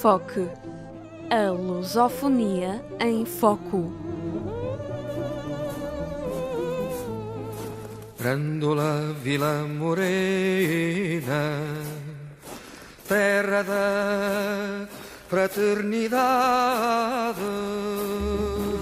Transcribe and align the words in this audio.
Enfoque. 0.00 0.48
A 1.28 1.50
lusofonia 1.50 2.82
em 2.98 3.26
foco. 3.26 3.92
Grandola 8.18 9.14
Vila 9.22 9.66
Morena, 9.68 11.60
terra 13.06 13.62
da 13.62 14.88
fraternidade. 15.28 17.38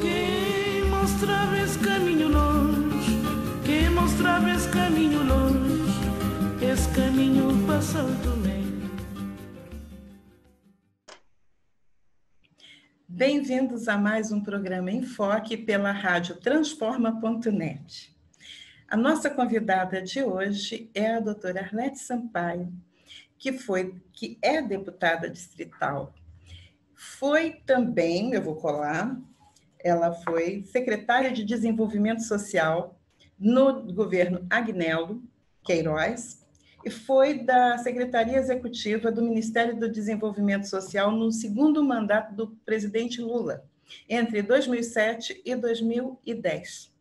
Quem 0.00 0.84
mostrava 0.88 1.58
esse 1.58 1.80
caminho 1.80 2.28
longe, 2.28 3.20
quem 3.64 3.90
mostrava 3.90 4.52
esse 4.52 4.68
caminho 4.68 5.26
longe, 5.26 5.98
esse 6.62 6.88
caminho 6.90 7.66
passou 7.66 8.08
Bem-vindos 13.18 13.88
a 13.88 13.98
mais 13.98 14.30
um 14.30 14.40
programa 14.40 14.92
Enfoque 14.92 15.56
pela 15.56 15.90
rádio 15.90 16.36
Transforma.net. 16.36 18.16
A 18.86 18.96
nossa 18.96 19.28
convidada 19.28 20.00
de 20.00 20.22
hoje 20.22 20.88
é 20.94 21.16
a 21.16 21.18
doutora 21.18 21.62
Arlete 21.62 21.98
Sampaio, 21.98 22.72
que, 23.36 23.52
foi, 23.52 24.00
que 24.12 24.38
é 24.40 24.62
deputada 24.62 25.28
distrital. 25.28 26.14
Foi 26.94 27.60
também, 27.66 28.34
eu 28.34 28.40
vou 28.40 28.54
colar, 28.54 29.20
ela 29.80 30.12
foi 30.12 30.62
secretária 30.62 31.32
de 31.32 31.44
Desenvolvimento 31.44 32.22
Social 32.22 33.00
no 33.36 33.92
governo 33.92 34.46
Agnello 34.48 35.20
Queiroz 35.64 36.46
foi 36.90 37.44
da 37.44 37.78
Secretaria 37.78 38.38
Executiva 38.38 39.10
do 39.10 39.22
Ministério 39.22 39.78
do 39.78 39.90
Desenvolvimento 39.90 40.68
Social 40.68 41.10
no 41.10 41.30
segundo 41.30 41.82
mandato 41.84 42.34
do 42.34 42.48
presidente 42.64 43.20
Lula, 43.20 43.64
entre 44.08 44.42
2007 44.42 45.42
e 45.44 45.54
2010 45.56 46.98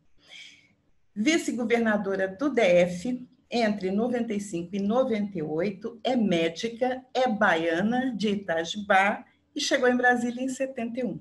vice-governadora 1.20 2.28
do 2.28 2.48
DF 2.48 3.28
entre 3.50 3.90
95 3.90 4.76
e 4.76 4.80
98, 4.80 6.00
é 6.04 6.16
médica, 6.16 7.04
é 7.12 7.28
baiana 7.28 8.14
de 8.16 8.30
Itajubá 8.30 9.26
e 9.56 9.60
chegou 9.60 9.90
em 9.90 9.98
Brasília 9.98 10.44
em 10.44 10.50
71. 10.50 11.20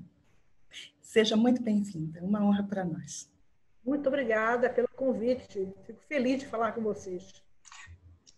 Seja 1.00 1.34
muito 1.34 1.62
bem-vinda, 1.62 2.20
uma 2.22 2.44
honra 2.44 2.62
para 2.64 2.84
nós. 2.84 3.32
Muito 3.82 4.06
obrigada 4.08 4.68
pelo 4.68 4.88
convite, 4.88 5.66
fico 5.86 6.00
feliz 6.06 6.40
de 6.40 6.46
falar 6.46 6.72
com 6.72 6.82
vocês. 6.82 7.45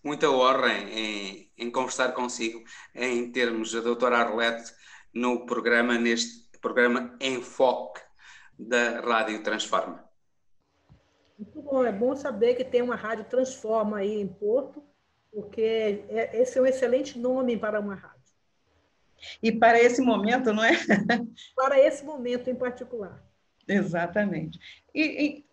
Muita 0.08 0.30
honra 0.30 0.72
em, 0.72 1.52
em 1.58 1.70
conversar 1.70 2.12
consigo, 2.12 2.64
em 2.94 3.30
termos 3.30 3.76
a 3.76 3.82
doutora 3.82 4.16
Arlete 4.16 4.72
no 5.12 5.44
programa, 5.44 5.98
neste 5.98 6.48
programa 6.62 7.14
Enfoque 7.20 8.00
da 8.58 9.00
Rádio 9.00 9.42
Transforma. 9.42 10.02
Muito 11.38 11.60
bom, 11.60 11.84
é 11.84 11.92
bom 11.92 12.16
saber 12.16 12.54
que 12.54 12.64
tem 12.64 12.80
uma 12.80 12.96
rádio 12.96 13.26
Transforma 13.26 13.98
aí 13.98 14.18
em 14.18 14.26
Porto, 14.26 14.82
porque 15.30 16.02
é, 16.08 16.40
esse 16.40 16.58
é 16.58 16.62
um 16.62 16.66
excelente 16.66 17.18
nome 17.18 17.58
para 17.58 17.78
uma 17.78 17.94
rádio. 17.94 18.32
E 19.42 19.52
para 19.52 19.78
esse 19.78 20.00
momento, 20.00 20.54
não 20.54 20.64
é? 20.64 20.70
para 21.54 21.78
esse 21.78 22.02
momento 22.02 22.48
em 22.48 22.54
particular. 22.54 23.22
Exatamente. 23.68 24.58
E, 24.94 25.02
e 25.02 25.46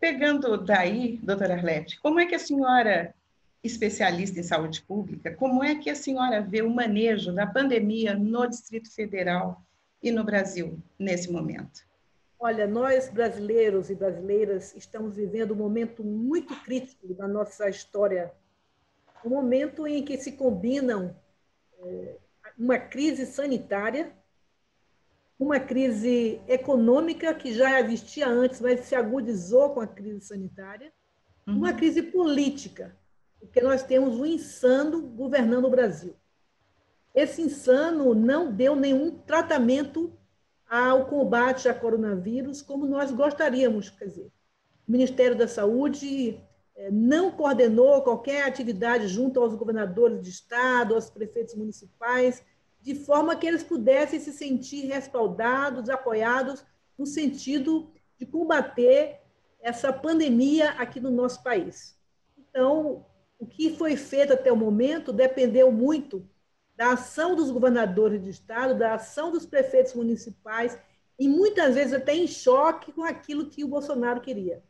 pegando 0.00 0.58
daí, 0.58 1.18
doutora 1.22 1.54
Arlete, 1.54 2.00
como 2.00 2.18
é 2.18 2.26
que 2.26 2.34
a 2.34 2.40
senhora, 2.40 3.14
especialista 3.62 4.40
em 4.40 4.42
saúde 4.42 4.82
pública, 4.82 5.34
como 5.34 5.62
é 5.62 5.76
que 5.76 5.88
a 5.88 5.94
senhora 5.94 6.40
vê 6.40 6.62
o 6.62 6.70
manejo 6.70 7.32
da 7.32 7.46
pandemia 7.46 8.14
no 8.14 8.46
Distrito 8.46 8.92
Federal 8.92 9.62
e 10.02 10.10
no 10.10 10.24
Brasil 10.24 10.78
nesse 10.98 11.30
momento? 11.30 11.86
Olha, 12.38 12.66
nós 12.66 13.08
brasileiros 13.08 13.88
e 13.88 13.94
brasileiras 13.94 14.74
estamos 14.74 15.14
vivendo 15.14 15.52
um 15.52 15.56
momento 15.56 16.02
muito 16.02 16.56
crítico 16.62 17.14
da 17.14 17.28
nossa 17.28 17.68
história, 17.68 18.32
um 19.24 19.30
momento 19.30 19.86
em 19.86 20.04
que 20.04 20.18
se 20.18 20.32
combinam 20.32 21.14
é, 21.78 22.16
uma 22.58 22.78
crise 22.78 23.26
sanitária, 23.26 24.12
uma 25.38 25.60
crise 25.60 26.40
econômica 26.48 27.32
que 27.32 27.52
já 27.54 27.80
existia 27.80 28.26
antes, 28.26 28.60
mas 28.60 28.80
se 28.80 28.96
agudizou 28.96 29.70
com 29.70 29.80
a 29.80 29.86
crise 29.86 30.22
sanitária, 30.22 30.92
uhum. 31.46 31.58
uma 31.58 31.72
crise 31.72 32.02
política, 32.02 32.96
porque 33.42 33.60
nós 33.60 33.82
temos 33.82 34.14
um 34.14 34.24
insano 34.24 35.02
governando 35.02 35.64
o 35.64 35.70
Brasil. 35.70 36.14
Esse 37.12 37.42
insano 37.42 38.14
não 38.14 38.50
deu 38.50 38.76
nenhum 38.76 39.10
tratamento 39.10 40.16
ao 40.70 41.06
combate 41.06 41.68
a 41.68 41.74
coronavírus 41.74 42.62
como 42.62 42.86
nós 42.86 43.10
gostaríamos. 43.10 43.90
Quer 43.90 44.06
dizer, 44.06 44.32
o 44.88 44.92
Ministério 44.92 45.36
da 45.36 45.48
Saúde 45.48 46.40
eh, 46.76 46.90
não 46.90 47.32
coordenou 47.32 48.00
qualquer 48.02 48.44
atividade 48.44 49.08
junto 49.08 49.40
aos 49.40 49.54
governadores 49.54 50.22
de 50.22 50.30
estado, 50.30 50.94
aos 50.94 51.10
prefeitos 51.10 51.54
municipais, 51.54 52.42
de 52.80 52.94
forma 52.94 53.36
que 53.36 53.46
eles 53.46 53.62
pudessem 53.62 54.20
se 54.20 54.32
sentir 54.32 54.86
respaldados, 54.86 55.90
apoiados, 55.90 56.64
no 56.96 57.04
sentido 57.04 57.90
de 58.16 58.24
combater 58.24 59.20
essa 59.60 59.92
pandemia 59.92 60.70
aqui 60.70 61.00
no 61.00 61.10
nosso 61.10 61.42
país. 61.42 61.98
Então, 62.38 63.04
o 63.42 63.46
que 63.46 63.76
foi 63.76 63.96
feito 63.96 64.32
até 64.32 64.52
o 64.52 64.56
momento 64.56 65.12
dependeu 65.12 65.72
muito 65.72 66.24
da 66.76 66.92
ação 66.92 67.34
dos 67.34 67.50
governadores 67.50 68.22
de 68.22 68.30
estado, 68.30 68.78
da 68.78 68.94
ação 68.94 69.32
dos 69.32 69.44
prefeitos 69.44 69.94
municipais, 69.94 70.78
e 71.18 71.28
muitas 71.28 71.74
vezes 71.74 71.92
até 71.92 72.14
em 72.14 72.28
choque 72.28 72.92
com 72.92 73.02
aquilo 73.02 73.50
que 73.50 73.64
o 73.64 73.68
Bolsonaro 73.68 74.20
queria. 74.20 74.62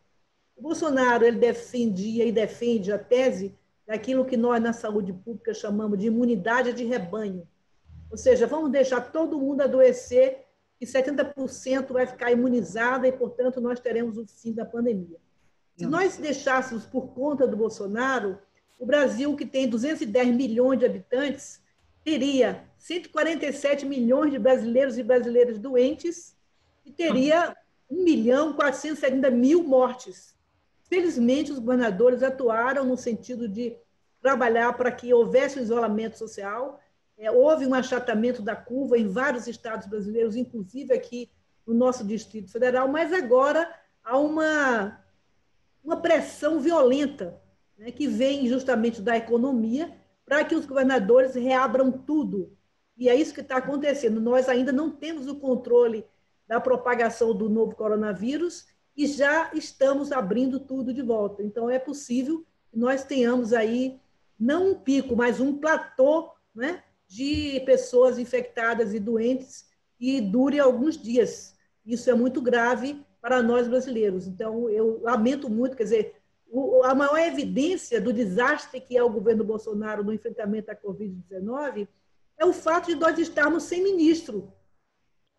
O 0.56 0.62
Bolsonaro 0.62 1.22
ele 1.22 1.36
defendia 1.36 2.24
e 2.24 2.32
defende 2.32 2.90
a 2.90 2.98
tese 2.98 3.54
daquilo 3.86 4.24
que 4.24 4.38
nós 4.38 4.58
na 4.62 4.72
saúde 4.72 5.12
pública 5.12 5.52
chamamos 5.52 5.98
de 5.98 6.06
imunidade 6.06 6.72
de 6.72 6.86
rebanho. 6.86 7.46
Ou 8.10 8.16
seja, 8.16 8.46
vamos 8.46 8.70
deixar 8.70 9.12
todo 9.12 9.38
mundo 9.38 9.60
adoecer 9.60 10.46
e 10.80 10.86
70% 10.86 11.92
vai 11.92 12.06
ficar 12.06 12.32
imunizada 12.32 13.06
e, 13.06 13.12
portanto, 13.12 13.60
nós 13.60 13.78
teremos 13.80 14.16
o 14.16 14.26
fim 14.26 14.54
da 14.54 14.64
pandemia. 14.64 15.18
Se 15.76 15.84
nós 15.84 16.16
deixássemos 16.16 16.86
por 16.86 17.08
conta 17.08 17.46
do 17.46 17.56
Bolsonaro, 17.56 18.38
o 18.82 18.84
Brasil, 18.84 19.36
que 19.36 19.46
tem 19.46 19.68
210 19.68 20.34
milhões 20.34 20.76
de 20.76 20.84
habitantes, 20.84 21.62
teria 22.02 22.64
147 22.78 23.86
milhões 23.86 24.32
de 24.32 24.40
brasileiros 24.40 24.98
e 24.98 25.04
brasileiras 25.04 25.56
doentes 25.56 26.36
e 26.84 26.90
teria 26.90 27.56
1 27.88 28.02
milhão 28.02 28.52
470 28.54 29.30
mil 29.30 29.62
mortes. 29.62 30.36
Felizmente, 30.88 31.52
os 31.52 31.60
governadores 31.60 32.24
atuaram 32.24 32.84
no 32.84 32.96
sentido 32.96 33.46
de 33.46 33.76
trabalhar 34.20 34.72
para 34.72 34.90
que 34.90 35.14
houvesse 35.14 35.60
um 35.60 35.62
isolamento 35.62 36.18
social. 36.18 36.80
É, 37.16 37.30
houve 37.30 37.64
um 37.64 37.74
achatamento 37.74 38.42
da 38.42 38.56
curva 38.56 38.98
em 38.98 39.06
vários 39.06 39.46
estados 39.46 39.86
brasileiros, 39.86 40.34
inclusive 40.34 40.92
aqui 40.92 41.30
no 41.64 41.72
nosso 41.72 42.04
Distrito 42.04 42.50
Federal, 42.50 42.88
mas 42.88 43.12
agora 43.12 43.72
há 44.02 44.18
uma, 44.18 45.00
uma 45.84 45.98
pressão 45.98 46.58
violenta 46.58 47.40
né, 47.82 47.90
que 47.90 48.06
vem 48.06 48.46
justamente 48.46 49.02
da 49.02 49.16
economia 49.16 49.92
para 50.24 50.44
que 50.44 50.54
os 50.54 50.64
governadores 50.64 51.34
reabram 51.34 51.90
tudo. 51.90 52.56
E 52.96 53.08
é 53.08 53.14
isso 53.16 53.34
que 53.34 53.40
está 53.40 53.56
acontecendo. 53.56 54.20
Nós 54.20 54.48
ainda 54.48 54.70
não 54.70 54.88
temos 54.88 55.26
o 55.26 55.34
controle 55.34 56.06
da 56.46 56.60
propagação 56.60 57.34
do 57.34 57.50
novo 57.50 57.74
coronavírus 57.74 58.66
e 58.96 59.08
já 59.08 59.50
estamos 59.52 60.12
abrindo 60.12 60.60
tudo 60.60 60.94
de 60.94 61.02
volta. 61.02 61.42
Então, 61.42 61.68
é 61.68 61.78
possível 61.78 62.46
que 62.70 62.78
nós 62.78 63.02
tenhamos 63.02 63.52
aí, 63.52 63.98
não 64.38 64.70
um 64.70 64.74
pico, 64.76 65.16
mas 65.16 65.40
um 65.40 65.58
platô 65.58 66.30
né, 66.54 66.84
de 67.08 67.60
pessoas 67.66 68.16
infectadas 68.16 68.94
e 68.94 69.00
doentes 69.00 69.66
e 69.98 70.20
dure 70.20 70.60
alguns 70.60 70.96
dias. 70.96 71.56
Isso 71.84 72.08
é 72.08 72.14
muito 72.14 72.40
grave 72.40 73.04
para 73.20 73.42
nós 73.42 73.66
brasileiros. 73.66 74.28
Então, 74.28 74.70
eu 74.70 75.00
lamento 75.02 75.50
muito, 75.50 75.76
quer 75.76 75.84
dizer, 75.84 76.21
a 76.84 76.94
maior 76.94 77.18
evidência 77.18 78.00
do 78.00 78.12
desastre 78.12 78.80
que 78.80 78.96
é 78.96 79.02
o 79.02 79.08
governo 79.08 79.42
Bolsonaro 79.42 80.04
no 80.04 80.12
enfrentamento 80.12 80.70
à 80.70 80.76
Covid-19 80.76 81.88
é 82.38 82.44
o 82.44 82.52
fato 82.52 82.86
de 82.88 82.94
nós 82.94 83.18
estarmos 83.18 83.62
sem 83.62 83.82
ministro. 83.82 84.52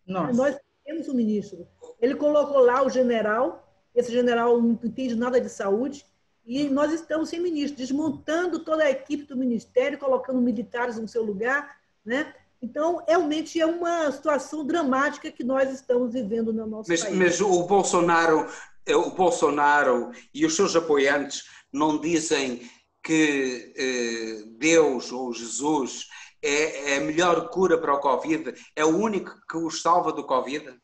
Nossa. 0.06 0.32
Nós 0.32 0.56
temos 0.84 1.08
um 1.08 1.14
ministro. 1.14 1.66
Ele 2.00 2.14
colocou 2.14 2.58
lá 2.58 2.82
o 2.82 2.90
general, 2.90 3.72
esse 3.94 4.10
general 4.10 4.60
não 4.60 4.72
entende 4.72 5.14
nada 5.14 5.40
de 5.40 5.48
saúde, 5.48 6.04
e 6.44 6.68
nós 6.68 6.92
estamos 6.92 7.28
sem 7.28 7.40
ministro, 7.40 7.78
desmontando 7.78 8.58
toda 8.58 8.84
a 8.84 8.90
equipe 8.90 9.24
do 9.24 9.36
ministério, 9.36 9.98
colocando 9.98 10.40
militares 10.40 10.98
no 10.98 11.08
seu 11.08 11.22
lugar, 11.22 11.78
né? 12.04 12.34
Então, 12.60 13.02
realmente 13.06 13.60
é 13.60 13.66
uma 13.66 14.10
situação 14.10 14.64
dramática 14.64 15.30
que 15.30 15.44
nós 15.44 15.70
estamos 15.70 16.12
vivendo 16.12 16.52
no 16.52 16.66
nosso 16.66 16.90
mas, 16.90 17.02
país. 17.02 17.16
Mas 17.16 17.40
o 17.40 17.62
Bolsonaro 17.64 18.46
o 18.88 19.10
Bolsonaro 19.10 20.10
e 20.32 20.44
os 20.44 20.54
seus 20.54 20.76
apoiantes 20.76 21.44
não 21.72 21.98
dizem 21.98 22.68
que 23.02 23.72
eh, 23.76 24.44
Deus 24.58 25.12
ou 25.12 25.32
Jesus 25.32 26.08
é, 26.42 26.92
é 26.92 26.96
a 26.96 27.00
melhor 27.00 27.48
cura 27.48 27.78
para 27.78 27.94
o 27.94 28.00
Covid? 28.00 28.54
É 28.74 28.84
o 28.84 28.96
único 28.96 29.34
que 29.48 29.56
os 29.56 29.80
salva 29.80 30.12
do 30.12 30.24
Covid? 30.24 30.78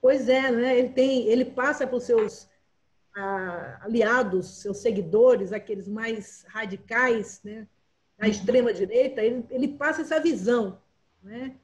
Pois 0.00 0.28
é, 0.28 0.50
né? 0.50 0.78
ele, 0.78 0.90
tem, 0.90 1.26
ele 1.28 1.44
passa 1.44 1.86
para 1.86 1.96
os 1.96 2.04
seus 2.04 2.48
ah, 3.16 3.80
aliados, 3.82 4.62
seus 4.62 4.78
seguidores, 4.78 5.52
aqueles 5.52 5.88
mais 5.88 6.44
radicais, 6.48 7.40
né? 7.42 7.66
da 8.18 8.28
extrema-direita, 8.28 9.22
ele, 9.22 9.44
ele 9.50 9.68
passa 9.68 10.02
essa 10.02 10.20
visão. 10.20 10.78
Né? 11.22 11.56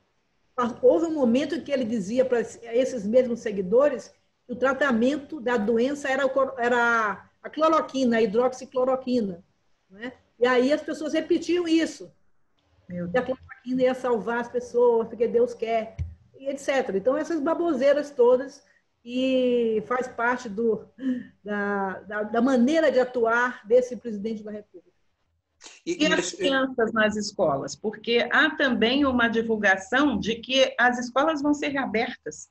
Houve 0.82 1.06
um 1.06 1.14
momento 1.14 1.54
em 1.54 1.62
que 1.62 1.70
ele 1.72 1.84
dizia 1.84 2.24
para 2.24 2.40
esses 2.40 3.06
mesmos 3.06 3.40
seguidores 3.40 4.12
o 4.50 4.56
tratamento 4.56 5.40
da 5.40 5.56
doença 5.56 6.08
era, 6.08 6.24
era 6.58 7.24
a 7.40 7.48
cloroquina, 7.48 8.16
a 8.16 8.22
hidroxicloroquina. 8.22 9.44
Né? 9.88 10.12
E 10.40 10.46
aí 10.46 10.72
as 10.72 10.82
pessoas 10.82 11.12
repetiam 11.12 11.68
isso. 11.68 12.10
Que 12.88 13.18
a 13.18 13.22
cloroquina 13.22 13.82
ia 13.82 13.94
salvar 13.94 14.40
as 14.40 14.48
pessoas, 14.48 15.06
porque 15.06 15.28
Deus 15.28 15.54
quer, 15.54 15.96
e 16.36 16.48
etc. 16.48 16.96
Então, 16.96 17.16
essas 17.16 17.40
baboseiras 17.40 18.10
todas, 18.10 18.64
e 19.04 19.82
faz 19.86 20.08
parte 20.08 20.48
do, 20.48 20.84
da, 21.44 22.00
da, 22.00 22.22
da 22.24 22.42
maneira 22.42 22.90
de 22.90 22.98
atuar 22.98 23.64
desse 23.66 23.96
presidente 23.96 24.42
da 24.42 24.50
República. 24.50 24.90
E, 25.86 26.04
e 26.04 26.12
as 26.12 26.32
crianças 26.32 26.92
nas 26.92 27.16
escolas? 27.16 27.76
Porque 27.76 28.28
há 28.32 28.50
também 28.56 29.04
uma 29.04 29.28
divulgação 29.28 30.18
de 30.18 30.34
que 30.36 30.74
as 30.76 30.98
escolas 30.98 31.40
vão 31.40 31.54
ser 31.54 31.68
reabertas. 31.68 32.50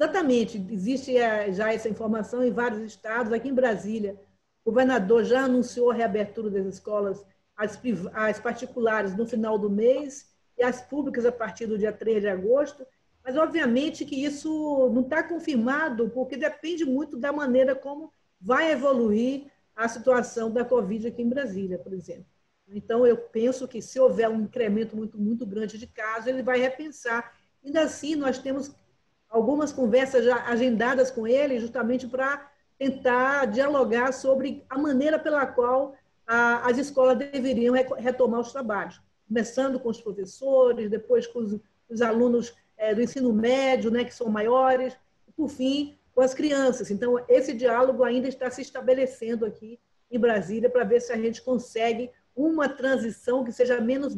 Exatamente, 0.00 0.66
existe 0.70 1.14
eh, 1.14 1.52
já 1.52 1.74
essa 1.74 1.86
informação 1.86 2.42
em 2.42 2.50
vários 2.50 2.80
estados. 2.80 3.34
Aqui 3.34 3.50
em 3.50 3.54
Brasília, 3.54 4.18
o 4.64 4.70
governador 4.70 5.24
já 5.24 5.42
anunciou 5.44 5.90
a 5.90 5.94
reabertura 5.94 6.48
das 6.48 6.64
escolas, 6.64 7.22
as, 7.54 7.78
as 8.14 8.40
particulares 8.40 9.14
no 9.14 9.26
final 9.26 9.58
do 9.58 9.68
mês 9.68 10.30
e 10.56 10.62
as 10.62 10.80
públicas 10.80 11.26
a 11.26 11.30
partir 11.30 11.66
do 11.66 11.76
dia 11.76 11.92
3 11.92 12.22
de 12.22 12.28
agosto. 12.28 12.86
Mas, 13.22 13.36
obviamente, 13.36 14.06
que 14.06 14.24
isso 14.24 14.88
não 14.88 15.02
está 15.02 15.22
confirmado, 15.22 16.08
porque 16.08 16.34
depende 16.34 16.86
muito 16.86 17.18
da 17.18 17.30
maneira 17.30 17.74
como 17.74 18.10
vai 18.40 18.72
evoluir 18.72 19.48
a 19.76 19.86
situação 19.86 20.50
da 20.50 20.64
Covid 20.64 21.08
aqui 21.08 21.20
em 21.20 21.28
Brasília, 21.28 21.78
por 21.78 21.92
exemplo. 21.92 22.24
Então, 22.68 23.06
eu 23.06 23.18
penso 23.18 23.68
que 23.68 23.82
se 23.82 24.00
houver 24.00 24.30
um 24.30 24.40
incremento 24.40 24.96
muito, 24.96 25.18
muito 25.20 25.44
grande 25.44 25.76
de 25.76 25.86
casos, 25.86 26.26
ele 26.26 26.42
vai 26.42 26.58
repensar. 26.58 27.38
Ainda 27.62 27.82
assim, 27.82 28.14
nós 28.14 28.38
temos 28.38 28.74
algumas 29.30 29.72
conversas 29.72 30.24
já 30.24 30.44
agendadas 30.46 31.10
com 31.10 31.26
ele, 31.26 31.60
justamente 31.60 32.06
para 32.06 32.50
tentar 32.76 33.46
dialogar 33.46 34.12
sobre 34.12 34.64
a 34.68 34.76
maneira 34.76 35.18
pela 35.18 35.46
qual 35.46 35.94
a, 36.26 36.68
as 36.68 36.76
escolas 36.78 37.16
deveriam 37.16 37.74
retomar 37.98 38.40
os 38.40 38.52
trabalhos, 38.52 39.00
começando 39.28 39.78
com 39.78 39.88
os 39.88 40.00
professores, 40.00 40.90
depois 40.90 41.26
com 41.26 41.38
os, 41.38 41.60
os 41.88 42.02
alunos 42.02 42.54
é, 42.76 42.94
do 42.94 43.02
ensino 43.02 43.32
médio, 43.32 43.90
né, 43.90 44.04
que 44.04 44.14
são 44.14 44.28
maiores, 44.28 44.96
e, 45.28 45.32
por 45.32 45.48
fim, 45.48 45.96
com 46.14 46.20
as 46.20 46.34
crianças. 46.34 46.90
Então, 46.90 47.22
esse 47.28 47.52
diálogo 47.52 48.02
ainda 48.02 48.26
está 48.26 48.50
se 48.50 48.62
estabelecendo 48.62 49.46
aqui 49.46 49.78
em 50.10 50.18
Brasília 50.18 50.68
para 50.68 50.84
ver 50.84 51.00
se 51.00 51.12
a 51.12 51.16
gente 51.16 51.42
consegue 51.42 52.10
uma 52.34 52.68
transição 52.68 53.44
que 53.44 53.52
seja 53.52 53.80
menos 53.80 54.16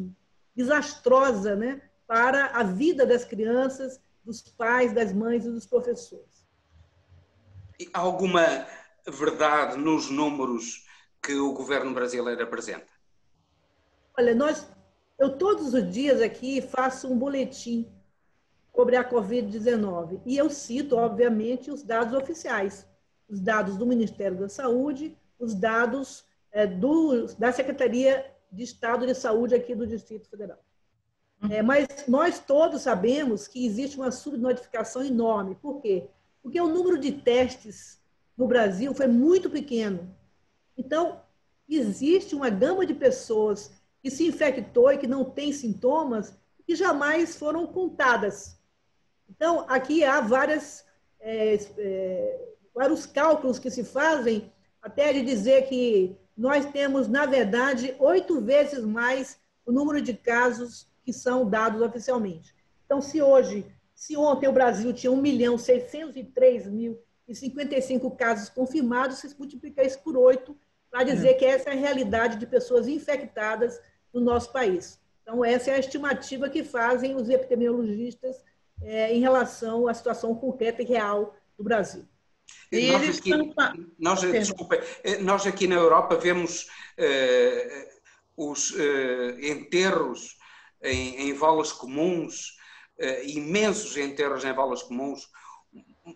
desastrosa 0.55 1.55
né, 1.55 1.81
para 2.07 2.47
a 2.47 2.63
vida 2.63 3.05
das 3.05 3.25
crianças, 3.25 3.99
dos 4.23 4.41
pais, 4.41 4.93
das 4.93 5.11
mães 5.11 5.45
e 5.45 5.51
dos 5.51 5.65
professores. 5.65 6.47
E 7.79 7.89
alguma 7.93 8.67
verdade 9.05 9.77
nos 9.77 10.09
números 10.09 10.85
que 11.21 11.35
o 11.35 11.53
governo 11.53 11.93
brasileiro 11.93 12.43
apresenta? 12.43 12.87
Olha, 14.17 14.35
nós, 14.35 14.67
eu 15.17 15.37
todos 15.37 15.73
os 15.73 15.91
dias 15.91 16.21
aqui 16.21 16.61
faço 16.61 17.11
um 17.11 17.17
boletim 17.17 17.91
sobre 18.75 18.95
a 18.95 19.09
Covid-19. 19.09 20.21
E 20.25 20.37
eu 20.37 20.49
cito, 20.49 20.95
obviamente, 20.97 21.71
os 21.71 21.83
dados 21.83 22.13
oficiais, 22.13 22.87
os 23.29 23.39
dados 23.39 23.77
do 23.77 23.85
Ministério 23.85 24.37
da 24.37 24.49
Saúde, 24.49 25.17
os 25.39 25.53
dados 25.53 26.25
é, 26.51 26.67
do, 26.67 27.27
da 27.35 27.51
Secretaria 27.51 28.25
de 28.51 28.63
Estado 28.63 29.05
de 29.05 29.15
Saúde 29.15 29.55
aqui 29.55 29.73
do 29.73 29.87
Distrito 29.87 30.29
Federal. 30.29 30.59
É, 31.49 31.61
mas 31.61 31.87
nós 32.07 32.39
todos 32.39 32.83
sabemos 32.83 33.47
que 33.47 33.65
existe 33.65 33.97
uma 33.97 34.11
subnotificação 34.11 35.03
enorme. 35.03 35.55
Por 35.55 35.81
quê? 35.81 36.07
Porque 36.41 36.59
o 36.59 36.67
número 36.67 36.97
de 36.97 37.11
testes 37.11 37.99
no 38.37 38.47
Brasil 38.47 38.93
foi 38.93 39.07
muito 39.07 39.49
pequeno. 39.49 40.15
Então, 40.77 41.21
existe 41.67 42.35
uma 42.35 42.49
gama 42.49 42.85
de 42.85 42.93
pessoas 42.93 43.71
que 44.01 44.09
se 44.09 44.25
infectou 44.27 44.91
e 44.91 44.97
que 44.97 45.07
não 45.07 45.25
tem 45.25 45.51
sintomas 45.51 46.37
que 46.65 46.75
jamais 46.75 47.35
foram 47.35 47.67
contadas. 47.67 48.57
Então, 49.29 49.65
aqui 49.67 50.03
há 50.03 50.21
várias, 50.21 50.85
é, 51.19 51.55
é, 51.77 52.53
vários 52.73 53.05
cálculos 53.05 53.59
que 53.59 53.69
se 53.69 53.83
fazem, 53.83 54.51
até 54.81 55.11
de 55.13 55.21
dizer 55.21 55.67
que 55.67 56.17
nós 56.35 56.65
temos, 56.65 57.07
na 57.07 57.25
verdade, 57.25 57.95
oito 57.99 58.41
vezes 58.41 58.83
mais 58.83 59.39
o 59.65 59.71
número 59.71 60.01
de 60.01 60.13
casos 60.13 60.87
que 61.03 61.13
são 61.13 61.49
dados 61.49 61.81
oficialmente. 61.81 62.55
Então, 62.85 63.01
se 63.01 63.21
hoje, 63.21 63.65
se 63.95 64.15
ontem 64.15 64.47
o 64.47 64.53
Brasil 64.53 64.93
tinha 64.93 65.11
1 65.11 65.15
milhão 65.15 65.57
603 65.57 66.67
mil 66.67 66.99
e 67.27 67.35
55 67.35 68.11
casos 68.11 68.49
confirmados, 68.49 69.17
se 69.17 69.35
multiplica 69.37 69.83
isso 69.83 69.99
por 69.99 70.17
oito 70.17 70.57
para 70.89 71.03
dizer 71.03 71.29
é. 71.29 71.33
que 71.33 71.45
essa 71.45 71.69
é 71.69 71.73
a 71.73 71.75
realidade 71.75 72.37
de 72.37 72.45
pessoas 72.45 72.87
infectadas 72.87 73.79
no 74.13 74.21
nosso 74.21 74.51
país. 74.51 74.99
Então, 75.21 75.43
essa 75.43 75.71
é 75.71 75.75
a 75.75 75.79
estimativa 75.79 76.49
que 76.49 76.63
fazem 76.63 77.15
os 77.15 77.29
epidemiologistas 77.29 78.43
é, 78.81 79.13
em 79.13 79.21
relação 79.21 79.87
à 79.87 79.93
situação 79.93 80.35
concreta 80.35 80.81
e 80.81 80.85
real 80.85 81.35
do 81.57 81.63
Brasil. 81.63 82.05
E 82.71 82.91
nós, 82.91 83.17
aqui, 83.17 83.31
estão... 83.31 83.85
nós, 83.97 84.21
desculpa, 84.21 84.75
eh, 85.03 85.17
nós 85.19 85.47
aqui 85.47 85.67
na 85.67 85.75
Europa 85.75 86.15
vemos 86.17 86.67
uh, 86.97 87.87
os 88.35 88.71
uh, 88.71 89.39
enterros 89.39 90.37
em, 90.83 91.29
em 91.29 91.33
valas 91.33 91.71
comuns, 91.71 92.57
uh, 92.99 93.25
imensos 93.25 93.97
enterros 93.97 94.43
em 94.43 94.53
valas 94.53 94.83
comuns, 94.83 95.29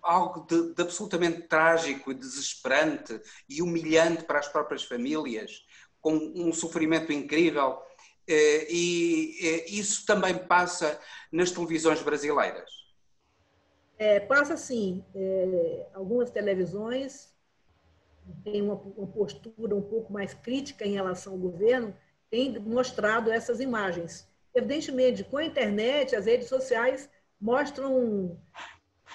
algo 0.04 0.46
de, 0.48 0.74
de, 0.74 0.82
absolutamente 0.82 1.44
trágico 1.44 2.12
e 2.12 2.16
desesperante 2.16 3.20
e 3.50 3.62
humilhante 3.62 4.24
para 4.24 4.40
as 4.40 4.48
próprias 4.48 4.84
famílias, 4.84 5.66
com 6.02 6.14
um 6.14 6.52
sofrimento 6.54 7.12
incrível. 7.12 7.80
Eh, 8.28 8.68
e 8.70 9.38
eh, 9.42 9.66
isso 9.70 10.06
também 10.06 10.38
passa 10.38 11.00
nas 11.32 11.52
televisões 11.52 12.02
brasileiras? 12.02 12.70
É, 13.98 14.20
passa 14.20 14.58
sim. 14.58 15.04
É, 15.16 15.88
algumas 15.94 16.30
televisões 16.30 17.34
têm 18.44 18.62
uma, 18.62 18.76
uma, 18.76 19.08
postura 19.08 19.74
um 19.74 19.82
pouco 19.82 20.12
mais 20.12 20.34
crítica 20.34 20.86
em 20.86 20.94
relação 20.94 21.34
ao 21.34 21.40
governo, 21.40 21.96
têm 22.30 22.60
mostrado 22.60 23.32
essas 23.32 23.62
imagens. 23.62 24.28
Evidentemente, 24.58 25.24
com 25.24 25.38
a 25.38 25.46
internet, 25.46 26.16
as 26.16 26.26
redes 26.26 26.48
sociais 26.48 27.08
mostram 27.40 28.36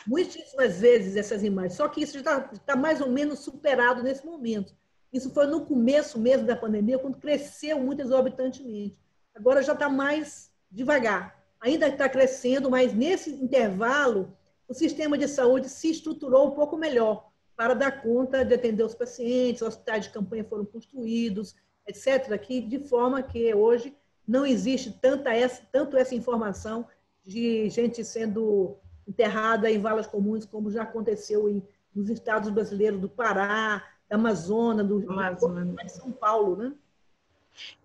muitíssimas 0.06 0.78
vezes 0.78 1.16
essas 1.16 1.42
imagens, 1.42 1.74
só 1.74 1.88
que 1.88 2.00
isso 2.00 2.16
está, 2.18 2.48
está 2.52 2.76
mais 2.76 3.00
ou 3.00 3.08
menos 3.08 3.40
superado 3.40 4.04
nesse 4.04 4.24
momento. 4.24 4.72
Isso 5.12 5.30
foi 5.34 5.48
no 5.48 5.66
começo 5.66 6.16
mesmo 6.16 6.46
da 6.46 6.54
pandemia, 6.54 6.96
quando 6.96 7.18
cresceu 7.18 7.80
muito 7.80 8.02
exorbitantemente. 8.02 8.96
Agora 9.34 9.64
já 9.64 9.72
está 9.72 9.88
mais 9.88 10.48
devagar. 10.70 11.36
Ainda 11.60 11.88
está 11.88 12.08
crescendo, 12.08 12.70
mas 12.70 12.94
nesse 12.94 13.30
intervalo, 13.30 14.38
o 14.68 14.74
sistema 14.74 15.18
de 15.18 15.26
saúde 15.26 15.68
se 15.68 15.90
estruturou 15.90 16.46
um 16.46 16.52
pouco 16.52 16.76
melhor 16.76 17.28
para 17.56 17.74
dar 17.74 18.00
conta 18.00 18.44
de 18.44 18.54
atender 18.54 18.84
os 18.84 18.94
pacientes, 18.94 19.60
hospitais 19.60 20.04
de 20.04 20.10
campanha 20.10 20.44
foram 20.44 20.64
construídos, 20.64 21.56
etc., 21.84 22.38
que, 22.38 22.60
de 22.60 22.78
forma 22.78 23.24
que 23.24 23.52
hoje 23.52 23.92
não 24.32 24.46
existe 24.46 24.90
tanta 24.90 25.30
essa, 25.34 25.62
tanto 25.70 25.94
essa 25.94 26.14
informação 26.14 26.86
de 27.22 27.68
gente 27.68 28.02
sendo 28.02 28.78
enterrada 29.06 29.70
em 29.70 29.78
valas 29.78 30.06
comuns, 30.06 30.46
como 30.46 30.70
já 30.70 30.84
aconteceu 30.84 31.50
em, 31.50 31.62
nos 31.94 32.08
estados 32.08 32.48
brasileiros 32.48 32.98
do 32.98 33.10
Pará, 33.10 33.86
da 34.08 34.16
Amazônia, 34.16 34.82
do, 34.82 35.04
Amazônia. 35.10 35.84
de 35.84 35.92
São 35.92 36.10
Paulo, 36.10 36.56
né? 36.56 36.72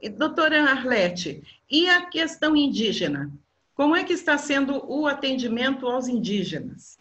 E, 0.01 0.07
doutora 0.07 0.63
Arlete, 0.63 1.43
e 1.69 1.89
a 1.89 2.05
questão 2.05 2.55
indígena? 2.55 3.29
Como 3.75 3.93
é 3.93 4.05
que 4.05 4.13
está 4.13 4.37
sendo 4.37 4.89
o 4.89 5.05
atendimento 5.05 5.85
aos 5.85 6.07
indígenas? 6.07 6.97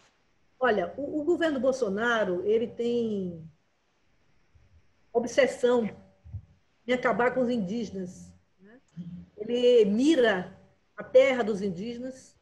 Olha, 0.59 0.93
o, 0.97 1.21
o 1.21 1.25
governo 1.25 1.61
Bolsonaro 1.61 2.43
ele 2.45 2.67
tem 2.67 3.49
obsessão 5.13 5.89
em 6.85 6.93
acabar 6.93 7.33
com 7.33 7.43
os 7.43 7.49
indígenas. 7.49 8.35
Ele 9.49 9.85
mira 9.91 10.57
a 10.97 11.05
terra 11.05 11.43
dos 11.43 11.63
indígenas, 11.63 12.37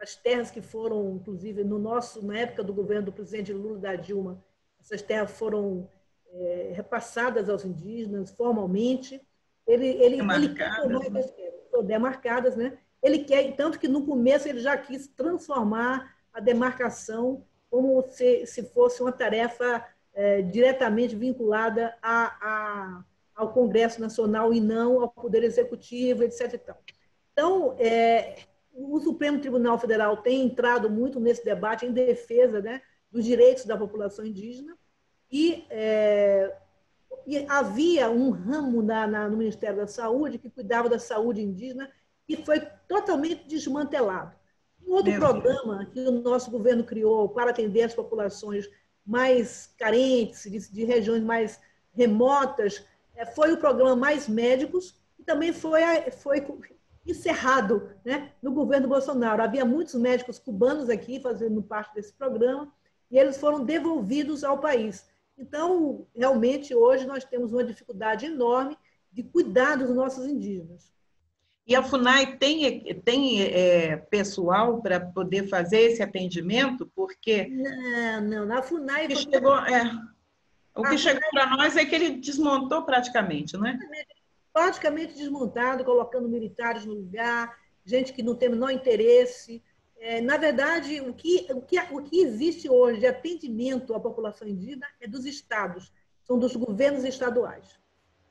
as 0.00 0.14
terras 0.14 0.50
que 0.50 0.60
foram, 0.60 1.16
inclusive, 1.16 1.64
no 1.64 1.78
nosso, 1.78 2.24
na 2.24 2.38
época 2.38 2.62
do 2.62 2.74
governo 2.74 3.06
do 3.06 3.12
presidente 3.12 3.52
Lula 3.52 3.78
da 3.78 3.96
Dilma, 3.96 4.44
essas 4.80 5.02
terras 5.02 5.30
foram 5.30 5.88
é, 6.32 6.72
repassadas 6.74 7.48
aos 7.48 7.64
indígenas 7.64 8.30
formalmente. 8.30 9.20
Ele, 9.66 9.86
ele, 9.86 10.16
demarcadas, 10.16 11.06
ele 11.06 11.22
quer, 11.24 11.52
né? 11.52 11.82
demarcadas, 11.82 12.56
né? 12.56 12.78
Ele 13.02 13.18
quer, 13.20 13.56
tanto 13.56 13.78
que 13.78 13.88
no 13.88 14.04
começo 14.04 14.48
ele 14.48 14.60
já 14.60 14.76
quis 14.76 15.08
transformar 15.08 16.14
a 16.32 16.40
demarcação 16.40 17.44
como 17.70 18.02
se, 18.08 18.46
se 18.46 18.62
fosse 18.62 19.02
uma 19.02 19.12
tarefa 19.12 19.84
é, 20.14 20.40
diretamente 20.42 21.14
vinculada 21.14 21.96
a, 22.00 22.26
a, 22.40 23.04
ao 23.36 23.52
Congresso 23.52 24.00
Nacional 24.00 24.52
e 24.52 24.60
não 24.60 25.00
ao 25.00 25.10
Poder 25.10 25.44
Executivo, 25.44 26.24
etc. 26.24 26.74
Então, 27.32 27.76
é, 27.78 28.36
o 28.72 28.98
Supremo 28.98 29.38
Tribunal 29.38 29.78
Federal 29.78 30.16
tem 30.16 30.42
entrado 30.42 30.88
muito 30.88 31.20
nesse 31.20 31.44
debate 31.44 31.84
em 31.84 31.92
defesa 31.92 32.62
né, 32.62 32.80
dos 33.12 33.24
direitos 33.24 33.66
da 33.66 33.76
população 33.76 34.24
indígena 34.24 34.76
e, 35.30 35.66
é, 35.68 36.56
e 37.26 37.44
havia 37.48 38.10
um 38.10 38.30
ramo 38.30 38.82
na, 38.82 39.06
na, 39.06 39.28
no 39.28 39.36
Ministério 39.36 39.76
da 39.76 39.86
Saúde 39.86 40.38
que 40.38 40.50
cuidava 40.50 40.88
da 40.88 40.98
saúde 40.98 41.42
indígena 41.42 41.90
e 42.28 42.36
foi 42.36 42.60
totalmente 42.88 43.46
desmantelado. 43.46 44.34
Um 44.86 44.92
outro 44.92 45.10
Meu 45.10 45.20
programa 45.20 45.78
Deus. 45.78 45.88
que 45.92 46.00
o 46.00 46.22
nosso 46.22 46.50
governo 46.50 46.84
criou 46.84 47.28
para 47.28 47.50
atender 47.50 47.82
as 47.82 47.94
populações 47.94 48.68
mais 49.04 49.74
carentes, 49.78 50.50
de, 50.50 50.72
de 50.72 50.84
regiões 50.84 51.22
mais 51.22 51.60
remotas, 51.92 52.84
foi 53.24 53.52
o 53.52 53.58
programa 53.58 53.96
Mais 53.96 54.28
Médicos, 54.28 54.94
que 55.16 55.22
também 55.22 55.52
foi, 55.52 55.80
foi 56.10 56.46
encerrado 57.06 57.90
né, 58.04 58.32
no 58.42 58.52
governo 58.52 58.88
Bolsonaro. 58.88 59.42
Havia 59.42 59.64
muitos 59.64 59.94
médicos 59.94 60.38
cubanos 60.38 60.90
aqui 60.90 61.20
fazendo 61.20 61.62
parte 61.62 61.94
desse 61.94 62.12
programa 62.12 62.70
e 63.10 63.18
eles 63.18 63.38
foram 63.38 63.64
devolvidos 63.64 64.44
ao 64.44 64.58
país. 64.58 65.06
Então, 65.38 66.06
realmente, 66.14 66.74
hoje 66.74 67.06
nós 67.06 67.24
temos 67.24 67.52
uma 67.52 67.64
dificuldade 67.64 68.26
enorme 68.26 68.76
de 69.12 69.22
cuidar 69.22 69.76
dos 69.76 69.90
nossos 69.90 70.26
indígenas. 70.26 70.92
E 71.66 71.74
a 71.74 71.82
FUNAI 71.82 72.36
tem, 72.36 72.94
tem 73.02 73.42
é, 73.42 73.96
pessoal 73.96 74.80
para 74.80 75.00
poder 75.00 75.48
fazer 75.48 75.80
esse 75.80 76.02
atendimento? 76.02 76.86
Porque. 76.94 77.46
Não, 77.46 78.20
não, 78.20 78.46
na 78.46 78.62
FUNAI. 78.62 79.14
Chegou, 79.16 79.56
é, 79.58 79.90
o 80.76 80.82
que 80.82 80.98
chegou 80.98 81.22
para 81.30 81.46
nós 81.56 81.76
é 81.76 81.84
que 81.84 81.94
ele 81.94 82.10
desmontou 82.10 82.82
praticamente, 82.82 83.56
não 83.56 83.66
é? 83.66 83.78
Praticamente 84.52 85.14
desmontado, 85.14 85.84
colocando 85.84 86.28
militares 86.28 86.84
no 86.84 86.94
lugar, 86.94 87.56
gente 87.84 88.12
que 88.12 88.22
não 88.22 88.34
tem 88.34 88.48
o 88.48 88.52
menor 88.52 88.70
interesse. 88.70 89.62
É, 89.98 90.20
na 90.20 90.36
verdade, 90.36 91.00
o 91.00 91.14
que, 91.14 91.46
o, 91.50 91.62
que, 91.62 91.78
o 91.90 92.02
que 92.02 92.20
existe 92.20 92.68
hoje 92.68 93.00
de 93.00 93.06
atendimento 93.06 93.94
à 93.94 94.00
população 94.00 94.46
indígena 94.46 94.86
é 95.00 95.08
dos 95.08 95.24
estados, 95.24 95.92
são 96.22 96.38
dos 96.38 96.54
governos 96.54 97.04
estaduais. 97.04 97.78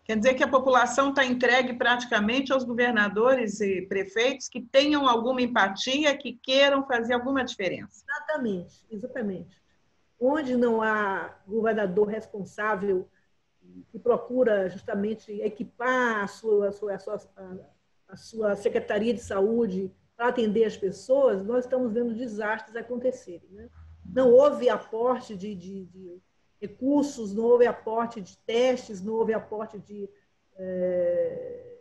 Quer 0.04 0.18
dizer 0.18 0.36
que 0.36 0.44
a 0.44 0.48
população 0.48 1.10
está 1.10 1.25
entregue 1.25 1.74
praticamente 1.74 2.54
aos 2.54 2.64
governadores 2.64 3.60
e 3.60 3.82
prefeitos 3.82 4.48
que 4.48 4.62
tenham 4.62 5.08
alguma 5.08 5.42
empatia, 5.42 6.16
que 6.16 6.34
queiram 6.44 6.86
fazer 6.86 7.16
alguma 7.16 7.44
diferença. 7.44 8.06
Exatamente, 8.08 8.86
exatamente. 8.92 9.64
Onde 10.19 10.55
não 10.55 10.81
há 10.81 11.36
governador 11.48 12.07
responsável 12.07 13.07
que 13.89 14.00
procura 14.00 14.69
justamente 14.69 15.31
equipar 15.41 16.24
a 16.24 16.27
sua, 16.27 16.69
a 16.69 16.72
sua, 16.72 16.93
a 16.93 17.00
sua, 17.00 17.19
a 18.07 18.15
sua 18.15 18.55
Secretaria 18.55 19.13
de 19.13 19.22
Saúde 19.22 19.91
para 20.15 20.27
atender 20.27 20.63
as 20.63 20.77
pessoas, 20.77 21.43
nós 21.43 21.65
estamos 21.65 21.91
vendo 21.91 22.13
desastres 22.13 22.75
acontecerem. 22.75 23.50
Né? 23.51 23.69
Não 24.05 24.31
houve 24.31 24.69
aporte 24.69 25.36
de, 25.36 25.53
de, 25.53 25.86
de 25.86 26.22
recursos, 26.60 27.34
não 27.34 27.43
houve 27.43 27.67
aporte 27.67 28.22
de 28.22 28.38
testes, 28.38 29.01
não 29.01 29.15
houve 29.15 29.34
aporte 29.34 29.77
de 29.79 30.10
é, 30.57 31.77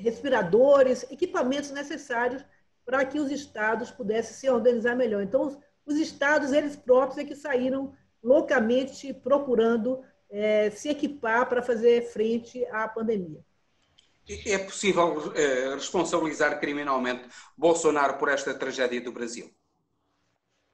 respiradores, 0.00 1.10
equipamentos 1.10 1.70
necessários 1.70 2.44
para 2.84 3.04
que 3.04 3.18
os 3.18 3.30
estados 3.30 3.90
pudessem 3.90 4.34
se 4.34 4.50
organizar 4.50 4.94
melhor. 4.94 5.22
Então, 5.22 5.58
os, 5.86 5.94
os 5.94 6.00
estados, 6.00 6.52
eles 6.52 6.76
próprios, 6.76 7.18
é 7.18 7.24
que 7.24 7.34
saíram 7.34 7.94
loucamente 8.22 9.12
procurando 9.12 10.02
é, 10.30 10.70
se 10.70 10.88
equipar 10.88 11.48
para 11.48 11.62
fazer 11.62 12.10
frente 12.10 12.64
à 12.66 12.88
pandemia. 12.88 13.44
É 14.46 14.56
possível 14.56 15.32
é, 15.34 15.74
responsabilizar 15.74 16.58
criminalmente 16.58 17.28
Bolsonaro 17.56 18.16
por 18.18 18.30
esta 18.30 18.54
tragédia 18.54 19.00
do 19.00 19.12
Brasil? 19.12 19.50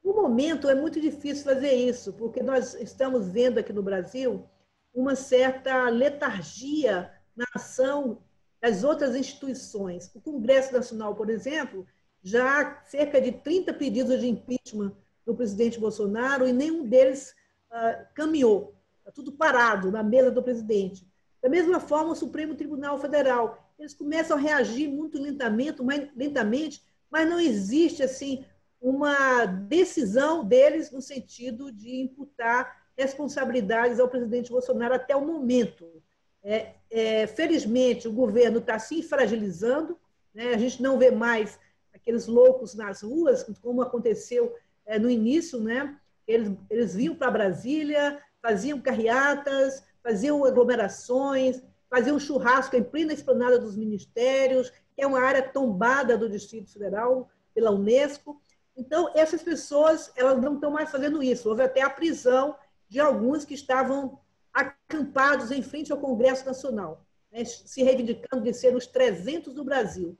No 0.03 0.13
momento 0.13 0.69
é 0.69 0.73
muito 0.73 0.99
difícil 0.99 1.43
fazer 1.43 1.73
isso, 1.73 2.13
porque 2.13 2.41
nós 2.41 2.73
estamos 2.75 3.27
vendo 3.27 3.59
aqui 3.59 3.73
no 3.73 3.83
Brasil 3.83 4.49
uma 4.93 5.15
certa 5.15 5.89
letargia 5.89 7.11
na 7.35 7.45
ação 7.53 8.23
das 8.61 8.83
outras 8.83 9.15
instituições. 9.15 10.09
O 10.15 10.21
Congresso 10.21 10.73
Nacional, 10.73 11.15
por 11.15 11.29
exemplo, 11.29 11.85
já 12.23 12.61
há 12.61 12.83
cerca 12.85 13.19
de 13.19 13.31
30 13.31 13.73
pedidos 13.73 14.19
de 14.19 14.27
impeachment 14.27 14.95
do 15.25 15.35
presidente 15.35 15.79
Bolsonaro 15.79 16.47
e 16.47 16.53
nenhum 16.53 16.87
deles 16.87 17.33
uh, 17.71 18.05
caminhou. 18.13 18.75
Está 18.99 19.11
tudo 19.11 19.31
parado 19.31 19.91
na 19.91 20.03
mesa 20.03 20.31
do 20.31 20.43
presidente. 20.43 21.05
Da 21.41 21.49
mesma 21.49 21.79
forma, 21.79 22.11
o 22.11 22.15
Supremo 22.15 22.55
Tribunal 22.55 22.99
Federal. 22.99 23.71
Eles 23.79 23.93
começam 23.93 24.37
a 24.37 24.39
reagir 24.39 24.87
muito 24.87 25.19
lentamente, 25.19 25.81
mas, 25.81 26.07
lentamente, 26.15 26.83
mas 27.09 27.27
não 27.27 27.39
existe 27.39 28.03
assim 28.03 28.45
uma 28.79 29.45
decisão 29.45 30.43
deles 30.43 30.91
no 30.91 31.01
sentido 31.01 31.71
de 31.71 32.01
imputar 32.01 32.81
responsabilidades 32.97 33.99
ao 33.99 34.09
presidente 34.09 34.51
Bolsonaro 34.51 34.95
até 34.95 35.15
o 35.15 35.25
momento. 35.25 36.01
É, 36.43 36.73
é, 36.89 37.27
felizmente, 37.27 38.07
o 38.07 38.13
governo 38.13 38.59
está 38.59 38.79
se 38.79 39.01
fragilizando, 39.03 39.97
né? 40.33 40.53
a 40.53 40.57
gente 40.57 40.81
não 40.81 40.97
vê 40.97 41.11
mais 41.11 41.59
aqueles 41.93 42.25
loucos 42.25 42.73
nas 42.73 43.01
ruas, 43.01 43.43
como 43.61 43.81
aconteceu 43.81 44.55
é, 44.91 44.99
no 44.99 45.09
início, 45.09 45.59
né? 45.61 45.97
eles, 46.27 46.51
eles 46.69 46.93
vinham 46.93 47.15
para 47.15 47.31
Brasília, 47.31 48.21
faziam 48.41 48.81
carreatas, 48.81 49.83
faziam 50.03 50.43
aglomerações, 50.43 51.61
faziam 51.89 52.19
churrasco 52.19 52.75
em 52.75 52.83
plena 52.83 53.13
esplanada 53.13 53.57
dos 53.57 53.77
ministérios, 53.77 54.69
que 54.93 55.01
é 55.01 55.07
uma 55.07 55.21
área 55.21 55.41
tombada 55.41 56.17
do 56.17 56.29
Distrito 56.29 56.73
Federal 56.73 57.29
pela 57.53 57.71
Unesco. 57.71 58.41
Então, 58.75 59.09
essas 59.15 59.41
pessoas 59.41 60.11
elas 60.15 60.41
não 60.41 60.55
estão 60.55 60.71
mais 60.71 60.91
fazendo 60.91 61.23
isso. 61.23 61.47
Houve 61.47 61.63
até 61.63 61.81
a 61.81 61.89
prisão 61.89 62.55
de 62.89 62.99
alguns 62.99 63.45
que 63.45 63.53
estavam 63.53 64.19
acampados 64.53 65.51
em 65.51 65.63
frente 65.63 65.93
ao 65.93 65.99
Congresso 65.99 66.45
Nacional, 66.45 67.05
né, 67.31 67.45
se 67.45 67.81
reivindicando 67.81 68.43
de 68.43 68.53
ser 68.53 68.75
os 68.75 68.85
300 68.85 69.53
do 69.53 69.63
Brasil. 69.63 70.17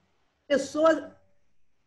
Pessoas 0.48 1.04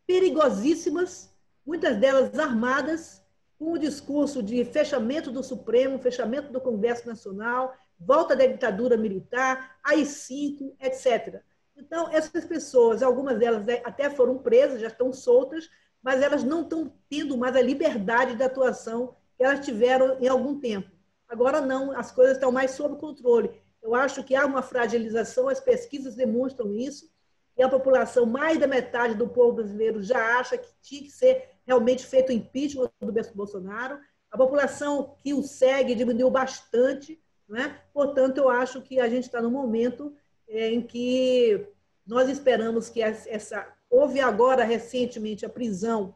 perigosíssimas, 0.05 1.34
muitas 1.65 1.97
delas 1.97 2.37
armadas, 2.37 3.23
com 3.57 3.71
o 3.73 3.79
discurso 3.79 4.43
de 4.43 4.63
fechamento 4.65 5.31
do 5.31 5.41
Supremo, 5.41 5.99
fechamento 5.99 6.51
do 6.51 6.61
Congresso 6.61 7.07
Nacional, 7.07 7.73
volta 7.99 8.35
da 8.35 8.45
ditadura 8.45 8.97
militar, 8.97 9.77
AI-5, 9.83 10.75
etc. 10.79 11.41
Então, 11.77 12.09
essas 12.11 12.45
pessoas, 12.45 13.01
algumas 13.01 13.37
delas 13.39 13.65
até 13.83 14.09
foram 14.09 14.37
presas, 14.37 14.81
já 14.81 14.87
estão 14.87 15.11
soltas, 15.11 15.69
mas 16.01 16.21
elas 16.21 16.43
não 16.43 16.61
estão 16.61 16.93
tendo 17.09 17.37
mais 17.37 17.55
a 17.55 17.61
liberdade 17.61 18.35
de 18.35 18.43
atuação 18.43 19.15
que 19.37 19.43
elas 19.43 19.65
tiveram 19.65 20.17
em 20.19 20.27
algum 20.27 20.59
tempo. 20.59 20.89
Agora 21.27 21.59
não, 21.59 21.91
as 21.91 22.11
coisas 22.11 22.35
estão 22.35 22.51
mais 22.51 22.71
sob 22.71 22.97
controle. 22.99 23.49
Eu 23.81 23.95
acho 23.95 24.23
que 24.23 24.35
há 24.35 24.45
uma 24.45 24.61
fragilização, 24.61 25.49
as 25.49 25.59
pesquisas 25.59 26.15
demonstram 26.15 26.73
isso, 26.75 27.09
e 27.57 27.63
a 27.63 27.69
população, 27.69 28.25
mais 28.25 28.59
da 28.59 28.67
metade 28.67 29.15
do 29.15 29.27
povo 29.27 29.53
brasileiro, 29.53 30.01
já 30.01 30.37
acha 30.39 30.57
que 30.57 30.67
tinha 30.81 31.01
que 31.03 31.11
ser 31.11 31.54
realmente 31.65 32.05
feito 32.05 32.29
o 32.29 32.33
impeachment 32.33 32.91
do 33.01 33.13
Bolsonaro. 33.33 33.99
A 34.31 34.37
população 34.37 35.15
que 35.23 35.33
o 35.33 35.43
segue 35.43 35.95
diminuiu 35.95 36.29
bastante, 36.29 37.21
né? 37.47 37.79
portanto, 37.93 38.37
eu 38.37 38.49
acho 38.49 38.81
que 38.81 38.99
a 38.99 39.09
gente 39.09 39.23
está 39.25 39.41
no 39.41 39.51
momento 39.51 40.15
é, 40.47 40.71
em 40.71 40.81
que 40.81 41.67
nós 42.05 42.29
esperamos 42.29 42.89
que 42.89 43.01
essa 43.01 43.75
Houve 43.89 44.19
agora, 44.19 44.63
recentemente, 44.63 45.45
a 45.45 45.49
prisão 45.49 46.15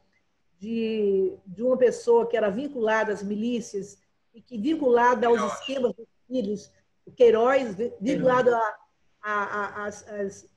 de, 0.60 1.34
de 1.46 1.64
uma 1.64 1.78
pessoa 1.78 2.28
que 2.28 2.36
era 2.36 2.50
vinculada 2.50 3.14
às 3.14 3.24
milícias 3.24 3.98
e 4.34 4.42
que 4.42 4.58
vinculada 4.58 5.28
aos 5.28 5.38
Queiroz. 5.38 5.60
esquemas 5.60 5.94
dos 5.96 6.08
filhos, 6.28 6.72
o 7.06 7.12
Queiroz, 7.12 7.78
vinculado 8.02 8.54
a, 8.54 8.76
a, 9.22 9.44
a, 9.44 9.86
as, 9.86 10.08
as 10.10 10.50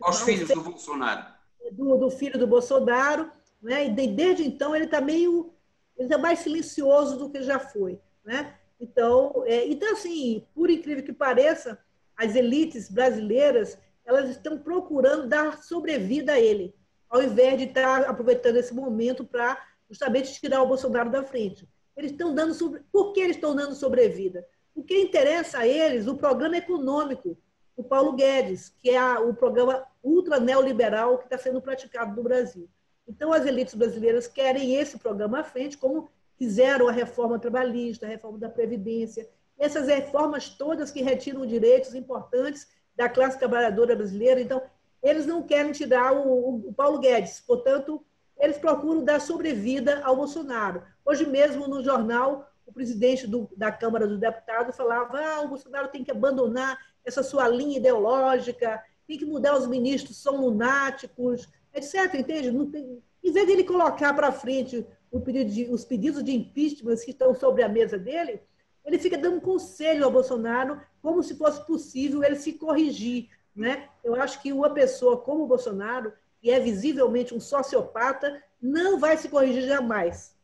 aos 0.00 0.22
filhos 0.22 0.48
do 0.48 0.62
Bolsonaro. 0.62 1.34
Do, 1.70 1.96
do, 1.96 2.10
filho 2.10 2.38
do 2.38 2.46
Bolsonaro, 2.46 3.30
né? 3.62 3.86
e 3.86 3.90
desde 3.90 4.44
então 4.44 4.74
ele 4.74 4.86
está 4.86 5.00
meio, 5.00 5.54
ele 5.96 6.06
está 6.06 6.18
mais 6.18 6.40
silencioso 6.40 7.16
do 7.16 7.30
que 7.30 7.42
já 7.42 7.58
foi. 7.58 8.00
Né? 8.24 8.54
Então, 8.80 9.44
é, 9.46 9.66
então, 9.66 9.92
assim, 9.92 10.44
por 10.54 10.68
incrível 10.68 11.04
que 11.04 11.12
pareça, 11.12 11.78
as 12.16 12.34
elites 12.34 12.90
brasileiras 12.90 13.78
elas 14.04 14.30
estão 14.30 14.58
procurando 14.58 15.28
dar 15.28 15.62
sobrevida 15.62 16.32
a 16.32 16.40
ele, 16.40 16.74
ao 17.08 17.22
invés 17.22 17.56
de 17.58 17.64
estar 17.64 18.02
aproveitando 18.02 18.56
esse 18.56 18.74
momento 18.74 19.24
para 19.24 19.56
justamente 19.88 20.40
tirar 20.40 20.62
o 20.62 20.66
Bolsonaro 20.66 21.10
da 21.10 21.22
frente. 21.22 21.68
Eles 21.96 22.10
estão 22.10 22.34
dando 22.34 22.54
sobre... 22.54 22.80
Por 22.90 23.12
que 23.12 23.20
eles 23.20 23.36
estão 23.36 23.54
dando 23.54 23.74
sobrevida? 23.74 24.46
O 24.74 24.82
que 24.82 24.98
interessa 24.98 25.58
a 25.58 25.66
eles, 25.66 26.06
o 26.06 26.16
programa 26.16 26.56
econômico, 26.56 27.38
o 27.76 27.82
Paulo 27.82 28.12
Guedes, 28.12 28.74
que 28.82 28.90
é 28.90 29.18
o 29.18 29.34
programa 29.34 29.84
ultra 30.02 30.38
neoliberal 30.38 31.18
que 31.18 31.24
está 31.24 31.38
sendo 31.38 31.60
praticado 31.60 32.14
no 32.14 32.22
Brasil. 32.22 32.68
Então, 33.08 33.32
as 33.32 33.46
elites 33.46 33.74
brasileiras 33.74 34.26
querem 34.26 34.76
esse 34.76 34.98
programa 34.98 35.40
à 35.40 35.44
frente, 35.44 35.76
como 35.78 36.10
fizeram 36.38 36.88
a 36.88 36.92
reforma 36.92 37.38
trabalhista, 37.38 38.06
a 38.06 38.08
reforma 38.08 38.38
da 38.38 38.48
Previdência, 38.48 39.28
essas 39.58 39.86
reformas 39.86 40.48
todas 40.48 40.90
que 40.90 41.02
retiram 41.02 41.46
direitos 41.46 41.94
importantes 41.94 42.68
da 42.94 43.08
classe 43.08 43.38
trabalhadora 43.38 43.96
brasileira. 43.96 44.40
Então, 44.40 44.62
eles 45.02 45.26
não 45.26 45.42
querem 45.42 45.72
tirar 45.72 46.12
o, 46.12 46.68
o 46.68 46.72
Paulo 46.74 46.98
Guedes, 46.98 47.40
portanto, 47.40 48.04
eles 48.38 48.58
procuram 48.58 49.04
dar 49.04 49.20
sobrevida 49.20 50.00
ao 50.04 50.16
Bolsonaro. 50.16 50.82
Hoje 51.04 51.26
mesmo, 51.26 51.68
no 51.68 51.82
jornal, 51.82 52.51
o 52.72 52.74
presidente 52.74 53.26
do, 53.26 53.48
da 53.54 53.70
Câmara 53.70 54.06
dos 54.06 54.18
Deputados 54.18 54.74
falava: 54.74 55.20
ah, 55.20 55.42
o 55.42 55.48
Bolsonaro 55.48 55.88
tem 55.88 56.02
que 56.02 56.10
abandonar 56.10 56.78
essa 57.04 57.22
sua 57.22 57.46
linha 57.46 57.76
ideológica, 57.76 58.82
tem 59.06 59.18
que 59.18 59.26
mudar 59.26 59.56
os 59.56 59.66
ministros, 59.66 60.16
são 60.16 60.40
lunáticos, 60.40 61.48
etc. 61.74 62.14
Entende? 62.14 62.50
Tem, 62.70 63.02
em 63.22 63.32
vez 63.32 63.46
dele 63.46 63.62
colocar 63.62 64.14
para 64.14 64.32
frente 64.32 64.86
pedido 65.20 65.50
de, 65.50 65.64
os 65.64 65.84
pedidos 65.84 66.24
de 66.24 66.32
impeachment 66.32 66.96
que 66.96 67.10
estão 67.10 67.34
sobre 67.34 67.62
a 67.62 67.68
mesa 67.68 67.98
dele, 67.98 68.40
ele 68.84 68.98
fica 68.98 69.18
dando 69.18 69.40
conselho 69.40 70.04
ao 70.04 70.10
Bolsonaro 70.10 70.80
como 71.02 71.22
se 71.22 71.36
fosse 71.36 71.64
possível 71.66 72.24
ele 72.24 72.36
se 72.36 72.54
corrigir. 72.54 73.28
Né? 73.54 73.88
Eu 74.02 74.14
acho 74.14 74.40
que 74.40 74.52
uma 74.52 74.70
pessoa 74.70 75.18
como 75.18 75.44
o 75.44 75.46
Bolsonaro, 75.46 76.12
que 76.40 76.50
é 76.50 76.58
visivelmente 76.58 77.34
um 77.34 77.40
sociopata, 77.40 78.42
não 78.60 78.98
vai 78.98 79.18
se 79.18 79.28
corrigir 79.28 79.66
jamais. 79.66 80.34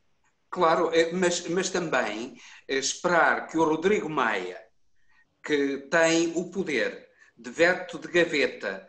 Claro, 0.51 0.91
é, 0.93 1.13
mas, 1.13 1.47
mas 1.49 1.69
também 1.71 2.37
esperar 2.67 3.47
que 3.49 3.59
o 3.59 3.65
Rodrigo 3.65 4.09
Maia, 4.09 4.59
que 5.45 5.79
tem 5.91 6.33
o 6.37 6.51
poder 6.51 7.09
de 7.37 7.51
veto 7.51 7.99
de 7.99 8.09
gaveta 8.09 8.89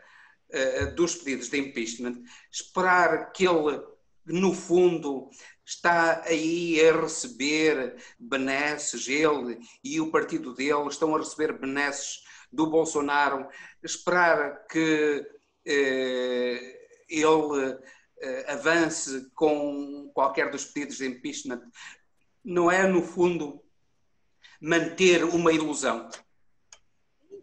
uh, 0.52 0.94
dos 0.94 1.14
pedidos 1.16 1.48
de 1.48 1.58
impeachment, 1.58 2.22
esperar 2.50 3.32
que 3.32 3.46
ele, 3.46 3.80
no 4.26 4.54
fundo, 4.54 5.28
está 5.64 6.22
aí 6.24 6.80
a 6.88 7.00
receber 7.00 7.96
benesses, 8.18 9.06
ele 9.06 9.58
e 9.84 10.00
o 10.00 10.10
partido 10.10 10.54
dele 10.54 10.88
estão 10.88 11.14
a 11.14 11.18
receber 11.18 11.58
benesses 11.58 12.22
do 12.52 12.66
Bolsonaro, 12.68 13.46
esperar 13.82 14.66
que 14.66 15.24
eh, 15.64 16.78
ele 17.08 17.64
eh, 17.64 17.78
avance 18.46 19.30
com 19.34 20.10
qualquer 20.12 20.50
dos 20.50 20.64
pedidos 20.64 20.98
de 20.98 21.06
impeachment, 21.06 21.62
não 22.44 22.70
é, 22.70 22.86
no 22.86 23.02
fundo, 23.02 23.62
manter 24.60 25.24
uma 25.24 25.52
ilusão? 25.52 26.08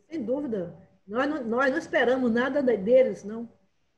Sem 0.09 0.23
dúvida. 0.23 0.77
Nós 1.07 1.29
não, 1.29 1.43
nós 1.43 1.71
não 1.71 1.77
esperamos 1.77 2.31
nada 2.31 2.61
deles, 2.61 3.23
não. 3.23 3.49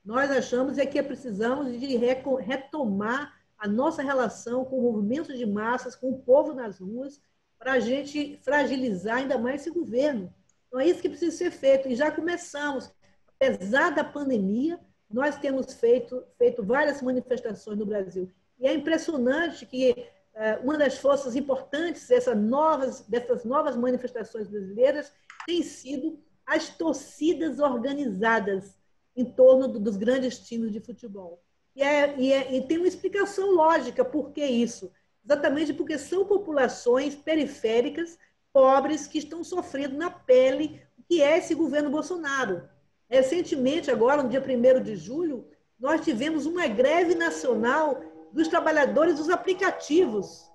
Nós 0.03 0.31
achamos 0.31 0.77
é 0.77 0.85
que 0.85 1.01
precisamos 1.03 1.79
de 1.79 1.97
retomar 1.97 3.37
a 3.57 3.67
nossa 3.67 4.01
relação 4.01 4.63
com 4.63 4.81
movimentos 4.81 5.37
de 5.37 5.45
massas, 5.45 5.95
com 5.95 6.11
o 6.11 6.19
povo 6.19 6.53
nas 6.53 6.79
ruas, 6.79 7.21
para 7.57 7.73
a 7.73 7.79
gente 7.79 8.39
fragilizar 8.41 9.17
ainda 9.17 9.37
mais 9.37 9.61
esse 9.61 9.69
governo. 9.69 10.33
Então, 10.67 10.79
é 10.79 10.87
isso 10.87 11.01
que 11.01 11.09
precisa 11.09 11.35
ser 11.35 11.51
feito. 11.51 11.89
E 11.89 11.95
já 11.95 12.09
começamos. 12.09 12.89
Apesar 13.27 13.89
da 13.89 14.03
pandemia, 14.03 14.79
nós 15.09 15.37
temos 15.37 15.73
feito, 15.73 16.23
feito 16.37 16.63
várias 16.63 17.01
manifestações 17.01 17.77
no 17.77 17.85
Brasil. 17.85 18.31
E 18.59 18.67
é 18.67 18.73
impressionante 18.73 19.65
que 19.65 20.07
uh, 20.35 20.63
uma 20.63 20.77
das 20.77 20.97
forças 20.97 21.35
importantes 21.35 22.07
dessas 22.07 22.37
novas, 22.37 23.01
dessas 23.01 23.43
novas 23.43 23.75
manifestações 23.75 24.47
brasileiras 24.47 25.11
tem 25.45 25.63
sido 25.63 26.19
as 26.45 26.69
torcidas 26.69 27.59
organizadas 27.59 28.77
em 29.15 29.25
torno 29.25 29.67
do, 29.67 29.79
dos 29.79 29.97
grandes 29.97 30.39
times 30.39 30.71
de 30.71 30.79
futebol. 30.79 31.41
E, 31.75 31.81
é, 31.81 32.15
e, 32.17 32.33
é, 32.33 32.55
e 32.55 32.67
tem 32.67 32.77
uma 32.77 32.87
explicação 32.87 33.51
lógica 33.51 34.03
por 34.03 34.31
que 34.31 34.45
isso. 34.45 34.91
Exatamente 35.23 35.73
porque 35.73 35.97
são 35.97 36.25
populações 36.25 37.15
periféricas, 37.15 38.17
pobres, 38.51 39.07
que 39.07 39.19
estão 39.19 39.43
sofrendo 39.43 39.97
na 39.97 40.09
pele 40.09 40.81
o 40.97 41.03
que 41.03 41.21
é 41.21 41.37
esse 41.37 41.53
governo 41.53 41.89
Bolsonaro. 41.89 42.67
Recentemente, 43.09 43.89
agora, 43.89 44.21
no 44.21 44.29
dia 44.29 44.41
1 44.41 44.83
de 44.83 44.95
julho, 44.95 45.47
nós 45.79 46.01
tivemos 46.01 46.45
uma 46.45 46.67
greve 46.67 47.15
nacional 47.15 48.01
dos 48.31 48.47
trabalhadores 48.47 49.15
dos 49.15 49.29
aplicativos. 49.29 50.47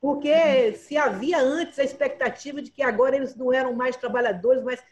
Porque 0.00 0.74
se 0.74 0.96
havia 0.96 1.40
antes 1.40 1.78
a 1.78 1.84
expectativa 1.84 2.62
de 2.62 2.70
que 2.70 2.82
agora 2.82 3.16
eles 3.16 3.34
não 3.34 3.52
eram 3.52 3.72
mais 3.72 3.96
trabalhadores, 3.96 4.62
mas 4.62 4.82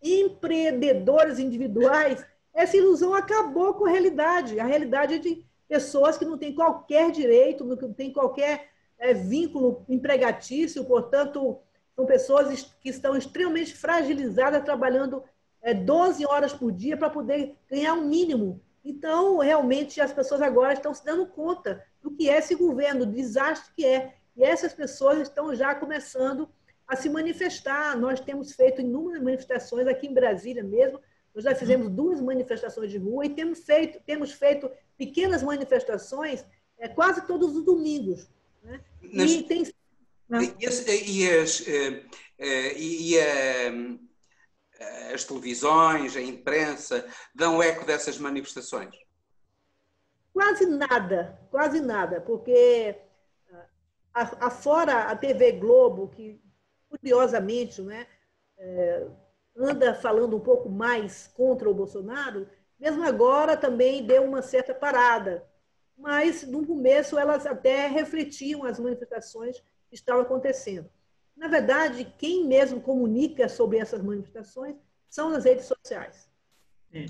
empreendedores 0.00 1.38
individuais, 1.38 2.24
essa 2.54 2.76
ilusão 2.76 3.14
acabou 3.14 3.74
com 3.74 3.86
a 3.86 3.90
realidade. 3.90 4.60
A 4.60 4.64
realidade 4.64 5.14
é 5.14 5.18
de 5.18 5.44
pessoas 5.66 6.16
que 6.16 6.24
não 6.24 6.38
têm 6.38 6.54
qualquer 6.54 7.10
direito, 7.10 7.64
não 7.64 7.92
têm 7.92 8.12
qualquer 8.12 8.68
é, 8.98 9.12
vínculo 9.12 9.84
empregatício, 9.88 10.84
portanto, 10.84 11.58
são 11.96 12.06
pessoas 12.06 12.62
que 12.80 12.90
estão 12.90 13.16
extremamente 13.16 13.74
fragilizadas, 13.74 14.62
trabalhando 14.62 15.24
é, 15.62 15.74
12 15.74 16.26
horas 16.26 16.52
por 16.52 16.72
dia 16.72 16.96
para 16.96 17.10
poder 17.10 17.56
ganhar 17.70 17.94
um 17.94 18.06
mínimo. 18.06 18.60
Então, 18.84 19.38
realmente, 19.38 20.00
as 20.00 20.12
pessoas 20.12 20.40
agora 20.40 20.72
estão 20.72 20.94
se 20.94 21.04
dando 21.04 21.26
conta 21.26 21.84
do 22.02 22.10
que 22.10 22.28
é 22.28 22.38
esse 22.38 22.54
governo, 22.54 23.04
do 23.04 23.12
desastre 23.12 23.72
que 23.76 23.84
é. 23.84 24.14
E 24.36 24.42
essas 24.42 24.72
pessoas 24.72 25.18
estão 25.18 25.54
já 25.54 25.74
começando 25.74 26.48
a 26.86 26.96
se 26.96 27.10
manifestar. 27.10 27.98
Nós 27.98 28.20
temos 28.20 28.52
feito 28.52 28.80
inúmeras 28.80 29.22
manifestações 29.22 29.86
aqui 29.86 30.06
em 30.06 30.14
Brasília 30.14 30.62
mesmo, 30.62 31.00
nós 31.34 31.44
já 31.44 31.54
fizemos 31.54 31.88
duas 31.88 32.20
manifestações 32.20 32.90
de 32.90 32.98
rua 32.98 33.26
e 33.26 33.28
temos 33.28 33.60
feito, 33.60 34.00
temos 34.04 34.32
feito 34.32 34.68
pequenas 34.96 35.40
manifestações 35.40 36.44
é, 36.76 36.88
quase 36.88 37.26
todos 37.26 37.54
os 37.54 37.64
domingos. 37.64 38.28
Né? 38.62 38.80
Nas, 39.12 39.30
e, 39.30 39.42
tem, 39.44 39.62
e, 40.58 40.66
as, 40.66 40.86
e, 40.86 41.30
as, 41.30 41.68
eh, 41.68 42.02
eh, 42.38 42.78
e, 42.78 43.14
e 43.14 43.98
as 45.12 45.24
televisões, 45.24 46.16
a 46.16 46.20
imprensa, 46.20 47.06
dão 47.34 47.62
eco 47.62 47.84
dessas 47.84 48.18
manifestações? 48.18 48.94
Quase 50.32 50.66
nada, 50.66 51.40
quase 51.50 51.80
nada, 51.80 52.20
porque 52.20 52.96
afora 54.14 55.04
a 55.04 55.16
TV 55.16 55.52
Globo, 55.52 56.08
que 56.08 56.40
curiosamente, 56.88 57.82
né, 57.82 58.06
é, 58.56 59.06
anda 59.56 59.94
falando 59.94 60.36
um 60.36 60.40
pouco 60.40 60.68
mais 60.68 61.26
contra 61.26 61.68
o 61.68 61.74
Bolsonaro, 61.74 62.48
mesmo 62.78 63.02
agora 63.04 63.56
também 63.56 64.06
deu 64.06 64.24
uma 64.24 64.40
certa 64.40 64.74
parada. 64.74 65.44
Mas, 65.96 66.44
no 66.44 66.64
começo, 66.64 67.18
elas 67.18 67.44
até 67.44 67.88
refletiam 67.88 68.64
as 68.64 68.78
manifestações 68.78 69.58
que 69.88 69.96
estavam 69.96 70.22
acontecendo. 70.22 70.88
Na 71.38 71.46
verdade, 71.46 72.12
quem 72.18 72.44
mesmo 72.46 72.80
comunica 72.80 73.48
sobre 73.48 73.78
essas 73.78 74.02
manifestações 74.02 74.74
são 75.08 75.28
as 75.34 75.44
redes 75.44 75.66
sociais. 75.66 76.28
É. 76.92 77.06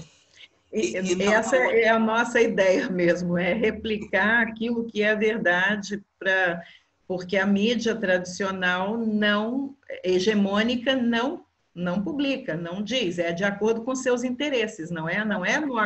E, 0.70 0.98
e 0.98 1.22
essa 1.22 1.56
é 1.56 1.88
a 1.88 1.98
nossa 1.98 2.40
ideia 2.40 2.90
mesmo, 2.90 3.38
é 3.38 3.54
replicar 3.54 4.42
aquilo 4.42 4.84
que 4.84 5.02
é 5.02 5.16
verdade 5.16 6.04
para 6.18 6.62
porque 7.06 7.38
a 7.38 7.46
mídia 7.46 7.96
tradicional 7.96 8.98
não 8.98 9.74
hegemônica 10.04 10.94
não 10.94 11.42
não 11.74 12.02
publica, 12.02 12.56
não 12.56 12.82
diz, 12.82 13.18
é 13.20 13.32
de 13.32 13.44
acordo 13.44 13.82
com 13.82 13.94
seus 13.94 14.24
interesses, 14.24 14.90
não 14.90 15.08
é? 15.08 15.24
Não 15.24 15.46
é 15.46 15.60
no, 15.60 15.76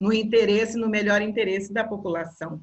no 0.00 0.12
interesse, 0.12 0.78
no 0.78 0.88
melhor 0.88 1.20
interesse 1.20 1.72
da 1.72 1.84
população. 1.84 2.58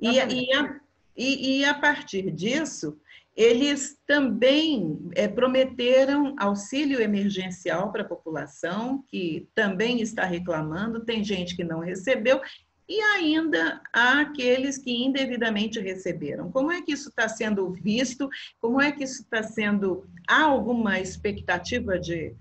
E, 0.00 0.08
e, 0.08 0.52
a, 0.54 0.80
e, 1.14 1.58
e 1.58 1.64
a 1.66 1.74
partir 1.74 2.30
disso, 2.30 2.98
eles 3.34 3.98
também 4.06 4.98
é, 5.14 5.26
prometeram 5.26 6.34
auxílio 6.38 7.00
emergencial 7.00 7.90
para 7.90 8.02
a 8.02 8.08
população, 8.08 9.02
que 9.08 9.48
também 9.54 10.00
está 10.00 10.24
reclamando, 10.24 11.04
tem 11.04 11.24
gente 11.24 11.56
que 11.56 11.64
não 11.64 11.80
recebeu, 11.80 12.40
e 12.88 13.00
ainda 13.00 13.80
há 13.92 14.20
aqueles 14.20 14.76
que 14.76 15.04
indevidamente 15.04 15.80
receberam. 15.80 16.52
Como 16.52 16.70
é 16.70 16.82
que 16.82 16.92
isso 16.92 17.08
está 17.08 17.26
sendo 17.26 17.70
visto? 17.70 18.28
Como 18.60 18.80
é 18.80 18.92
que 18.92 19.04
isso 19.04 19.22
está 19.22 19.42
sendo. 19.42 20.06
Há 20.28 20.42
alguma 20.42 21.00
expectativa 21.00 21.98
de, 21.98 22.34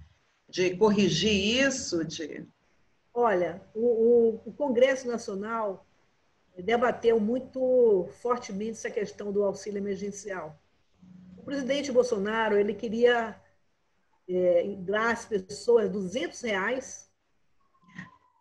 de 0.50 0.76
corrigir 0.76 1.66
isso? 1.66 2.04
De... 2.04 2.46
Olha, 3.14 3.62
o, 3.74 3.86
o, 3.86 4.42
o 4.48 4.52
Congresso 4.52 5.08
Nacional 5.08 5.86
debateu 6.58 7.18
muito 7.18 8.10
fortemente 8.22 8.72
essa 8.72 8.90
questão 8.90 9.32
do 9.32 9.44
auxílio 9.44 9.78
emergencial. 9.78 10.60
O 11.52 11.54
presidente 11.54 11.92
Bolsonaro 11.92 12.58
ele 12.58 12.74
queria 12.74 13.36
é, 14.26 14.74
dar 14.80 15.12
às 15.12 15.26
pessoas 15.26 15.90
200 15.90 16.40
reais, 16.40 17.12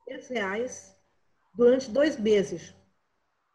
200 0.06 0.28
reais 0.28 0.96
durante 1.52 1.90
dois 1.90 2.16
meses. 2.16 2.72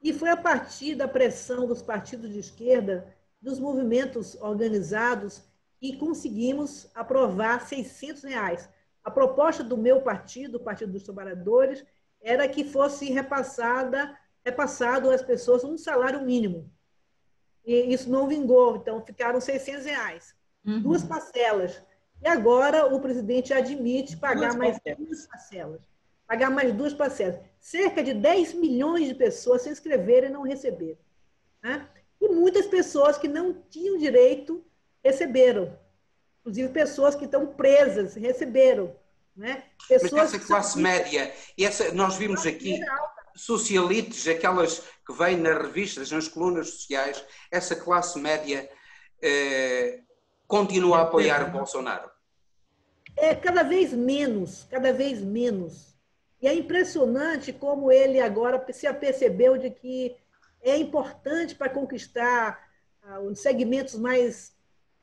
E 0.03 0.11
foi 0.11 0.27
a 0.29 0.35
partir 0.35 0.95
da 0.95 1.07
pressão 1.07 1.65
dos 1.65 1.81
partidos 1.81 2.33
de 2.33 2.39
esquerda, 2.39 3.15
dos 3.41 3.57
movimentos 3.57 4.35
organizados, 4.41 5.41
e 5.81 5.95
conseguimos 5.95 6.91
aprovar 6.93 7.65
600 7.65 8.23
reais. 8.23 8.69
A 9.05 9.09
proposta 9.09 9.63
do 9.63 9.77
meu 9.77 10.01
partido, 10.01 10.55
o 10.57 10.63
Partido 10.65 10.91
dos 10.91 11.03
Trabalhadores, 11.03 11.85
era 12.21 12.45
que 12.49 12.65
fosse 12.65 13.09
repassada, 13.09 14.19
repassado 14.43 15.09
às 15.09 15.21
pessoas 15.21 15.63
um 15.63 15.77
salário 15.77 16.25
mínimo. 16.25 16.74
E 17.65 17.93
isso 17.93 18.09
não 18.09 18.27
vingou, 18.27 18.75
então 18.75 19.01
ficaram 19.01 19.41
600 19.41 19.85
reais. 19.85 20.35
Uhum. 20.65 20.81
Duas 20.81 21.03
parcelas. 21.03 21.81
E 22.21 22.27
agora 22.27 22.85
o 22.93 22.99
presidente 22.99 23.53
admite 23.53 24.17
pagar 24.17 24.49
duas 24.49 24.55
mais 24.55 24.79
parcelas. 24.79 25.07
duas 25.07 25.27
parcelas. 25.27 25.81
Pagar 26.27 26.49
mais 26.49 26.73
duas 26.73 26.93
parcelas. 26.93 27.39
Cerca 27.59 28.03
de 28.03 28.13
10 28.13 28.53
milhões 28.53 29.07
de 29.07 29.15
pessoas 29.15 29.63
se 29.63 29.69
inscreveram 29.69 30.27
e 30.27 30.31
não 30.31 30.41
receberam. 30.43 30.97
Né? 31.61 31.87
E 32.21 32.29
muitas 32.29 32.67
pessoas 32.67 33.17
que 33.17 33.27
não 33.27 33.53
tinham 33.69 33.97
direito 33.97 34.63
receberam. 35.03 35.77
Inclusive 36.41 36.69
pessoas 36.69 37.15
que 37.15 37.25
estão 37.25 37.47
presas 37.47 38.15
receberam. 38.15 38.95
Né? 39.35 39.63
Pessoas 39.87 40.11
Mas 40.11 40.33
essa 40.33 40.47
classe 40.47 40.73
são... 40.73 40.81
média, 40.81 41.33
e 41.57 41.65
essa, 41.65 41.91
nós 41.91 42.15
vimos 42.15 42.45
aqui 42.45 42.79
socialites, 43.35 44.27
aquelas 44.27 44.79
que 45.05 45.13
vêm 45.13 45.37
nas 45.37 45.61
revistas, 45.61 46.11
nas 46.11 46.27
colunas 46.27 46.69
sociais, 46.69 47.23
essa 47.51 47.75
classe 47.75 48.17
média 48.19 48.69
eh, 49.21 50.01
continua 50.47 50.99
a 50.99 51.01
apoiar 51.01 51.47
o 51.47 51.51
Bolsonaro? 51.51 52.09
É 53.17 53.35
cada 53.35 53.63
vez 53.63 53.93
menos, 53.93 54.65
cada 54.69 54.91
vez 54.91 55.21
menos. 55.21 55.95
E 56.41 56.47
é 56.47 56.53
impressionante 56.53 57.53
como 57.53 57.91
ele 57.91 58.19
agora 58.19 58.65
se 58.73 58.87
apercebeu 58.87 59.57
de 59.57 59.69
que 59.69 60.15
é 60.61 60.77
importante 60.77 61.55
para 61.55 61.69
conquistar 61.69 62.59
ah, 63.03 63.19
os 63.19 63.39
segmentos 63.39 63.95
mais 63.95 64.53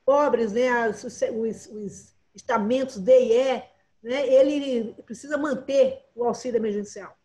pobres, 0.04 0.52
né, 0.52 0.88
os, 0.88 1.04
os, 1.04 1.66
os 1.66 2.14
estamentos 2.34 2.98
D 2.98 3.12
e 3.12 3.32
E, 3.32 3.62
né, 4.02 4.26
ele 4.26 4.94
precisa 5.04 5.38
manter 5.38 6.04
o 6.14 6.24
auxílio 6.24 6.58
emergencial. 6.58 7.16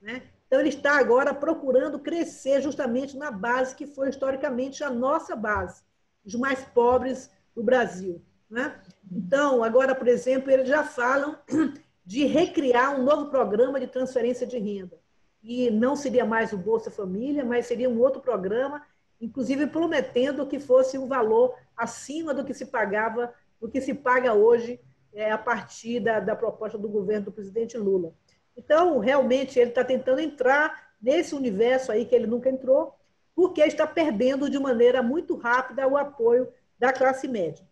Né? 0.00 0.22
Então, 0.54 0.62
ele 0.62 0.68
está 0.68 1.00
agora 1.00 1.34
procurando 1.34 1.98
crescer 1.98 2.62
justamente 2.62 3.16
na 3.16 3.28
base 3.28 3.74
que 3.74 3.88
foi 3.88 4.08
historicamente 4.08 4.84
a 4.84 4.88
nossa 4.88 5.34
base, 5.34 5.82
os 6.24 6.36
mais 6.36 6.62
pobres 6.62 7.28
do 7.56 7.60
Brasil. 7.60 8.22
Né? 8.48 8.80
Então, 9.10 9.64
agora, 9.64 9.96
por 9.96 10.06
exemplo, 10.06 10.52
eles 10.52 10.68
já 10.68 10.84
falam 10.84 11.36
de 12.06 12.24
recriar 12.26 12.94
um 12.94 13.02
novo 13.02 13.30
programa 13.30 13.80
de 13.80 13.88
transferência 13.88 14.46
de 14.46 14.56
renda. 14.56 14.96
E 15.42 15.72
não 15.72 15.96
seria 15.96 16.24
mais 16.24 16.52
o 16.52 16.56
Bolsa 16.56 16.88
Família, 16.88 17.44
mas 17.44 17.66
seria 17.66 17.90
um 17.90 17.98
outro 17.98 18.22
programa, 18.22 18.80
inclusive 19.20 19.66
prometendo 19.66 20.46
que 20.46 20.60
fosse 20.60 20.96
um 20.96 21.08
valor 21.08 21.52
acima 21.76 22.32
do 22.32 22.44
que 22.44 22.54
se 22.54 22.66
pagava, 22.66 23.34
do 23.60 23.68
que 23.68 23.80
se 23.80 23.92
paga 23.92 24.34
hoje 24.34 24.78
é, 25.12 25.32
a 25.32 25.38
partir 25.38 25.98
da, 25.98 26.20
da 26.20 26.36
proposta 26.36 26.78
do 26.78 26.88
governo 26.88 27.24
do 27.24 27.32
presidente 27.32 27.76
Lula. 27.76 28.14
Então, 28.56 28.98
realmente, 28.98 29.58
ele 29.58 29.70
está 29.70 29.84
tentando 29.84 30.20
entrar 30.20 30.94
nesse 31.00 31.34
universo 31.34 31.92
aí 31.92 32.04
que 32.04 32.14
ele 32.14 32.26
nunca 32.26 32.48
entrou, 32.48 32.98
porque 33.34 33.60
está 33.60 33.86
perdendo 33.86 34.48
de 34.48 34.58
maneira 34.58 35.02
muito 35.02 35.36
rápida 35.36 35.86
o 35.86 35.96
apoio 35.96 36.52
da 36.78 36.92
classe 36.92 37.26
média. 37.26 37.66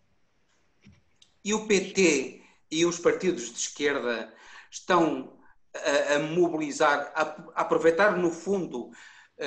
E 1.43 1.53
o 1.53 1.65
PT 1.67 2.41
e 2.69 2.85
os 2.85 2.99
partidos 2.99 3.51
de 3.51 3.57
esquerda 3.57 4.31
estão 4.69 5.33
a, 5.73 6.15
a 6.15 6.19
mobilizar, 6.19 7.11
a, 7.15 7.61
aproveitar 7.61 8.17
no 8.17 8.29
fundo 8.29 8.91
a, 9.39 9.45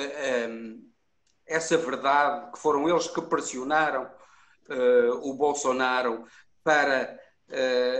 essa 1.45 1.77
verdade 1.77 2.51
que 2.51 2.59
foram 2.59 2.89
eles 2.89 3.07
que 3.07 3.21
pressionaram 3.21 4.09
o 5.21 5.33
Bolsonaro 5.33 6.25
para 6.61 7.17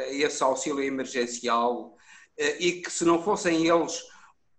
esse 0.10 0.44
auxílio 0.44 0.84
emergencial 0.84 1.97
e 2.38 2.82
que 2.82 2.92
se 2.92 3.04
não 3.04 3.24
fossem 3.24 3.68
eles 3.68 4.04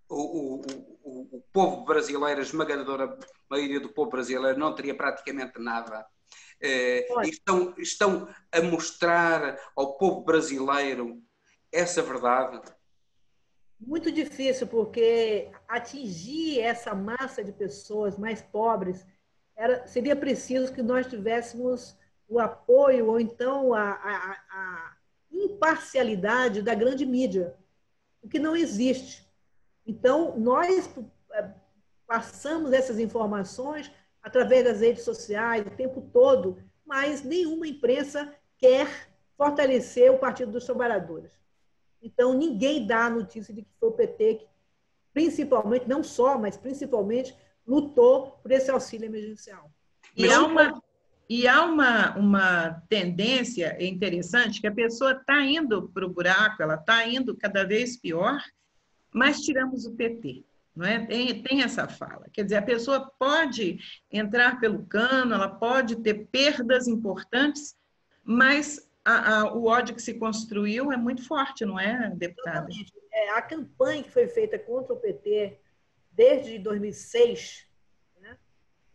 o, 0.08 0.16
o, 0.16 0.62
o, 1.02 1.36
o 1.36 1.44
povo 1.52 1.84
brasileiro, 1.84 2.40
a 2.40 2.42
esmagadora 2.42 3.18
maioria 3.48 3.80
do 3.80 3.90
povo 3.90 4.10
brasileiro 4.10 4.58
não 4.58 4.74
teria 4.74 4.94
praticamente 4.94 5.58
nada. 5.58 6.06
Eh, 6.60 7.06
estão, 7.24 7.74
estão 7.78 8.28
a 8.50 8.60
mostrar 8.62 9.58
ao 9.76 9.96
povo 9.96 10.22
brasileiro 10.22 11.22
essa 11.72 12.02
verdade? 12.02 12.60
Muito 13.80 14.10
difícil, 14.10 14.66
porque 14.66 15.50
atingir 15.68 16.60
essa 16.60 16.94
massa 16.94 17.44
de 17.44 17.52
pessoas 17.52 18.18
mais 18.18 18.42
pobres 18.42 19.06
era, 19.54 19.86
seria 19.86 20.16
preciso 20.16 20.72
que 20.72 20.82
nós 20.82 21.06
tivéssemos 21.06 21.96
o 22.28 22.40
apoio 22.40 23.06
ou 23.06 23.20
então 23.20 23.72
a, 23.72 23.90
a, 23.90 24.32
a 24.50 24.96
imparcialidade 25.30 26.60
da 26.60 26.74
grande 26.74 27.06
mídia, 27.06 27.56
o 28.28 28.30
que 28.30 28.38
não 28.38 28.54
existe. 28.54 29.26
Então, 29.86 30.38
nós 30.38 30.88
eh, 31.32 31.50
passamos 32.06 32.74
essas 32.74 32.98
informações 32.98 33.90
através 34.22 34.64
das 34.64 34.80
redes 34.80 35.02
sociais 35.02 35.66
o 35.66 35.70
tempo 35.70 36.02
todo, 36.12 36.62
mas 36.84 37.22
nenhuma 37.22 37.66
imprensa 37.66 38.32
quer 38.58 39.08
fortalecer 39.34 40.12
o 40.12 40.18
Partido 40.18 40.52
dos 40.52 40.66
Trabalhadores. 40.66 41.32
Então, 42.02 42.34
ninguém 42.34 42.86
dá 42.86 43.06
a 43.06 43.10
notícia 43.10 43.52
de 43.54 43.62
que 43.62 43.70
foi 43.80 43.88
o 43.88 43.92
PT 43.92 44.34
que, 44.34 44.46
principalmente, 45.14 45.88
não 45.88 46.04
só, 46.04 46.36
mas 46.36 46.56
principalmente, 46.56 47.34
lutou 47.66 48.32
por 48.42 48.52
esse 48.52 48.70
auxílio 48.70 49.06
emergencial. 49.06 49.70
E 50.14 50.30
há 50.30 50.42
uma, 50.42 50.82
e 51.28 51.46
há 51.46 51.62
uma, 51.64 52.16
uma 52.16 52.82
tendência 52.88 53.76
interessante 53.84 54.60
que 54.60 54.66
a 54.66 54.72
pessoa 54.72 55.12
está 55.12 55.44
indo 55.44 55.88
para 55.90 56.06
o 56.06 56.08
buraco, 56.08 56.62
ela 56.62 56.76
está 56.76 57.06
indo 57.06 57.36
cada 57.36 57.64
vez 57.64 57.96
pior, 57.98 58.42
mas 59.12 59.40
tiramos 59.40 59.84
o 59.84 59.94
PT. 59.94 60.44
Não 60.74 60.86
é? 60.86 61.04
tem, 61.04 61.42
tem 61.42 61.62
essa 61.62 61.88
fala. 61.88 62.28
Quer 62.32 62.44
dizer, 62.44 62.56
a 62.56 62.62
pessoa 62.62 63.12
pode 63.18 63.78
entrar 64.10 64.60
pelo 64.60 64.86
cano, 64.86 65.34
ela 65.34 65.48
pode 65.48 65.96
ter 65.96 66.28
perdas 66.30 66.86
importantes, 66.86 67.76
mas 68.24 68.88
a, 69.04 69.40
a, 69.40 69.54
o 69.54 69.66
ódio 69.66 69.94
que 69.94 70.02
se 70.02 70.14
construiu 70.14 70.92
é 70.92 70.96
muito 70.96 71.26
forte, 71.26 71.64
não 71.64 71.80
é, 71.80 72.10
deputada? 72.14 72.68
É, 73.12 73.30
a 73.30 73.42
campanha 73.42 74.04
que 74.04 74.10
foi 74.10 74.28
feita 74.28 74.58
contra 74.58 74.94
o 74.94 74.96
PT 74.98 75.58
desde 76.12 76.58
2006, 76.58 77.66
né, 77.66 77.67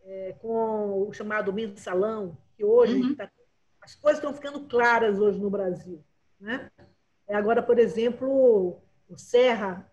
é, 0.04 0.34
com 0.40 1.08
o 1.08 1.12
chamado 1.12 1.52
mensalão, 1.52 2.36
que 2.56 2.64
hoje 2.64 3.00
uhum. 3.00 3.14
tá, 3.14 3.30
as 3.80 3.94
coisas 3.94 4.18
estão 4.18 4.34
ficando 4.34 4.60
claras 4.68 5.18
hoje 5.18 5.38
no 5.38 5.50
Brasil. 5.50 6.02
Né? 6.40 6.70
É, 7.26 7.34
agora, 7.34 7.62
por 7.62 7.78
exemplo, 7.78 8.78
o 9.08 9.16
Serra 9.16 9.90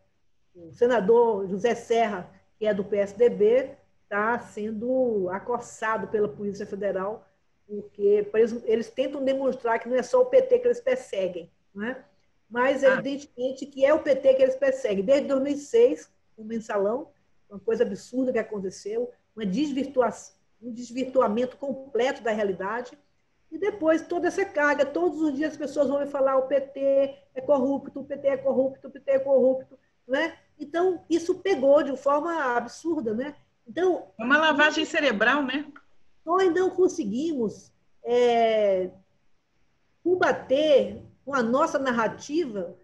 o 0.55 0.71
senador 0.73 1.47
José 1.47 1.75
Serra, 1.75 2.29
que 2.57 2.65
é 2.65 2.73
do 2.73 2.83
PSDB, 2.83 3.77
está 4.03 4.39
sendo 4.39 5.29
acossado 5.29 6.07
pela 6.07 6.27
Polícia 6.27 6.65
Federal, 6.65 7.27
porque 7.67 8.29
eles, 8.33 8.63
eles, 8.65 8.89
tentam 8.89 9.23
demonstrar 9.23 9.79
que 9.79 9.87
não 9.87 9.95
é 9.95 10.03
só 10.03 10.21
o 10.21 10.25
PT 10.25 10.59
que 10.59 10.67
eles 10.67 10.81
perseguem, 10.81 11.49
né? 11.73 12.03
mas 12.49 12.83
ah. 12.83 12.93
evidentemente 12.93 13.65
que 13.65 13.85
é 13.85 13.93
o 13.93 14.03
PT 14.03 14.33
que 14.33 14.43
eles 14.43 14.55
perseguem. 14.57 15.05
Desde 15.05 15.27
2006, 15.27 16.11
o 16.35 16.43
mensalão, 16.43 17.09
uma 17.49 17.59
coisa 17.59 17.83
absurda 17.83 18.33
que 18.33 18.39
aconteceu, 18.39 19.09
uma 19.35 19.45
desvirtuação, 19.45 20.35
um 20.61 20.71
desvirtuamento 20.71 21.57
completo 21.57 22.21
da 22.21 22.31
realidade, 22.31 22.97
e 23.51 23.57
depois 23.57 24.01
toda 24.07 24.27
essa 24.27 24.45
carga, 24.45 24.85
todos 24.85 25.21
os 25.21 25.33
dias 25.33 25.51
as 25.51 25.57
pessoas 25.57 25.89
vão 25.89 25.99
me 25.99 26.07
falar 26.07 26.37
o 26.37 26.47
PT 26.47 27.17
é 27.35 27.41
corrupto, 27.41 27.99
o 27.99 28.03
PT 28.03 28.27
é 28.27 28.37
corrupto, 28.37 28.87
o 28.87 28.91
PT 28.91 29.11
é 29.11 29.19
corrupto, 29.19 29.77
né? 30.07 30.37
Então, 30.57 31.03
isso 31.09 31.35
pegou 31.39 31.83
de 31.83 31.97
forma 31.97 32.55
absurda. 32.55 33.13
Né? 33.13 33.35
Então, 33.67 34.07
é 34.17 34.23
uma 34.23 34.37
lavagem 34.37 34.85
cerebral, 34.85 35.43
né? 35.43 35.65
Nós 36.23 36.53
não 36.53 36.69
conseguimos 36.69 37.71
é, 38.03 38.91
combater 40.03 41.01
com 41.25 41.33
a 41.33 41.41
nossa 41.41 41.79
narrativa 41.79 42.75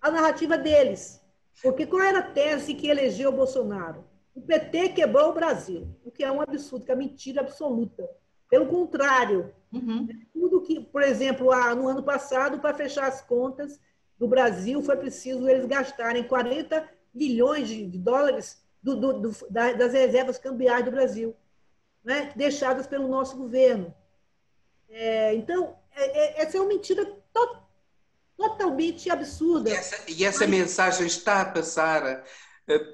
a 0.00 0.10
narrativa 0.10 0.58
deles. 0.58 1.22
Porque 1.62 1.86
qual 1.86 2.02
era 2.02 2.18
a 2.18 2.22
tese 2.22 2.74
que 2.74 2.88
elegeu 2.88 3.30
o 3.30 3.36
Bolsonaro? 3.36 4.04
O 4.34 4.40
PT 4.40 4.90
quebrou 4.90 5.30
o 5.30 5.34
Brasil, 5.34 5.88
o 6.04 6.10
que 6.10 6.24
é 6.24 6.32
um 6.32 6.40
absurdo, 6.40 6.84
que 6.84 6.92
é 6.92 6.96
mentira 6.96 7.40
absoluta. 7.40 8.08
Pelo 8.48 8.66
contrário, 8.66 9.52
uhum. 9.72 10.08
tudo 10.32 10.62
que, 10.62 10.80
por 10.80 11.02
exemplo, 11.02 11.46
no 11.74 11.88
ano 11.88 12.02
passado, 12.02 12.58
para 12.58 12.74
fechar 12.74 13.06
as 13.06 13.20
contas, 13.20 13.80
do 14.18 14.28
Brasil, 14.28 14.80
foi 14.82 14.96
preciso 14.96 15.48
eles 15.48 15.66
gastarem 15.66 16.22
40 16.22 16.88
milhões 17.12 17.68
de 17.68 17.98
dólares 17.98 18.62
do, 18.80 18.94
do, 18.94 19.12
do, 19.20 19.50
das 19.50 19.92
reservas 19.92 20.38
cambiais 20.38 20.84
do 20.84 20.92
Brasil, 20.92 21.34
né? 22.04 22.32
deixadas 22.36 22.86
pelo 22.86 23.08
nosso 23.08 23.36
governo. 23.36 23.92
É, 24.88 25.34
então, 25.34 25.76
é, 25.96 26.40
é, 26.40 26.42
essa 26.42 26.56
é 26.56 26.60
uma 26.60 26.68
mentira 26.68 27.04
to, 27.04 27.56
totalmente 28.36 29.10
absurda. 29.10 29.70
E 29.70 29.72
essa, 29.72 30.10
e 30.10 30.24
essa 30.24 30.46
Mas... 30.46 30.50
mensagem 30.50 31.06
está 31.06 31.40
a 31.40 31.46
passar 31.46 32.24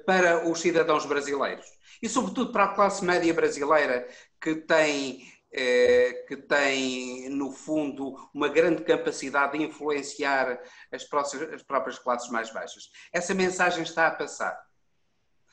para 0.05 0.49
os 0.49 0.59
cidadãos 0.59 1.05
brasileiros 1.05 1.65
e, 2.01 2.09
sobretudo, 2.09 2.51
para 2.51 2.65
a 2.65 2.73
classe 2.73 3.03
média 3.03 3.33
brasileira 3.33 4.07
que 4.41 4.55
tem 4.55 5.27
eh, 5.51 6.25
que 6.27 6.37
tem, 6.37 7.27
no 7.29 7.51
fundo, 7.51 8.15
uma 8.31 8.47
grande 8.47 8.83
capacidade 8.83 9.57
de 9.57 9.63
influenciar 9.63 10.61
as 10.91 11.03
próprias, 11.03 11.53
as 11.53 11.63
próprias 11.63 11.97
classes 11.97 12.29
mais 12.29 12.53
baixas. 12.53 12.91
Essa 13.11 13.33
mensagem 13.33 13.81
está 13.81 14.05
a 14.05 14.11
passar. 14.11 14.55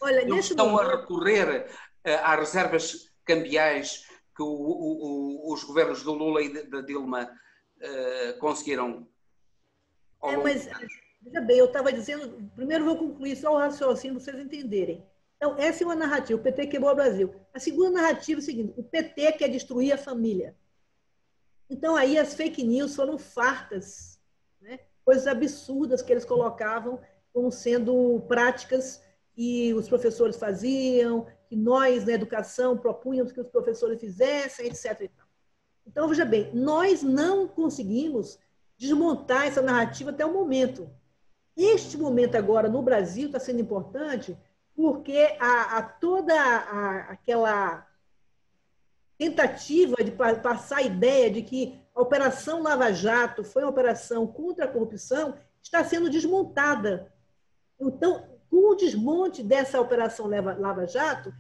Olha, 0.03 0.27
Não 0.27 0.39
estão 0.39 0.79
a 0.79 0.99
recorrer 0.99 1.67
uh, 2.07 2.11
às 2.25 2.39
reservas 2.39 3.11
cambiais 3.25 4.05
que 4.37 4.43
o, 4.43 4.47
o, 4.47 5.55
os 5.55 5.65
governos 5.65 6.03
do 6.03 6.13
Lula 6.13 6.43
e 6.43 6.67
da 6.69 6.83
Dilma 6.83 7.25
uh, 7.25 8.39
conseguiram. 8.39 9.09
É, 10.25 10.37
mas, 10.37 10.69
veja 11.27 11.41
bem, 11.41 11.59
eu 11.59 11.67
estava 11.67 11.93
dizendo, 11.93 12.51
primeiro 12.55 12.85
vou 12.85 12.97
concluir 12.97 13.37
só 13.37 13.53
o 13.53 13.59
raciocínio 13.59 14.17
para 14.17 14.25
vocês 14.25 14.39
entenderem. 14.39 15.05
Então, 15.37 15.57
essa 15.59 15.83
é 15.83 15.87
uma 15.87 15.95
narrativa, 15.95 16.39
o 16.39 16.43
PT 16.43 16.69
quebrou 16.69 16.93
o 16.93 16.95
Brasil. 16.95 17.35
A 17.53 17.59
segunda 17.59 17.91
narrativa 18.01 18.41
é 18.41 18.43
a 18.43 18.45
seguinte, 18.45 18.73
o 18.77 18.83
PT 18.83 19.33
quer 19.33 19.49
destruir 19.49 19.93
a 19.93 19.99
família. 19.99 20.57
Então, 21.69 21.97
aí 21.97 22.17
as 22.17 22.35
fake 22.35 22.63
news 22.63 22.95
foram 22.95 23.19
fartas, 23.19 24.21
né? 24.61 24.79
coisas 25.05 25.27
absurdas 25.27 26.01
que 26.01 26.13
eles 26.13 26.25
colocavam 26.25 27.01
como 27.33 27.51
sendo 27.51 28.25
práticas 28.29 29.03
que 29.35 29.75
os 29.75 29.89
professores 29.89 30.37
faziam, 30.37 31.27
que 31.49 31.57
nós, 31.57 32.07
na 32.07 32.13
educação, 32.13 32.79
propunhamos 32.79 33.33
que 33.33 33.41
os 33.41 33.49
professores 33.49 34.01
fizessem, 34.01 34.67
etc. 34.67 35.11
Então, 35.87 36.09
veja 36.09 36.25
bem, 36.25 36.51
nós 36.55 37.03
não 37.03 37.47
conseguimos 37.47 38.39
desmontar 38.79 39.47
essa 39.47 39.61
narrativa 39.61 40.11
até 40.11 40.25
o 40.25 40.33
momento. 40.33 40.89
Este 41.57 41.97
momento 41.97 42.37
agora 42.37 42.69
no 42.69 42.83
Brasil 42.83 43.27
está 43.27 43.41
sendo 43.41 43.61
importante 43.61 44.37
porque 44.75 45.37
a, 45.41 45.79
a 45.79 45.83
toda 45.83 46.35
a, 46.35 46.99
aquela 47.13 47.87
tentativa 49.17 49.97
de 50.05 50.11
passar 50.11 50.79
a 50.79 50.83
ideia 50.83 51.31
de 51.31 51.41
que 51.41 51.81
a 51.95 52.03
Operação 52.03 52.63
Lava 52.63 52.93
Jato 52.93 53.43
foi 53.43 53.63
uma 53.63 53.71
operação 53.71 54.27
contra 54.27 54.67
a 54.67 54.69
corrupção 54.69 55.35
está 55.67 55.83
sendo 55.83 56.09
desmontada. 56.09 57.13
Então, 57.81 58.25
com 58.49 58.73
o 58.73 58.75
desmonte 58.75 59.43
dessa 59.43 59.81
Operação 59.81 60.27
Lava 60.27 60.87
Jato, 60.87 61.33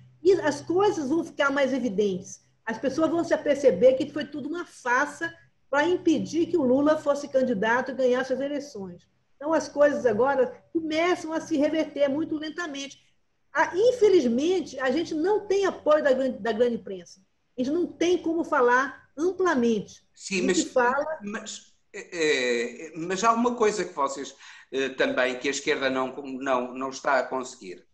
as 0.42 0.61
coisas 0.61 1.09
vão 1.09 1.24
ficar 1.24 1.50
mais 1.50 1.72
evidentes. 1.72 2.44
As 2.64 2.79
pessoas 2.79 3.11
vão 3.11 3.22
se 3.22 3.33
aperceber 3.33 3.96
que 3.96 4.11
foi 4.11 4.24
tudo 4.24 4.48
uma 4.48 4.66
farsa 4.66 5.33
para 5.70 5.87
impedir 5.87 6.46
que 6.46 6.57
o 6.57 6.64
Lula 6.64 6.96
fosse 6.98 7.29
candidato 7.29 7.90
e 7.92 7.94
ganhasse 7.94 8.33
as 8.33 8.40
eleições. 8.40 9.07
Então, 9.37 9.53
as 9.53 9.68
coisas 9.68 10.05
agora 10.07 10.64
começam 10.72 11.33
a 11.33 11.40
se 11.40 11.57
reverter 11.57 12.09
muito 12.09 12.37
lentamente. 12.37 13.01
Ah, 13.53 13.72
infelizmente, 13.75 14.79
a 14.81 14.90
gente 14.90 15.14
não 15.14 15.46
tem 15.46 15.66
apoio 15.66 16.03
da 16.03 16.12
grande, 16.12 16.38
da 16.38 16.53
grande 16.53 16.77
imprensa. 16.77 17.20
A 17.57 17.62
gente 17.62 17.72
não 17.72 17.87
tem 17.87 18.18
como 18.18 18.44
falar 18.44 19.11
amplamente. 19.16 20.03
Sim, 20.14 20.42
mas, 20.42 20.64
fala... 20.64 21.18
mas, 21.22 21.75
é, 21.94 22.92
mas 22.96 23.25
há 23.25 23.33
uma 23.33 23.55
coisa 23.55 23.85
que 23.85 23.94
vocês 23.94 24.35
é, 24.72 24.90
também, 24.90 25.38
que 25.38 25.49
a 25.49 25.51
esquerda 25.51 25.88
não, 25.88 26.14
não, 26.16 26.75
não 26.75 26.90
está 26.90 27.18
a 27.18 27.27
conseguir, 27.27 27.87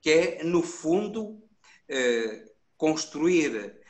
que 0.00 0.10
é, 0.10 0.44
no 0.44 0.62
fundo, 0.62 1.42
é, 1.88 2.44
construir 2.76 3.80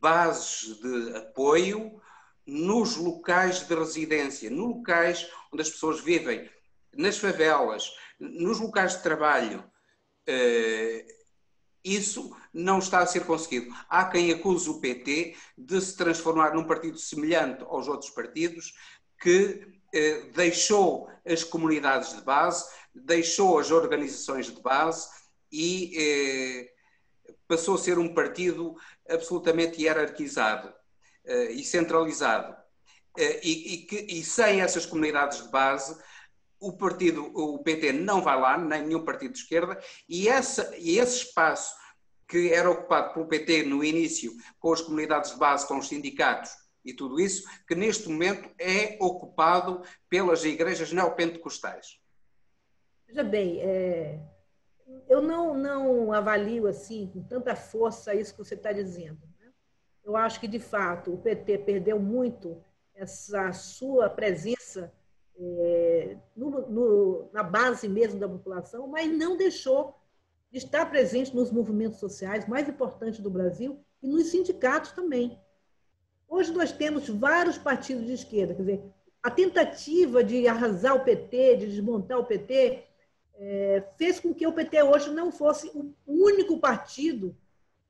bases 0.00 0.80
de 0.80 1.16
apoio 1.16 2.01
nos 2.46 2.96
locais 2.96 3.66
de 3.66 3.74
residência, 3.74 4.50
nos 4.50 4.76
locais 4.76 5.30
onde 5.52 5.62
as 5.62 5.70
pessoas 5.70 6.00
vivem, 6.00 6.50
nas 6.94 7.18
favelas, 7.18 7.94
nos 8.18 8.58
locais 8.58 8.96
de 8.96 9.02
trabalho, 9.02 9.64
eh, 10.26 11.06
isso 11.84 12.36
não 12.52 12.78
está 12.78 13.00
a 13.00 13.06
ser 13.06 13.24
conseguido. 13.24 13.74
Há 13.88 14.04
quem 14.04 14.30
acuse 14.30 14.68
o 14.68 14.80
PT 14.80 15.36
de 15.56 15.80
se 15.80 15.96
transformar 15.96 16.54
num 16.54 16.64
partido 16.64 16.98
semelhante 16.98 17.62
aos 17.64 17.88
outros 17.88 18.10
partidos, 18.10 18.74
que 19.20 19.66
eh, 19.94 20.30
deixou 20.34 21.08
as 21.24 21.42
comunidades 21.44 22.14
de 22.14 22.22
base, 22.22 22.68
deixou 22.94 23.58
as 23.58 23.70
organizações 23.70 24.46
de 24.46 24.60
base 24.60 25.08
e 25.50 25.92
eh, 25.96 26.72
passou 27.48 27.74
a 27.74 27.78
ser 27.78 27.98
um 27.98 28.14
partido 28.14 28.74
absolutamente 29.08 29.82
hierarquizado 29.82 30.72
e 31.24 31.62
centralizado. 31.64 32.56
E, 33.16 33.74
e, 33.74 33.76
que, 33.86 33.96
e 33.96 34.24
sem 34.24 34.60
essas 34.60 34.86
comunidades 34.86 35.42
de 35.42 35.50
base, 35.50 35.96
o 36.58 36.72
partido, 36.72 37.24
o 37.34 37.58
PT 37.62 37.92
não 37.92 38.22
vai 38.22 38.40
lá, 38.40 38.56
nem 38.56 38.82
nenhum 38.82 39.04
partido 39.04 39.32
de 39.32 39.40
esquerda, 39.40 39.78
e, 40.08 40.28
essa, 40.28 40.74
e 40.78 40.98
esse 40.98 41.24
espaço 41.24 41.74
que 42.28 42.52
era 42.52 42.70
ocupado 42.70 43.12
pelo 43.12 43.26
PT 43.26 43.64
no 43.64 43.84
início, 43.84 44.32
com 44.58 44.72
as 44.72 44.80
comunidades 44.80 45.32
de 45.32 45.38
base, 45.38 45.66
com 45.66 45.76
os 45.76 45.88
sindicatos 45.88 46.50
e 46.84 46.94
tudo 46.94 47.20
isso, 47.20 47.44
que 47.66 47.74
neste 47.74 48.08
momento 48.08 48.48
é 48.58 48.96
ocupado 49.00 49.82
pelas 50.08 50.44
igrejas 50.44 50.92
neopentecostais. 50.92 52.00
Veja 53.06 53.22
bem, 53.22 53.60
é, 53.60 54.18
eu 55.08 55.20
não, 55.20 55.54
não 55.54 56.12
avalio 56.12 56.66
assim 56.66 57.10
com 57.12 57.22
tanta 57.22 57.54
força 57.54 58.14
isso 58.14 58.32
que 58.32 58.38
você 58.38 58.54
está 58.54 58.72
dizendo. 58.72 59.20
Eu 60.04 60.16
acho 60.16 60.40
que, 60.40 60.48
de 60.48 60.58
fato, 60.58 61.14
o 61.14 61.18
PT 61.18 61.58
perdeu 61.58 61.98
muito 61.98 62.62
essa 62.94 63.52
sua 63.52 64.10
presença 64.10 64.92
é, 65.38 66.16
no, 66.36 66.50
no, 66.68 67.30
na 67.32 67.42
base 67.42 67.88
mesmo 67.88 68.18
da 68.18 68.28
população, 68.28 68.86
mas 68.86 69.10
não 69.10 69.36
deixou 69.36 69.96
de 70.50 70.58
estar 70.58 70.86
presente 70.86 71.34
nos 71.34 71.50
movimentos 71.50 71.98
sociais 71.98 72.46
mais 72.46 72.68
importantes 72.68 73.20
do 73.20 73.30
Brasil 73.30 73.80
e 74.02 74.08
nos 74.08 74.26
sindicatos 74.26 74.92
também. 74.92 75.38
Hoje 76.28 76.52
nós 76.52 76.72
temos 76.72 77.08
vários 77.08 77.56
partidos 77.56 78.06
de 78.06 78.12
esquerda, 78.12 78.54
quer 78.54 78.62
dizer, 78.62 78.84
a 79.22 79.30
tentativa 79.30 80.22
de 80.24 80.48
arrasar 80.48 80.96
o 80.96 81.04
PT, 81.04 81.56
de 81.56 81.66
desmontar 81.66 82.18
o 82.18 82.24
PT, 82.24 82.84
é, 83.34 83.84
fez 83.96 84.18
com 84.18 84.34
que 84.34 84.46
o 84.46 84.52
PT 84.52 84.82
hoje 84.82 85.10
não 85.10 85.30
fosse 85.30 85.68
o 85.74 85.94
único 86.06 86.58
partido 86.58 87.36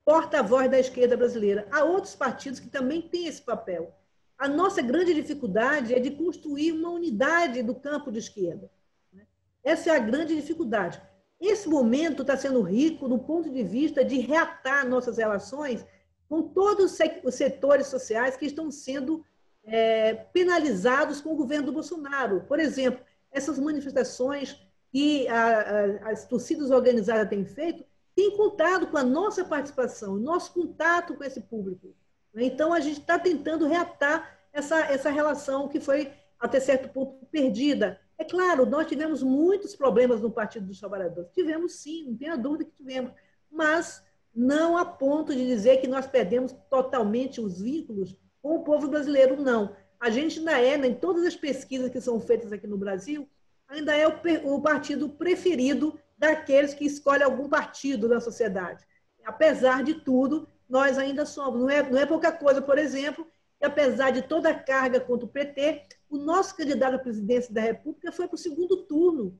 porta-voz 0.05 0.69
da 0.69 0.79
esquerda 0.79 1.15
brasileira. 1.15 1.67
Há 1.71 1.83
outros 1.83 2.15
partidos 2.15 2.59
que 2.59 2.69
também 2.69 3.01
têm 3.01 3.27
esse 3.27 3.41
papel. 3.41 3.93
A 4.37 4.47
nossa 4.47 4.81
grande 4.81 5.13
dificuldade 5.13 5.93
é 5.93 5.99
de 5.99 6.11
construir 6.11 6.71
uma 6.71 6.89
unidade 6.89 7.63
do 7.63 7.75
campo 7.75 8.11
de 8.11 8.19
esquerda. 8.19 8.69
Né? 9.11 9.25
Essa 9.63 9.91
é 9.91 9.95
a 9.95 9.99
grande 9.99 10.35
dificuldade. 10.35 11.01
Esse 11.39 11.67
momento 11.67 12.21
está 12.21 12.35
sendo 12.37 12.61
rico 12.61 13.07
do 13.07 13.19
ponto 13.19 13.49
de 13.49 13.63
vista 13.63 14.03
de 14.03 14.19
reatar 14.19 14.87
nossas 14.87 15.17
relações 15.17 15.85
com 16.27 16.41
todos 16.41 16.97
os 17.23 17.35
setores 17.35 17.87
sociais 17.87 18.35
que 18.35 18.45
estão 18.45 18.71
sendo 18.71 19.25
é, 19.63 20.13
penalizados 20.13 21.21
com 21.21 21.33
o 21.33 21.35
governo 21.35 21.67
do 21.67 21.73
Bolsonaro. 21.73 22.41
Por 22.47 22.59
exemplo, 22.59 23.03
essas 23.31 23.59
manifestações 23.59 24.59
que 24.91 25.27
a, 25.27 25.59
a, 26.05 26.11
as 26.11 26.25
torcidas 26.25 26.71
organizadas 26.71 27.29
têm 27.29 27.45
feito 27.45 27.85
têm 28.15 28.35
contado 28.35 28.87
com 28.87 28.97
a 28.97 29.03
nossa 29.03 29.43
participação, 29.43 30.15
nosso 30.15 30.53
contato 30.53 31.15
com 31.15 31.23
esse 31.23 31.41
público. 31.41 31.95
Então, 32.35 32.73
a 32.73 32.79
gente 32.79 32.99
está 32.99 33.19
tentando 33.19 33.67
reatar 33.67 34.39
essa, 34.51 34.79
essa 34.81 35.09
relação 35.09 35.67
que 35.67 35.79
foi, 35.79 36.11
até 36.39 36.59
certo 36.59 36.89
ponto, 36.89 37.25
perdida. 37.27 37.99
É 38.17 38.23
claro, 38.23 38.65
nós 38.65 38.87
tivemos 38.87 39.21
muitos 39.23 39.75
problemas 39.75 40.21
no 40.21 40.31
Partido 40.31 40.67
dos 40.67 40.79
Trabalhadores. 40.79 41.31
Tivemos 41.33 41.75
sim, 41.75 42.07
não 42.07 42.17
tenha 42.17 42.37
dúvida 42.37 42.65
que 42.65 42.71
tivemos. 42.71 43.11
Mas 43.51 44.03
não 44.33 44.77
a 44.77 44.85
ponto 44.85 45.33
de 45.33 45.45
dizer 45.45 45.77
que 45.77 45.87
nós 45.87 46.07
perdemos 46.07 46.55
totalmente 46.69 47.39
os 47.39 47.61
vínculos 47.61 48.15
com 48.41 48.55
o 48.55 48.63
povo 48.63 48.87
brasileiro, 48.87 49.41
não. 49.41 49.75
A 49.99 50.09
gente 50.09 50.39
ainda 50.39 50.59
é, 50.59 50.75
em 50.75 50.95
todas 50.95 51.23
as 51.23 51.35
pesquisas 51.35 51.89
que 51.89 52.01
são 52.01 52.19
feitas 52.19 52.51
aqui 52.51 52.67
no 52.67 52.77
Brasil, 52.77 53.27
ainda 53.67 53.95
é 53.95 54.07
o, 54.07 54.55
o 54.55 54.61
partido 54.61 55.07
preferido 55.09 55.97
daqueles 56.17 56.73
que 56.73 56.85
escolhem 56.85 57.23
algum 57.23 57.49
partido 57.49 58.07
na 58.07 58.19
sociedade. 58.19 58.85
Apesar 59.25 59.83
de 59.83 59.95
tudo, 59.95 60.47
nós 60.69 60.97
ainda 60.97 61.25
somos. 61.25 61.61
Não 61.61 61.69
é, 61.69 61.89
não 61.89 61.99
é 61.99 62.05
pouca 62.05 62.31
coisa, 62.31 62.61
por 62.61 62.77
exemplo, 62.77 63.25
que 63.59 63.65
apesar 63.65 64.11
de 64.11 64.21
toda 64.21 64.49
a 64.49 64.59
carga 64.59 64.99
contra 64.99 65.25
o 65.25 65.29
PT, 65.29 65.83
o 66.09 66.17
nosso 66.17 66.55
candidato 66.55 66.95
à 66.95 66.99
presidência 66.99 67.53
da 67.53 67.61
República 67.61 68.11
foi 68.11 68.27
para 68.27 68.35
o 68.35 68.37
segundo 68.37 68.83
turno, 68.83 69.39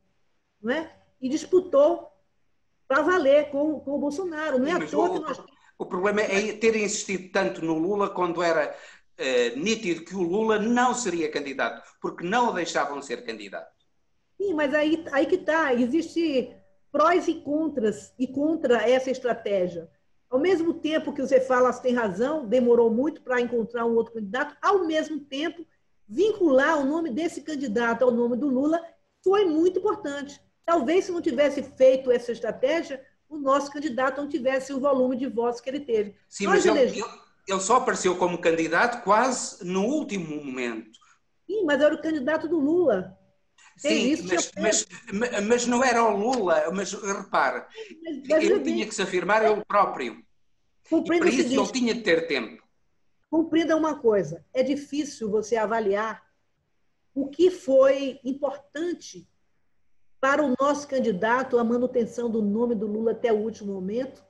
não 0.62 0.74
é? 0.74 0.96
E 1.22 1.30
disputou 1.30 2.12
para 2.88 3.02
valer 3.02 3.50
com, 3.50 3.80
com 3.80 3.92
o 3.92 4.00
Bolsonaro. 4.00 4.60
Não 4.60 4.68
é 4.68 4.72
à 4.72 4.88
toa 4.88 5.10
o, 5.10 5.14
que 5.14 5.20
nós... 5.20 5.42
o 5.78 5.86
problema 5.86 6.22
é 6.22 6.54
ter 6.54 6.76
insistido 6.76 7.32
tanto 7.32 7.64
no 7.64 7.78
Lula 7.78 8.10
quando 8.10 8.42
era 8.42 8.76
uh, 9.20 9.60
nítido 9.60 10.06
que 10.06 10.16
o 10.16 10.22
Lula 10.22 10.60
não 10.60 10.94
seria 10.94 11.32
candidato, 11.32 11.84
porque 12.02 12.24
não 12.24 12.50
o 12.50 12.54
deixavam 12.54 13.02
ser 13.02 13.26
candidato. 13.26 13.72
Sim, 14.38 14.54
mas 14.54 14.74
aí, 14.74 15.04
aí 15.12 15.26
que 15.26 15.36
está. 15.36 15.74
Existe 15.74 16.54
prós 16.94 17.28
e 17.28 17.34
contras 17.34 18.14
e 18.20 18.28
contra 18.28 18.88
essa 18.88 19.10
estratégia. 19.10 19.90
Ao 20.30 20.40
mesmo 20.40 20.76
tempo 20.76 21.12
que 21.12 21.24
você 21.24 21.42
fala, 21.42 21.74
você 21.74 21.82
tem 21.82 21.94
razão, 21.96 22.46
demorou 22.46 22.92
muito 22.92 23.24
para 23.24 23.42
encontrar 23.42 23.86
um 23.86 23.96
outro 23.96 24.14
candidato, 24.14 24.56
ao 24.62 24.86
mesmo 24.86 25.20
tempo, 25.20 25.66
vincular 26.08 26.80
o 26.80 26.86
nome 26.86 27.10
desse 27.10 27.42
candidato 27.42 28.04
ao 28.04 28.12
nome 28.12 28.38
do 28.38 28.48
Lula 28.48 28.80
foi 29.24 29.44
muito 29.44 29.80
importante. 29.80 30.40
Talvez 30.64 31.06
se 31.06 31.12
não 31.12 31.22
tivesse 31.22 31.64
feito 31.64 32.12
essa 32.12 32.32
estratégia, 32.32 33.04
o 33.28 33.38
nosso 33.38 33.72
candidato 33.72 34.22
não 34.22 34.30
tivesse 34.30 34.72
o 34.72 34.80
volume 34.80 35.18
de 35.18 35.28
votos 35.28 35.60
que 35.60 35.70
ele 35.70 35.80
teve. 35.80 36.16
Sim, 36.30 36.46
mas 36.46 36.64
ele, 36.64 37.04
ele 37.48 37.60
só 37.60 37.78
apareceu 37.78 38.16
como 38.16 38.38
candidato 38.38 39.04
quase 39.04 39.66
no 39.66 39.84
último 39.84 40.44
momento. 40.44 40.92
Sim, 41.48 41.66
mas 41.66 41.82
era 41.82 41.96
o 41.96 42.02
candidato 42.02 42.48
do 42.48 42.60
Lula. 42.60 43.18
Sim, 43.78 44.12
isso, 44.12 44.28
mas, 44.58 44.86
mas, 45.12 45.48
mas, 45.48 45.68
não 45.68 45.84
era 45.84 46.04
o 46.04 46.16
Lula, 46.16 46.72
mas 46.72 46.94
repara, 46.94 47.68
mas, 48.30 48.44
ele 48.44 48.60
tinha 48.62 48.86
que 48.86 48.94
se 48.94 49.02
afirmar 49.02 49.44
ele 49.44 49.64
próprio. 49.66 50.24
Compreenda 50.90 51.26
e 51.26 51.30
para 51.30 51.30
isso 51.30 51.50
seguinte, 51.50 51.70
ele 51.70 51.72
tinha 51.72 51.94
de 51.96 52.02
ter 52.02 52.28
tempo. 52.28 52.64
Compreenda 53.30 53.76
uma 53.76 53.98
coisa, 53.98 54.46
é 54.54 54.62
difícil 54.62 55.30
você 55.30 55.56
avaliar 55.56 56.24
o 57.16 57.30
que 57.30 57.50
foi 57.50 58.20
importante 58.24 59.28
para 60.20 60.44
o 60.44 60.56
nosso 60.60 60.88
candidato 60.88 61.58
a 61.58 61.64
manutenção 61.64 62.30
do 62.30 62.42
nome 62.42 62.76
do 62.76 62.88
Lula 62.88 63.12
até 63.12 63.34
o 63.34 63.38
último 63.38 63.74
momento, 63.74 64.24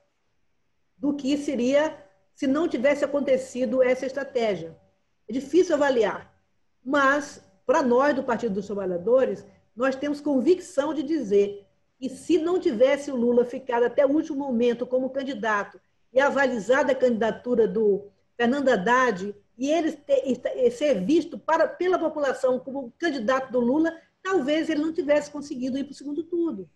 do 0.96 1.14
que 1.14 1.36
seria 1.36 1.96
se 2.34 2.46
não 2.46 2.66
tivesse 2.66 3.04
acontecido 3.04 3.82
essa 3.82 4.06
estratégia. 4.06 4.76
É 5.28 5.32
difícil 5.32 5.74
avaliar, 5.74 6.34
mas 6.84 7.42
para 7.66 7.82
nós 7.82 8.14
do 8.14 8.22
Partido 8.22 8.54
dos 8.54 8.66
Trabalhadores, 8.66 9.44
nós 9.74 9.96
temos 9.96 10.20
convicção 10.20 10.94
de 10.94 11.02
dizer 11.02 11.66
que 11.98 12.08
se 12.08 12.38
não 12.38 12.58
tivesse 12.58 13.10
o 13.10 13.16
Lula 13.16 13.44
ficado 13.44 13.84
até 13.84 14.04
o 14.04 14.10
último 14.10 14.38
momento 14.38 14.86
como 14.86 15.10
candidato 15.10 15.80
e 16.12 16.20
avalizado 16.20 16.92
a 16.92 16.94
candidatura 16.94 17.66
do 17.66 18.06
Fernando 18.36 18.68
Haddad 18.68 19.34
e 19.56 19.70
ele 19.70 19.92
ter, 19.92 20.70
ser 20.70 21.04
visto 21.04 21.38
para, 21.38 21.66
pela 21.66 21.98
população 21.98 22.58
como 22.58 22.92
candidato 22.98 23.50
do 23.50 23.60
Lula, 23.60 23.96
talvez 24.22 24.68
ele 24.68 24.82
não 24.82 24.92
tivesse 24.92 25.30
conseguido 25.30 25.78
ir 25.78 25.84
para 25.84 25.92
o 25.92 25.96
segundo 25.96 26.22
turno. 26.24 26.68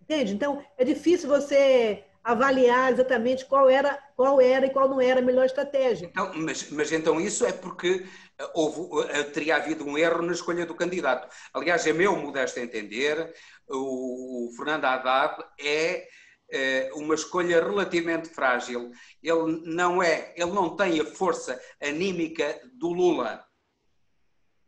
Entende? 0.00 0.34
Então, 0.34 0.62
é 0.76 0.84
difícil 0.84 1.28
você 1.28 2.04
avaliar 2.30 2.92
exatamente 2.92 3.44
qual 3.44 3.68
era, 3.68 3.98
qual 4.16 4.40
era 4.40 4.66
e 4.66 4.70
qual 4.70 4.88
não 4.88 5.00
era 5.00 5.20
a 5.20 5.22
melhor 5.22 5.46
estratégia. 5.46 6.06
Então, 6.06 6.32
mas, 6.34 6.70
mas 6.70 6.92
então 6.92 7.20
isso 7.20 7.44
é 7.44 7.52
porque 7.52 8.06
eh, 8.38 8.50
houve, 8.54 9.08
eh, 9.10 9.24
teria 9.24 9.56
havido 9.56 9.84
um 9.84 9.98
erro 9.98 10.22
na 10.22 10.32
escolha 10.32 10.66
do 10.66 10.74
candidato. 10.74 11.28
Aliás, 11.52 11.86
é 11.86 11.92
meu 11.92 12.16
modesto 12.16 12.58
entender, 12.60 13.34
o 13.68 14.50
Fernando 14.56 14.84
Haddad 14.84 15.44
é, 15.60 16.06
é 16.50 16.90
uma 16.94 17.14
escolha 17.14 17.62
relativamente 17.62 18.28
frágil. 18.28 18.90
Ele 19.22 19.62
não 19.64 20.02
é, 20.02 20.32
ele 20.36 20.52
não 20.52 20.76
tem 20.76 21.00
a 21.00 21.04
força 21.04 21.60
anímica 21.80 22.60
do 22.74 22.88
Lula. 22.88 23.44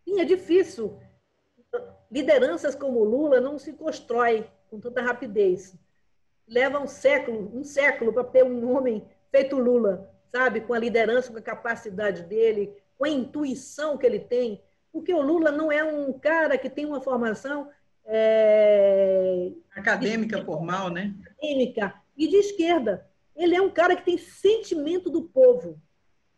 Sim, 0.05 0.21
é 0.21 0.25
difícil. 0.25 0.99
Lideranças 2.11 2.75
como 2.75 3.05
Lula 3.05 3.41
não 3.41 3.59
se 3.59 3.73
constrói 3.73 4.47
com 4.69 4.79
tanta 4.79 5.03
rapidez 5.03 5.75
leva 6.49 6.79
um 6.79 6.87
século, 6.87 7.51
um 7.55 7.65
século 7.65 8.13
para 8.13 8.25
ter 8.25 8.45
um 8.45 8.75
homem 8.75 9.05
feito 9.31 9.59
Lula, 9.59 10.11
sabe? 10.31 10.61
Com 10.61 10.75
a 10.75 10.79
liderança, 10.79 11.33
com 11.33 11.39
a 11.39 11.43
capacidade 11.43 12.23
dele, 12.23 12.73
com 12.99 13.05
a 13.05 13.09
intuição 13.09 13.97
que 13.97 14.07
ele 14.07 14.19
tem. 14.21 14.63
Porque 14.93 15.13
o 15.13 15.23
Lula 15.23 15.51
não 15.51 15.73
é 15.73 15.83
um 15.83 16.13
cara 16.13 16.59
que 16.59 16.69
tem 16.69 16.85
uma 16.85 17.01
formação 17.01 17.69
é, 18.05 19.51
acadêmica 19.75 20.39
de, 20.39 20.45
formal, 20.45 20.91
né? 20.91 21.15
Acadêmica 21.23 21.95
e 22.17 22.29
de 22.29 22.37
esquerda. 22.37 23.07
Ele 23.35 23.57
é 23.57 23.63
um 23.63 23.71
cara 23.71 23.97
que 23.97 24.05
tem 24.05 24.19
sentimento 24.19 25.09
do 25.09 25.23
povo, 25.23 25.81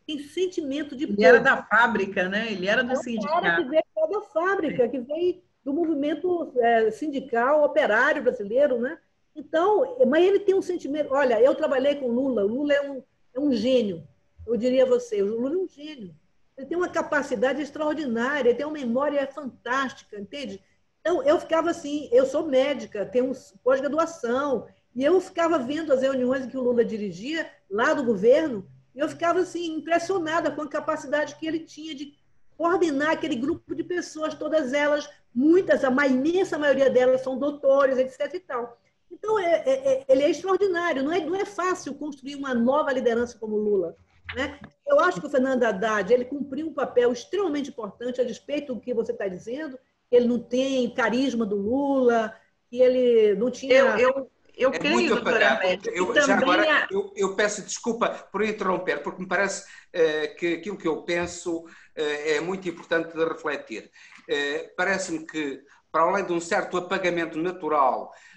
tem 0.06 0.18
sentimento 0.20 0.94
de 0.94 1.04
ele 1.04 1.16
povo. 1.16 1.26
era 1.26 1.40
da 1.40 1.62
fábrica, 1.64 2.28
né? 2.28 2.52
Ele 2.52 2.68
era 2.68 2.84
do 2.84 2.92
é 2.92 2.94
um 2.94 3.02
sindicato. 3.02 3.42
Cara 3.42 3.56
que 3.56 3.68
veio 3.68 4.10
da 4.10 4.20
fábrica, 4.22 4.88
que 4.88 5.00
veio 5.00 5.42
do 5.64 5.72
movimento 5.72 6.52
é, 6.58 6.90
sindical 6.90 7.64
operário 7.64 8.22
brasileiro, 8.22 8.78
né? 8.78 8.98
Então, 9.34 9.96
mas 10.06 10.24
ele 10.24 10.40
tem 10.40 10.54
um 10.54 10.62
sentimento. 10.62 11.12
Olha, 11.12 11.40
eu 11.40 11.54
trabalhei 11.54 11.96
com 11.96 12.08
Lula. 12.08 12.44
O 12.44 12.48
Lula 12.48 12.72
é 12.72 12.90
um, 12.90 13.02
é 13.34 13.40
um 13.40 13.52
gênio. 13.52 14.06
Eu 14.46 14.56
diria 14.56 14.84
a 14.84 14.88
você, 14.88 15.22
o 15.22 15.26
Lula 15.26 15.54
é 15.54 15.58
um 15.58 15.68
gênio. 15.68 16.14
Ele 16.56 16.66
tem 16.66 16.76
uma 16.76 16.88
capacidade 16.88 17.60
extraordinária, 17.60 18.50
ele 18.50 18.56
tem 18.56 18.66
uma 18.66 18.72
memória 18.72 19.26
fantástica, 19.26 20.18
entende? 20.18 20.62
Então, 21.00 21.22
eu 21.22 21.38
ficava 21.40 21.70
assim, 21.70 22.08
eu 22.12 22.24
sou 22.24 22.46
médica, 22.46 23.04
tenho 23.04 23.32
pós-graduação, 23.62 24.66
e 24.94 25.04
eu 25.04 25.20
ficava 25.20 25.58
vendo 25.58 25.92
as 25.92 26.02
reuniões 26.02 26.46
que 26.46 26.56
o 26.56 26.62
Lula 26.62 26.84
dirigia 26.84 27.50
lá 27.68 27.92
do 27.92 28.04
governo, 28.04 28.66
e 28.94 29.00
eu 29.00 29.08
ficava 29.08 29.40
assim 29.40 29.74
impressionada 29.74 30.50
com 30.52 30.62
a 30.62 30.68
capacidade 30.68 31.34
que 31.34 31.46
ele 31.46 31.58
tinha 31.58 31.94
de 31.94 32.14
coordenar 32.56 33.10
aquele 33.10 33.34
grupo 33.34 33.74
de 33.74 33.82
pessoas, 33.82 34.34
todas 34.34 34.72
elas, 34.72 35.10
muitas, 35.34 35.82
a 35.84 36.06
imensa 36.06 36.56
maioria 36.56 36.88
delas 36.88 37.22
são 37.22 37.36
doutores, 37.36 37.98
etc. 37.98 38.32
e 38.34 38.40
tal. 38.40 38.78
Então, 39.14 39.38
é, 39.38 39.62
é, 39.64 39.92
é, 39.92 40.04
ele 40.08 40.22
é 40.24 40.30
extraordinário. 40.30 41.02
Não 41.02 41.12
é, 41.12 41.24
não 41.24 41.36
é 41.36 41.44
fácil 41.44 41.94
construir 41.94 42.34
uma 42.34 42.52
nova 42.52 42.92
liderança 42.92 43.38
como 43.38 43.56
Lula. 43.56 43.96
Né? 44.34 44.58
Eu 44.86 45.00
acho 45.00 45.20
que 45.20 45.26
o 45.26 45.30
Fernando 45.30 45.62
Haddad 45.62 46.12
ele 46.12 46.24
cumpriu 46.24 46.66
um 46.66 46.74
papel 46.74 47.12
extremamente 47.12 47.70
importante, 47.70 48.20
a 48.20 48.24
despeito 48.24 48.74
do 48.74 48.80
que 48.80 48.92
você 48.92 49.12
está 49.12 49.28
dizendo, 49.28 49.78
que 50.10 50.16
ele 50.16 50.26
não 50.26 50.40
tem 50.40 50.92
carisma 50.92 51.46
do 51.46 51.56
Lula, 51.56 52.34
que 52.68 52.80
ele 52.80 53.34
não 53.36 53.50
tinha. 53.50 53.74
Eu, 53.74 53.98
eu, 53.98 54.30
eu 54.56 54.70
é 54.70 54.78
creio, 54.78 54.94
muito 54.94 55.14
apagado. 55.14 55.90
Eu, 55.90 56.14
já 56.14 56.36
agora, 56.36 56.66
é... 56.66 56.86
eu, 56.90 57.12
eu, 57.14 57.36
peço 57.36 57.62
desculpa 57.62 58.08
por 58.32 58.42
interromper, 58.42 59.02
porque 59.02 59.20
me 59.20 59.28
parece 59.28 59.62
uh, 59.64 60.36
que 60.36 60.54
aquilo 60.54 60.76
que 60.76 60.88
eu 60.88 61.02
penso 61.02 61.60
uh, 61.60 61.68
é 61.96 62.40
muito 62.40 62.68
importante 62.68 63.14
de 63.14 63.24
refletir. 63.24 63.90
Uh, 64.28 64.74
Parece-me 64.76 65.26
que, 65.26 65.62
para 65.92 66.02
além 66.02 66.24
de 66.24 66.32
um 66.32 66.40
certo 66.40 66.76
apagamento 66.76 67.38
natural 67.38 68.10
uh, 68.10 68.33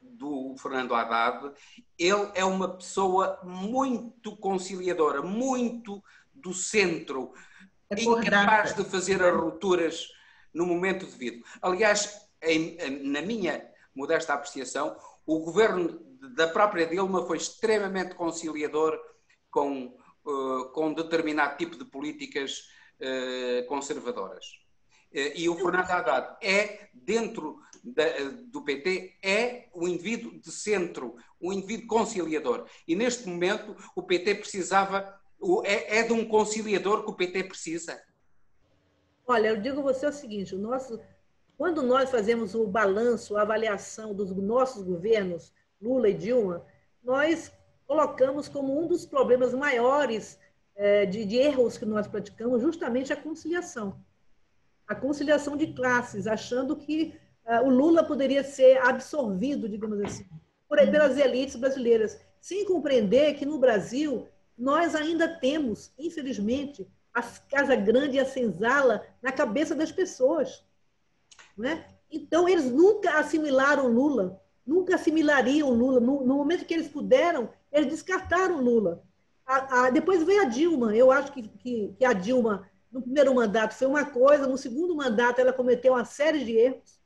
do 0.00 0.54
Fernando 0.58 0.94
Haddad, 0.94 1.52
ele 1.98 2.30
é 2.34 2.44
uma 2.44 2.76
pessoa 2.76 3.40
muito 3.42 4.36
conciliadora, 4.36 5.22
muito 5.22 6.02
do 6.32 6.54
centro, 6.54 7.32
é 7.90 8.02
incapaz 8.02 8.74
de 8.74 8.84
fazer 8.84 9.22
as 9.22 9.34
rupturas 9.34 10.08
no 10.52 10.66
momento 10.66 11.06
devido. 11.06 11.44
Aliás, 11.60 12.28
em, 12.42 12.76
na 13.04 13.22
minha 13.22 13.66
modesta 13.94 14.34
apreciação, 14.34 14.96
o 15.26 15.40
governo 15.40 15.98
da 16.34 16.48
própria 16.48 16.86
Dilma 16.86 17.26
foi 17.26 17.36
extremamente 17.36 18.14
conciliador 18.14 18.98
com, 19.50 19.96
uh, 20.24 20.64
com 20.72 20.92
determinado 20.92 21.56
tipo 21.56 21.76
de 21.76 21.84
políticas 21.84 22.68
uh, 23.00 23.66
conservadoras. 23.66 24.46
Uh, 25.12 25.32
e 25.34 25.48
o 25.48 25.56
Fernando 25.56 25.90
Haddad 25.90 26.36
é, 26.42 26.90
dentro 26.92 27.60
do 28.50 28.62
PT 28.62 29.14
é 29.22 29.68
o 29.72 29.86
indivíduo 29.88 30.38
de 30.40 30.50
centro, 30.50 31.16
o 31.40 31.52
indivíduo 31.52 31.86
conciliador. 31.86 32.66
E 32.86 32.94
neste 32.94 33.28
momento 33.28 33.76
o 33.94 34.02
PT 34.02 34.36
precisava, 34.36 35.18
é, 35.64 35.98
é 35.98 36.02
de 36.02 36.12
um 36.12 36.26
conciliador 36.26 37.04
que 37.04 37.10
o 37.10 37.14
PT 37.14 37.44
precisa. 37.44 38.00
Olha, 39.26 39.48
eu 39.48 39.60
digo 39.60 39.80
a 39.80 39.82
você 39.82 40.06
o 40.06 40.12
seguinte: 40.12 40.54
o 40.54 40.58
nosso, 40.58 41.00
quando 41.56 41.82
nós 41.82 42.10
fazemos 42.10 42.54
o 42.54 42.66
balanço, 42.66 43.36
a 43.36 43.42
avaliação 43.42 44.14
dos 44.14 44.30
nossos 44.30 44.82
governos, 44.82 45.52
Lula 45.80 46.08
e 46.08 46.14
Dilma, 46.14 46.64
nós 47.02 47.52
colocamos 47.86 48.48
como 48.48 48.82
um 48.82 48.86
dos 48.86 49.06
problemas 49.06 49.54
maiores 49.54 50.38
é, 50.74 51.06
de, 51.06 51.24
de 51.24 51.36
erros 51.36 51.76
que 51.76 51.84
nós 51.84 52.06
praticamos 52.06 52.62
justamente 52.62 53.12
a 53.12 53.16
conciliação. 53.16 53.98
A 54.86 54.94
conciliação 54.94 55.56
de 55.56 55.74
classes, 55.74 56.26
achando 56.26 56.76
que 56.76 57.18
o 57.64 57.70
Lula 57.70 58.04
poderia 58.04 58.44
ser 58.44 58.78
absorvido, 58.78 59.68
digamos 59.68 60.00
assim, 60.00 60.26
por, 60.68 60.78
pelas 60.78 61.16
elites 61.16 61.56
brasileiras, 61.56 62.20
sem 62.40 62.64
compreender 62.64 63.34
que 63.34 63.46
no 63.46 63.58
Brasil 63.58 64.28
nós 64.56 64.94
ainda 64.94 65.28
temos, 65.28 65.92
infelizmente, 65.98 66.86
a 67.14 67.22
Casa 67.22 67.74
Grande 67.74 68.16
e 68.16 68.20
a 68.20 68.26
Senzala 68.26 69.04
na 69.22 69.32
cabeça 69.32 69.74
das 69.74 69.90
pessoas. 69.90 70.64
Né? 71.56 71.84
Então, 72.10 72.48
eles 72.48 72.70
nunca 72.70 73.18
assimilaram 73.18 73.88
Lula, 73.88 74.40
nunca 74.66 74.96
assimilariam 74.96 75.70
Lula. 75.70 76.00
No, 76.00 76.24
no 76.24 76.36
momento 76.36 76.64
que 76.64 76.74
eles 76.74 76.88
puderam, 76.88 77.48
eles 77.72 77.88
descartaram 77.88 78.60
Lula. 78.60 79.02
A, 79.46 79.86
a, 79.86 79.90
depois 79.90 80.22
veio 80.22 80.42
a 80.42 80.44
Dilma. 80.44 80.94
Eu 80.94 81.10
acho 81.10 81.32
que, 81.32 81.42
que, 81.42 81.94
que, 81.98 82.04
a 82.04 82.12
Dilma, 82.12 82.68
no 82.92 83.00
primeiro 83.00 83.34
mandato, 83.34 83.74
foi 83.74 83.86
uma 83.86 84.04
coisa, 84.04 84.46
no 84.46 84.58
segundo 84.58 84.94
mandato, 84.94 85.40
ela 85.40 85.52
cometeu 85.52 85.94
uma 85.94 86.04
série 86.04 86.44
de 86.44 86.52
erros. 86.56 86.97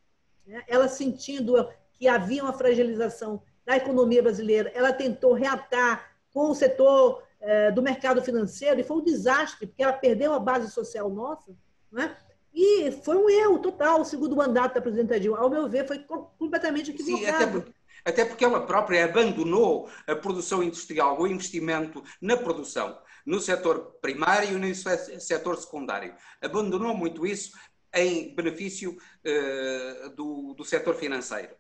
Né? 0.52 0.62
Ela 0.68 0.86
sentindo 0.86 1.66
que 1.94 2.06
havia 2.06 2.44
uma 2.44 2.52
fragilização 2.52 3.42
da 3.64 3.76
economia 3.76 4.22
brasileira, 4.22 4.70
ela 4.74 4.92
tentou 4.92 5.32
reatar 5.32 6.12
com 6.30 6.50
o 6.50 6.54
setor 6.54 7.22
eh, 7.40 7.70
do 7.70 7.80
mercado 7.80 8.22
financeiro 8.22 8.80
e 8.80 8.84
foi 8.84 8.98
um 8.98 9.04
desastre, 9.04 9.66
porque 9.66 9.82
ela 9.82 9.92
perdeu 9.92 10.32
a 10.32 10.38
base 10.38 10.70
social 10.70 11.08
nossa, 11.08 11.54
né? 11.90 12.16
e 12.52 12.92
foi 13.02 13.16
um 13.16 13.30
erro 13.30 13.58
total 13.60 14.00
o 14.00 14.04
segundo 14.04 14.36
mandato 14.36 14.74
da 14.74 14.80
presidenta 14.82 15.18
Dilma. 15.18 15.38
Ao 15.38 15.48
meu 15.48 15.68
ver, 15.68 15.86
foi 15.86 15.98
completamente 16.38 16.90
equivocado. 16.90 17.24
Sim, 17.24 17.30
até 17.30 17.46
porque, 17.46 17.72
até 18.04 18.24
porque 18.24 18.44
ela 18.44 18.66
própria 18.66 19.04
abandonou 19.04 19.88
a 20.06 20.14
produção 20.14 20.62
industrial, 20.62 21.18
o 21.18 21.26
investimento 21.26 22.02
na 22.20 22.36
produção, 22.36 22.98
no 23.24 23.40
setor 23.40 23.96
primário 24.02 24.50
e 24.50 24.58
no 24.58 24.74
setor 24.74 25.56
secundário. 25.56 26.14
Abandonou 26.42 26.94
muito 26.94 27.26
isso 27.26 27.52
em 27.94 28.34
benefício 28.34 28.96
uh, 28.96 30.10
do, 30.10 30.54
do 30.54 30.64
setor 30.64 30.94
financeiro. 30.94 31.54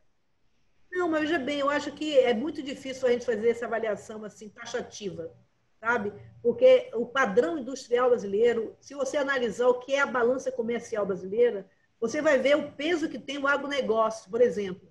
Não, 0.90 1.08
mas 1.08 1.22
veja 1.22 1.38
bem, 1.38 1.60
eu 1.60 1.70
acho 1.70 1.92
que 1.92 2.18
é 2.18 2.34
muito 2.34 2.62
difícil 2.62 3.08
a 3.08 3.12
gente 3.12 3.24
fazer 3.24 3.48
essa 3.48 3.66
avaliação 3.66 4.24
assim 4.24 4.48
taxativa. 4.48 5.34
sabe? 5.80 6.12
Porque 6.42 6.90
o 6.94 7.06
padrão 7.06 7.58
industrial 7.58 8.10
brasileiro, 8.10 8.76
se 8.80 8.94
você 8.94 9.16
analisar 9.16 9.68
o 9.68 9.80
que 9.80 9.94
é 9.94 10.00
a 10.00 10.06
balança 10.06 10.52
comercial 10.52 11.06
brasileira, 11.06 11.68
você 12.00 12.20
vai 12.20 12.38
ver 12.38 12.56
o 12.56 12.72
peso 12.72 13.08
que 13.08 13.18
tem 13.18 13.38
o 13.38 13.46
agronegócio, 13.46 14.30
por 14.30 14.40
exemplo. 14.40 14.88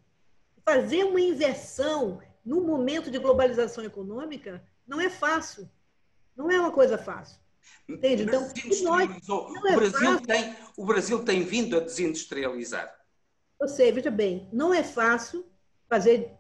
Fazer 0.66 1.04
uma 1.04 1.22
inversão 1.22 2.22
no 2.44 2.62
momento 2.62 3.12
de 3.12 3.20
globalização 3.20 3.84
econômica 3.84 4.64
não 4.88 5.00
é 5.00 5.10
fácil. 5.10 5.70
Não 6.36 6.50
é 6.50 6.60
uma 6.60 6.72
coisa 6.72 6.98
fácil. 6.98 7.40
Entende? 7.88 8.24
Então, 8.24 8.42
nós, 8.84 9.30
o, 9.30 9.68
é 9.68 9.76
Brasil 9.76 10.00
fácil. 10.00 10.28
tem, 10.28 10.56
o 10.78 10.86
Brasil 10.86 11.24
tem 11.24 11.44
vindo 11.44 11.78
a 11.78 11.80
desindustrializar. 11.80 12.96
Eu 13.60 13.68
sei, 13.68 13.92
veja 13.92 14.10
bem, 14.10 14.50
não 14.52 14.74
é 14.74 14.84
fácil 14.84 15.46
fazer 15.90 16.32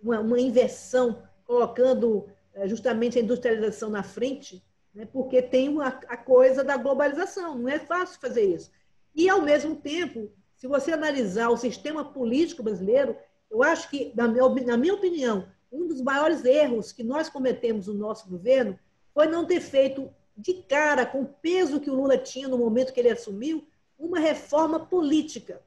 uma, 0.00 0.20
uma 0.20 0.40
inversão 0.40 1.22
colocando 1.44 2.28
eh, 2.54 2.68
justamente 2.68 3.18
a 3.18 3.22
industrialização 3.22 3.88
na 3.88 4.02
frente, 4.02 4.62
né, 4.92 5.06
porque 5.12 5.40
tem 5.40 5.80
a, 5.80 5.88
a 5.88 6.16
coisa 6.16 6.64
da 6.64 6.76
globalização. 6.76 7.56
Não 7.56 7.68
é 7.68 7.78
fácil 7.78 8.20
fazer 8.20 8.44
isso. 8.54 8.70
E, 9.14 9.28
ao 9.28 9.40
mesmo 9.40 9.76
tempo, 9.76 10.30
se 10.56 10.66
você 10.66 10.92
analisar 10.92 11.48
o 11.48 11.56
sistema 11.56 12.04
político 12.04 12.62
brasileiro, 12.62 13.16
eu 13.50 13.62
acho 13.62 13.88
que, 13.88 14.12
na 14.14 14.26
minha, 14.26 14.48
na 14.66 14.76
minha 14.76 14.94
opinião, 14.94 15.46
um 15.70 15.86
dos 15.86 16.00
maiores 16.00 16.44
erros 16.44 16.92
que 16.92 17.02
nós 17.02 17.28
cometemos 17.28 17.86
no 17.86 17.94
nosso 17.94 18.28
governo 18.28 18.78
foi 19.14 19.26
não 19.26 19.46
ter 19.46 19.60
feito 19.60 20.12
de 20.36 20.54
cara, 20.54 21.06
com 21.06 21.22
o 21.22 21.26
peso 21.26 21.80
que 21.80 21.90
o 21.90 21.94
Lula 21.94 22.18
tinha 22.18 22.48
no 22.48 22.58
momento 22.58 22.92
que 22.92 23.00
ele 23.00 23.10
assumiu, 23.10 23.66
uma 23.98 24.18
reforma 24.18 24.80
política. 24.80 25.62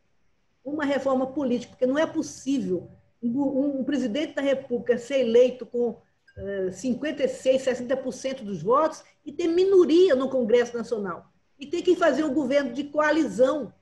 Uma 0.63 0.85
reforma 0.85 1.27
política, 1.27 1.71
porque 1.71 1.87
não 1.87 1.97
é 1.97 2.05
possível 2.05 2.89
um, 3.21 3.79
um 3.79 3.83
presidente 3.83 4.35
da 4.35 4.41
República 4.41 4.97
ser 4.97 5.21
eleito 5.21 5.65
com 5.65 5.89
uh, 5.89 6.71
56, 6.71 7.61
60% 7.63 8.43
dos 8.43 8.61
votos 8.61 9.03
e 9.25 9.31
ter 9.31 9.47
minoria 9.47 10.15
no 10.15 10.29
Congresso 10.29 10.77
Nacional 10.77 11.29
e 11.59 11.65
tem 11.65 11.83
que 11.83 11.95
fazer 11.95 12.23
um 12.23 12.33
governo 12.33 12.71
de 12.71 12.85
coalizão. 12.85 13.73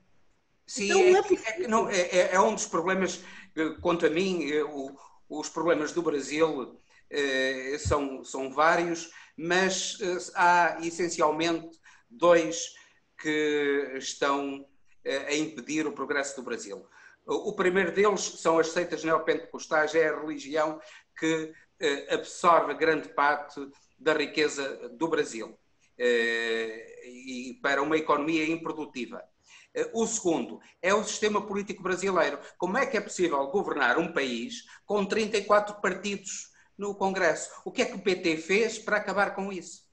Sim, 0.66 0.90
então, 0.90 1.00
é, 1.00 1.12
não 1.12 1.18
é, 1.22 1.62
é, 1.64 1.68
não, 1.68 1.88
é, 1.88 2.00
é, 2.00 2.34
é, 2.34 2.40
um 2.40 2.54
dos 2.54 2.66
problemas, 2.66 3.22
eh, 3.56 3.74
quanto 3.80 4.04
a 4.04 4.10
mim, 4.10 4.50
eh, 4.50 4.64
o, 4.64 4.94
os 5.28 5.48
problemas 5.48 5.92
do 5.92 6.02
Brasil 6.02 6.76
eh, 7.08 7.76
são, 7.78 8.22
são 8.24 8.52
vários, 8.52 9.10
mas 9.38 9.96
eh, 10.00 10.18
há 10.34 10.78
essencialmente 10.82 11.78
dois 12.10 12.74
que 13.16 13.94
estão 13.96 14.66
eh, 15.04 15.26
a 15.28 15.36
impedir 15.36 15.86
o 15.86 15.92
progresso 15.92 16.34
do 16.36 16.42
Brasil. 16.42 16.84
O 17.24 17.52
primeiro 17.54 17.92
deles 17.92 18.20
são 18.20 18.58
as 18.58 18.68
seitas 18.68 19.04
neopentecostais, 19.04 19.94
é 19.94 20.08
a 20.08 20.20
religião 20.20 20.80
que 21.16 21.52
eh, 21.78 22.14
absorve 22.14 22.74
grande 22.74 23.10
parte 23.10 23.60
da 23.96 24.12
riqueza 24.14 24.88
do 24.88 25.06
Brasil. 25.06 25.56
E 26.00 27.58
para 27.60 27.82
uma 27.82 27.96
economia 27.96 28.46
improdutiva. 28.46 29.20
O 29.92 30.06
segundo 30.06 30.60
é 30.80 30.94
o 30.94 31.02
sistema 31.02 31.44
político 31.44 31.82
brasileiro. 31.82 32.38
Como 32.56 32.78
é 32.78 32.86
que 32.86 32.96
é 32.96 33.00
possível 33.00 33.44
governar 33.48 33.98
um 33.98 34.12
país 34.12 34.64
com 34.86 35.04
34 35.04 35.80
partidos 35.80 36.52
no 36.78 36.94
Congresso? 36.94 37.50
O 37.64 37.70
que 37.70 37.82
é 37.82 37.84
que 37.84 37.96
o 37.96 38.00
PT 38.00 38.38
fez 38.38 38.78
para 38.78 38.96
acabar 38.96 39.34
com 39.34 39.52
isso? 39.52 39.86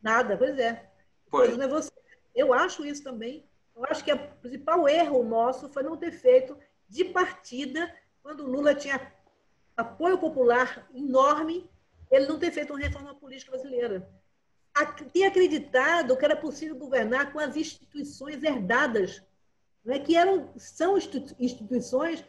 Nada, 0.00 0.36
pois 0.36 0.58
é. 0.58 0.88
Pois. 1.28 1.58
é 1.58 1.66
você. 1.66 1.90
Eu 2.34 2.52
acho 2.52 2.84
isso 2.84 3.02
também. 3.02 3.48
Eu 3.74 3.84
acho 3.86 4.04
que 4.04 4.12
o 4.12 4.18
principal 4.36 4.88
erro 4.88 5.24
nosso 5.24 5.68
foi 5.68 5.82
não 5.82 5.96
ter 5.96 6.12
feito 6.12 6.56
de 6.88 7.06
partida, 7.06 7.92
quando 8.22 8.44
o 8.44 8.50
Lula 8.50 8.74
tinha 8.74 9.12
apoio 9.76 10.18
popular 10.18 10.88
enorme, 10.94 11.68
ele 12.10 12.26
não 12.26 12.38
ter 12.38 12.52
feito 12.52 12.72
uma 12.72 12.78
reforma 12.78 13.14
política 13.14 13.50
brasileira 13.50 14.08
tinha 15.12 15.28
acreditado 15.28 16.16
que 16.16 16.24
era 16.24 16.36
possível 16.36 16.76
governar 16.76 17.32
com 17.32 17.38
as 17.38 17.56
instituições 17.56 18.42
herdadas, 18.42 19.22
né, 19.84 19.98
que 19.98 20.16
eram, 20.16 20.52
são 20.56 20.98
instituições 20.98 22.24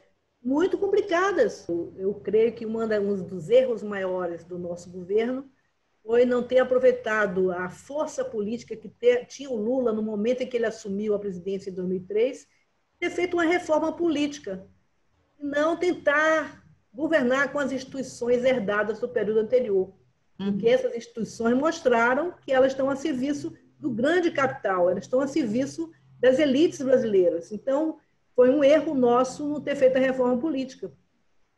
muito 0.48 0.78
complicadas. 0.78 1.68
Eu, 1.68 1.94
eu 1.98 2.14
creio 2.16 2.54
que 2.54 2.66
uma, 2.66 2.86
um 3.00 3.24
dos 3.24 3.50
erros 3.50 3.84
maiores 3.84 4.44
do 4.44 4.58
nosso 4.58 4.90
governo 4.90 5.50
foi 6.04 6.26
não 6.26 6.42
ter 6.42 6.60
aproveitado 6.60 7.52
a 7.52 7.70
força 7.70 8.24
política 8.24 8.76
que 8.76 8.88
ter, 8.88 9.26
tinha 9.26 9.50
o 9.50 9.58
Lula 9.58 9.92
no 9.92 10.02
momento 10.02 10.42
em 10.42 10.48
que 10.48 10.56
ele 10.56 10.66
assumiu 10.66 11.14
a 11.14 11.20
presidência 11.20 11.70
em 11.70 11.74
2003, 11.74 12.48
ter 13.00 13.10
feito 13.10 13.34
uma 13.34 13.44
reforma 13.44 13.92
política, 13.92 14.66
e 15.38 15.44
não 15.44 15.76
tentar 15.76 16.64
governar 16.94 17.52
com 17.52 17.60
as 17.60 17.72
instituições 17.72 18.44
herdadas 18.44 19.00
do 19.00 19.10
período 19.10 19.40
anterior 19.40 19.94
porque 20.38 20.68
essas 20.68 20.96
instituições 20.96 21.58
mostraram 21.58 22.34
que 22.46 22.52
elas 22.52 22.72
estão 22.72 22.90
a 22.90 22.96
serviço 22.96 23.54
do 23.80 23.90
grande 23.90 24.32
capital, 24.32 24.90
elas 24.90 25.04
estão 25.04 25.20
a 25.20 25.28
serviço 25.28 25.92
das 26.20 26.38
elites 26.40 26.82
brasileiras. 26.82 27.52
Então, 27.52 27.98
foi 28.38 28.52
um 28.52 28.64
erro 28.64 28.94
nosso 28.94 29.48
não 29.48 29.60
ter 29.60 29.76
feito 29.76 29.98
a 29.98 30.00
reforma 30.00 30.38
política. 30.38 30.92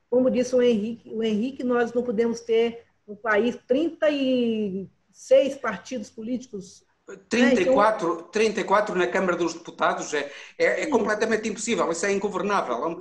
Como 0.10 0.32
disse 0.32 0.56
o 0.56 0.62
Henrique, 0.62 1.14
o 1.14 1.22
Henrique 1.22 1.62
nós 1.62 1.92
não 1.92 2.02
podemos 2.02 2.40
ter 2.40 2.86
no 3.06 3.18
país 3.18 3.60
36 3.68 5.58
partidos 5.58 6.10
políticos 6.10 6.86
34, 7.28 8.08
né? 8.08 8.14
então, 8.14 8.28
34 8.32 8.96
na 8.96 9.08
Câmara 9.08 9.36
dos 9.36 9.56
Deputados 9.56 10.14
é, 10.14 10.32
é, 10.58 10.84
é 10.84 10.88
completamente 10.88 11.50
impossível, 11.50 11.92
isso 11.92 12.06
é 12.06 12.14
ingovernável. 12.14 12.98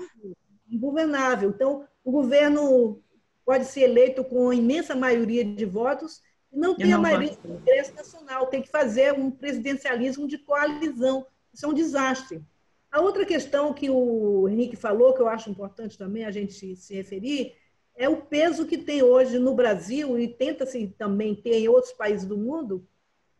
Ingovernável. 0.68 1.50
Então, 1.50 1.86
o 2.02 2.10
governo 2.10 3.00
pode 3.46 3.66
ser 3.66 3.82
eleito 3.82 4.24
com 4.24 4.52
imensa 4.52 4.96
maioria 4.96 5.44
de 5.44 5.64
votos 5.64 6.20
e 6.52 6.58
não 6.58 6.74
tem 6.74 6.92
a 6.92 6.98
maioria 6.98 7.30
do 7.30 7.36
Congresso 7.36 7.94
Nacional. 7.94 8.48
Tem 8.48 8.60
que 8.60 8.70
fazer 8.70 9.12
um 9.12 9.30
presidencialismo 9.30 10.26
de 10.26 10.38
coalizão. 10.38 11.24
Isso 11.54 11.64
é 11.64 11.68
um 11.68 11.74
desastre. 11.74 12.42
A 12.90 13.00
outra 13.00 13.26
questão 13.26 13.74
que 13.74 13.90
o 13.90 14.48
Henrique 14.48 14.76
falou, 14.76 15.12
que 15.12 15.20
eu 15.20 15.28
acho 15.28 15.50
importante 15.50 15.98
também 15.98 16.24
a 16.24 16.30
gente 16.30 16.74
se 16.74 16.94
referir, 16.94 17.54
é 17.94 18.08
o 18.08 18.16
peso 18.16 18.64
que 18.64 18.78
tem 18.78 19.02
hoje 19.02 19.38
no 19.38 19.54
Brasil 19.54 20.18
e 20.18 20.28
tenta-se 20.28 20.86
também 20.96 21.34
ter 21.34 21.54
em 21.54 21.68
outros 21.68 21.92
países 21.92 22.26
do 22.26 22.36
mundo, 22.36 22.86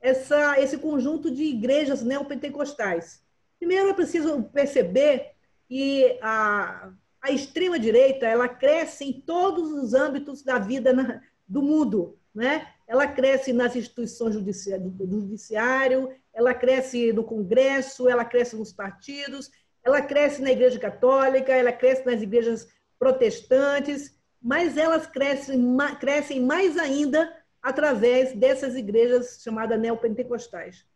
essa, 0.00 0.60
esse 0.60 0.76
conjunto 0.78 1.30
de 1.30 1.44
igrejas 1.44 2.02
neopentecostais. 2.02 3.22
Primeiro, 3.58 3.88
é 3.88 3.94
preciso 3.94 4.42
perceber 4.44 5.32
que 5.68 6.18
a, 6.20 6.92
a 7.22 7.30
extrema-direita 7.30 8.26
ela 8.26 8.48
cresce 8.48 9.04
em 9.04 9.12
todos 9.12 9.70
os 9.72 9.94
âmbitos 9.94 10.42
da 10.42 10.58
vida 10.58 10.92
na, 10.92 11.20
do 11.46 11.62
mundo. 11.62 12.18
Né? 12.34 12.68
Ela 12.86 13.06
cresce 13.06 13.52
nas 13.52 13.74
instituições 13.74 14.34
do 14.34 15.20
judiciário, 15.20 16.10
ela 16.38 16.54
cresce 16.54 17.12
no 17.12 17.24
Congresso, 17.24 18.08
ela 18.08 18.24
cresce 18.24 18.54
nos 18.54 18.72
partidos, 18.72 19.50
ela 19.82 20.00
cresce 20.00 20.40
na 20.40 20.52
Igreja 20.52 20.78
Católica, 20.78 21.52
ela 21.52 21.72
cresce 21.72 22.06
nas 22.06 22.22
igrejas 22.22 22.68
protestantes, 22.96 24.16
mas 24.40 24.76
elas 24.76 25.04
crescem, 25.04 25.60
crescem 25.98 26.40
mais 26.40 26.78
ainda 26.78 27.36
através 27.60 28.32
dessas 28.34 28.76
igrejas 28.76 29.40
chamadas 29.42 29.80
neopentecostais. 29.80 30.86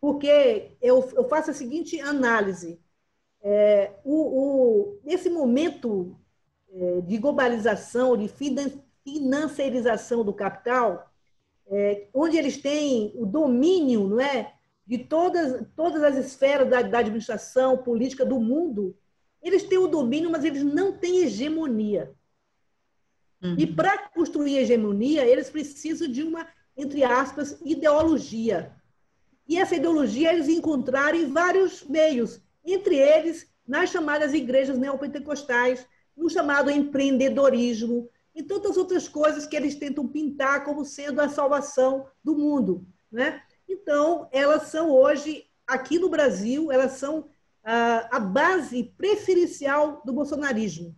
Porque 0.00 0.76
eu, 0.80 1.10
eu 1.16 1.28
faço 1.28 1.50
a 1.50 1.54
seguinte 1.54 2.00
análise: 2.00 2.80
é, 3.42 3.94
o, 4.04 4.14
o, 4.14 5.00
nesse 5.02 5.28
momento 5.28 6.16
é, 6.70 7.00
de 7.00 7.18
globalização, 7.18 8.16
de 8.16 8.30
financiarização 9.02 10.24
do 10.24 10.32
capital, 10.32 11.12
é, 11.66 12.06
onde 12.14 12.36
eles 12.36 12.58
têm 12.58 13.12
o 13.16 13.26
domínio 13.26 14.06
não 14.06 14.20
é, 14.20 14.54
de 14.86 14.98
todas, 14.98 15.66
todas 15.74 16.02
as 16.02 16.16
esferas 16.16 16.68
da, 16.68 16.82
da 16.82 16.98
administração 16.98 17.78
política 17.78 18.24
do 18.24 18.38
mundo, 18.38 18.96
eles 19.42 19.62
têm 19.62 19.78
o 19.78 19.88
domínio, 19.88 20.30
mas 20.30 20.44
eles 20.44 20.62
não 20.62 20.92
têm 20.92 21.18
hegemonia. 21.18 22.14
Uhum. 23.42 23.56
E 23.58 23.66
para 23.66 24.08
construir 24.08 24.56
hegemonia, 24.56 25.26
eles 25.26 25.50
precisam 25.50 26.08
de 26.08 26.22
uma, 26.22 26.46
entre 26.76 27.04
aspas, 27.04 27.60
ideologia. 27.64 28.74
E 29.46 29.58
essa 29.58 29.76
ideologia 29.76 30.32
eles 30.32 30.48
encontraram 30.48 31.18
em 31.18 31.30
vários 31.30 31.82
meios, 31.84 32.40
entre 32.64 32.96
eles 32.96 33.46
nas 33.66 33.90
chamadas 33.90 34.32
igrejas 34.32 34.78
neopentecostais, 34.78 35.86
no 36.16 36.30
chamado 36.30 36.70
empreendedorismo 36.70 38.08
e 38.34 38.42
tantas 38.42 38.76
outras 38.76 39.08
coisas 39.08 39.46
que 39.46 39.56
eles 39.56 39.74
tentam 39.74 40.08
pintar 40.08 40.64
como 40.64 40.84
sendo 40.84 41.20
a 41.20 41.28
salvação 41.28 42.06
do 42.22 42.36
mundo. 42.36 42.86
Né? 43.10 43.42
Então, 43.68 44.28
elas 44.32 44.64
são 44.64 44.90
hoje, 44.90 45.46
aqui 45.66 45.98
no 45.98 46.08
Brasil, 46.08 46.70
elas 46.70 46.92
são 46.92 47.28
a, 47.62 48.16
a 48.16 48.20
base 48.20 48.92
preferencial 48.96 50.02
do 50.04 50.12
bolsonarismo. 50.12 50.94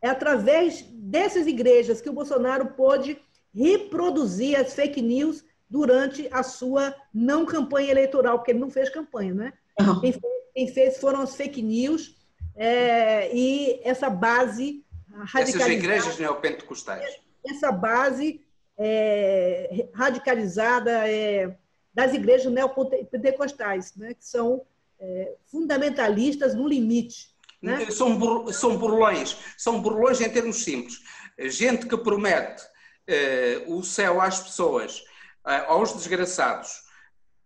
É 0.00 0.08
através 0.08 0.82
dessas 0.90 1.46
igrejas 1.46 2.00
que 2.00 2.10
o 2.10 2.12
Bolsonaro 2.12 2.74
pôde 2.74 3.18
reproduzir 3.54 4.58
as 4.58 4.74
fake 4.74 5.00
news 5.00 5.44
durante 5.68 6.28
a 6.30 6.42
sua 6.42 6.94
não 7.14 7.46
campanha 7.46 7.90
eleitoral, 7.90 8.38
porque 8.38 8.50
ele 8.50 8.58
não 8.58 8.70
fez 8.70 8.90
campanha, 8.90 9.34
né? 9.34 9.52
Quem, 10.00 10.12
fez, 10.12 10.24
quem, 10.54 10.68
fez, 10.68 10.98
foram 10.98 11.20
as 11.20 11.34
fake 11.34 11.62
news 11.62 12.16
é, 12.54 13.34
e 13.34 13.80
essa 13.84 14.10
base 14.10 14.84
radicalizada. 15.10 15.64
Essas 15.64 15.68
igrejas 15.68 16.18
neopentecostais. 16.18 17.16
Essa 17.46 17.72
base 17.72 18.44
é, 18.76 19.88
radicalizada 19.94 21.08
é, 21.08 21.56
das 21.92 22.12
igrejas 22.14 22.50
neopentecostais, 22.50 23.94
né, 23.96 24.14
que 24.14 24.24
são 24.24 24.62
é, 24.98 25.34
fundamentalistas 25.46 26.54
no 26.54 26.66
limite. 26.66 27.32
Né? 27.60 27.90
São, 27.90 28.18
bur, 28.18 28.52
são 28.52 28.76
burlões, 28.76 29.36
são 29.56 29.80
burlões 29.80 30.20
em 30.20 30.28
termos 30.28 30.64
simples. 30.64 31.00
Gente 31.38 31.86
que 31.86 31.96
promete 31.96 32.62
eh, 33.06 33.64
o 33.66 33.82
céu 33.82 34.20
às 34.20 34.40
pessoas, 34.40 35.02
eh, 35.46 35.64
aos 35.66 35.92
desgraçados, 35.92 36.82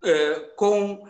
eh, 0.05 0.53
com, 0.57 1.07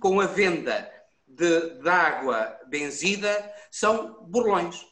com 0.00 0.20
a 0.20 0.26
venda 0.26 0.90
de, 1.26 1.80
de 1.80 1.88
água 1.88 2.58
benzida, 2.68 3.54
são 3.70 4.24
burlões. 4.24 4.86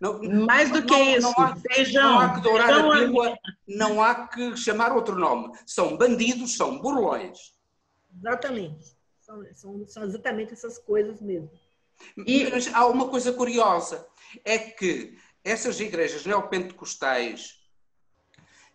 Não, 0.00 0.18
Mais 0.46 0.70
do 0.70 0.82
que 0.82 0.90
não, 0.90 1.16
isso, 1.16 1.34
não 1.36 1.44
há, 1.44 1.54
não 1.92 2.18
há 2.18 2.34
que 2.34 2.40
dourar 2.40 2.72
a 2.72 2.90
pílula, 2.90 3.38
não 3.68 4.02
há 4.02 4.26
que 4.28 4.56
chamar 4.56 4.92
outro 4.92 5.14
nome. 5.14 5.52
São 5.66 5.96
bandidos, 5.96 6.56
são 6.56 6.78
burlões. 6.78 7.54
Exatamente. 8.16 8.96
São, 9.20 9.44
são, 9.54 9.86
são 9.86 10.04
exatamente 10.04 10.54
essas 10.54 10.78
coisas 10.78 11.20
mesmo. 11.20 11.50
E 12.26 12.50
Mas 12.50 12.72
há 12.74 12.86
uma 12.86 13.08
coisa 13.08 13.30
curiosa, 13.30 14.06
é 14.42 14.58
que 14.58 15.18
essas 15.44 15.78
igrejas 15.80 16.24
neopentecostais 16.24 17.60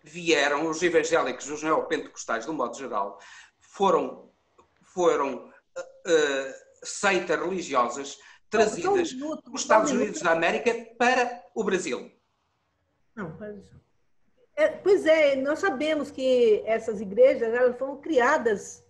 vieram, 0.03 0.69
os 0.69 0.83
evangélicos, 0.83 1.49
os 1.49 1.63
neopentecostais, 1.63 2.45
de 2.45 2.51
um 2.51 2.53
modo 2.53 2.77
geral, 2.77 3.19
foram, 3.59 4.31
foram 4.83 5.47
uh, 5.47 6.53
seitas 6.83 7.39
religiosas 7.39 8.17
trazidas 8.57 9.13
dos 9.13 9.61
Estados 9.61 9.91
Unidos 9.91 10.21
da 10.21 10.31
América 10.31 10.73
para 10.97 11.43
o 11.53 11.63
Brasil. 11.63 12.11
Não, 13.15 13.37
é, 14.55 14.69
pois 14.69 15.05
é, 15.05 15.35
nós 15.35 15.59
sabemos 15.59 16.09
que 16.09 16.63
essas 16.65 17.01
igrejas 17.01 17.53
elas 17.53 17.77
foram 17.77 17.97
criadas 17.97 18.85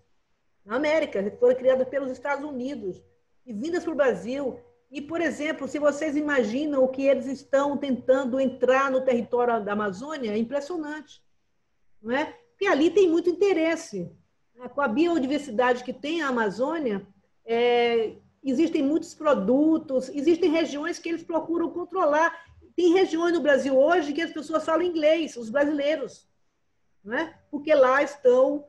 na 0.63 0.75
América, 0.75 1.23
foram 1.39 1.55
criadas 1.55 1.87
pelos 1.87 2.11
Estados 2.11 2.45
Unidos 2.45 3.01
e 3.45 3.51
vindas 3.51 3.83
para 3.83 3.93
o 3.93 3.95
Brasil. 3.95 4.59
E, 4.91 5.01
por 5.01 5.21
exemplo, 5.21 5.67
se 5.67 5.79
vocês 5.79 6.15
imaginam 6.15 6.83
o 6.83 6.87
que 6.87 7.03
eles 7.07 7.25
estão 7.25 7.77
tentando 7.77 8.39
entrar 8.39 8.91
no 8.91 9.01
território 9.01 9.63
da 9.63 9.73
Amazônia, 9.73 10.31
é 10.31 10.37
impressionante. 10.37 11.21
Não 12.01 12.15
é? 12.15 12.25
Porque 12.51 12.67
ali 12.67 12.91
tem 12.91 13.09
muito 13.09 13.29
interesse. 13.29 14.11
Né? 14.55 14.69
Com 14.69 14.81
a 14.81 14.87
biodiversidade 14.87 15.83
que 15.83 15.91
tem 15.91 16.21
a 16.21 16.27
Amazônia, 16.27 17.05
é, 17.43 18.17
existem 18.45 18.83
muitos 18.83 19.13
produtos, 19.13 20.09
existem 20.09 20.51
regiões 20.51 20.99
que 20.99 21.09
eles 21.09 21.23
procuram 21.23 21.71
controlar. 21.71 22.31
Tem 22.75 22.93
regiões 22.93 23.33
no 23.33 23.41
Brasil 23.41 23.75
hoje 23.75 24.13
que 24.13 24.21
as 24.21 24.31
pessoas 24.31 24.63
falam 24.63 24.83
inglês, 24.83 25.35
os 25.35 25.49
brasileiros, 25.49 26.29
não 27.03 27.17
é? 27.17 27.37
porque 27.49 27.73
lá 27.73 28.03
estão 28.03 28.65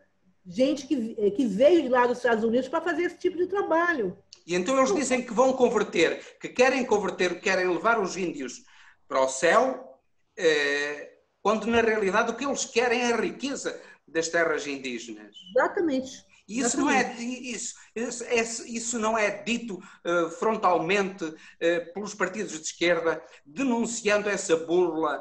gente 0.46 0.86
que, 0.86 1.14
que 1.32 1.46
veio 1.46 1.82
de 1.82 1.88
lá 1.88 2.06
dos 2.06 2.18
Estados 2.18 2.44
Unidos 2.44 2.68
para 2.68 2.80
fazer 2.80 3.02
esse 3.02 3.18
tipo 3.18 3.36
de 3.36 3.46
trabalho. 3.46 4.16
E 4.46 4.54
então 4.54 4.78
eles 4.78 4.94
dizem 4.94 5.22
que 5.22 5.32
vão 5.32 5.52
converter, 5.52 6.38
que 6.40 6.48
querem 6.48 6.84
converter, 6.84 7.40
querem 7.40 7.68
levar 7.68 8.00
os 8.00 8.16
índios 8.16 8.64
para 9.08 9.20
o 9.20 9.28
céu, 9.28 10.00
eh, 10.36 11.18
quando 11.42 11.66
na 11.66 11.80
realidade 11.80 12.30
o 12.30 12.36
que 12.36 12.44
eles 12.44 12.64
querem 12.64 13.02
é 13.02 13.12
a 13.12 13.20
riqueza 13.20 13.80
das 14.06 14.28
terras 14.28 14.66
indígenas. 14.66 15.34
Exatamente. 15.50 16.24
Isso 16.48 16.78
não 16.78 16.88
é 16.88 17.12
isso, 17.20 17.74
isso, 17.94 18.66
isso 18.68 18.98
não 19.00 19.18
é 19.18 19.42
dito 19.42 19.78
uh, 19.78 20.30
frontalmente 20.30 21.24
uh, 21.24 21.92
pelos 21.92 22.14
partidos 22.14 22.52
de 22.52 22.60
esquerda 22.60 23.20
denunciando 23.44 24.28
essa 24.28 24.56
burla 24.56 25.18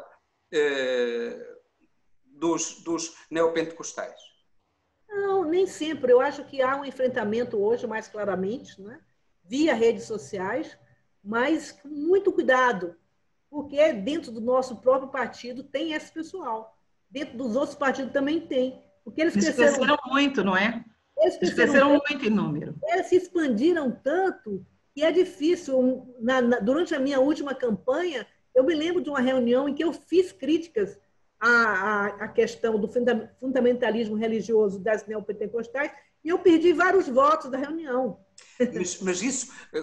uh, 0.54 1.56
dos, 2.26 2.84
dos 2.84 3.16
neopentecostais. 3.32 4.20
Não, 5.10 5.44
nem 5.46 5.66
sempre. 5.66 6.12
Eu 6.12 6.22
acho 6.22 6.44
que 6.46 6.62
há 6.62 6.76
um 6.76 6.86
enfrentamento 6.86 7.58
hoje 7.58 7.88
mais 7.88 8.08
claramente, 8.08 8.80
né? 8.80 9.00
via 9.48 9.74
redes 9.74 10.06
sociais, 10.06 10.78
mas 11.24 11.72
com 11.72 11.88
muito 11.88 12.32
cuidado, 12.32 12.96
porque 13.50 13.94
dentro 13.94 14.32
do 14.32 14.42
nosso 14.42 14.78
próprio 14.78 15.10
partido 15.10 15.64
tem 15.64 15.94
esse 15.94 16.12
pessoal. 16.12 16.78
Dentro 17.10 17.38
dos 17.38 17.56
outros 17.56 17.76
partidos 17.76 18.12
também 18.12 18.42
tem. 18.42 18.84
Porque 19.04 19.22
eles, 19.22 19.36
eles 19.36 19.46
cresceram, 19.46 19.76
cresceram 19.76 19.98
muito, 20.08 20.44
não 20.44 20.58
é? 20.58 20.84
Eles 21.18 21.38
cresceram, 21.38 21.90
muito 21.90 22.26
em 22.26 22.30
número. 22.30 22.76
Eles 22.84 23.08
se 23.08 23.16
expandiram 23.16 23.92
tanto 23.92 24.66
que 24.94 25.04
é 25.04 25.12
difícil. 25.12 26.16
Na, 26.20 26.42
na, 26.42 26.60
durante 26.60 26.94
a 26.94 27.00
minha 27.00 27.20
última 27.20 27.54
campanha, 27.54 28.28
eu 28.54 28.64
me 28.64 28.74
lembro 28.74 29.02
de 29.02 29.10
uma 29.10 29.20
reunião 29.20 29.68
em 29.68 29.74
que 29.74 29.84
eu 29.84 29.94
fiz 29.94 30.32
críticas 30.32 31.00
à, 31.40 31.50
à, 31.50 32.06
à 32.24 32.28
questão 32.28 32.80
do 32.80 32.90
fundamentalismo 33.40 34.16
religioso 34.16 34.80
das 34.80 35.06
neopentecostais 35.06 35.92
e 36.24 36.30
eu 36.30 36.40
perdi 36.40 36.74
vários 36.74 37.08
votos 37.08 37.52
da 37.52 37.58
reunião. 37.58 38.20
Mas, 38.74 39.00
mas, 39.00 39.22
isso 39.22 39.54
eh, 39.74 39.82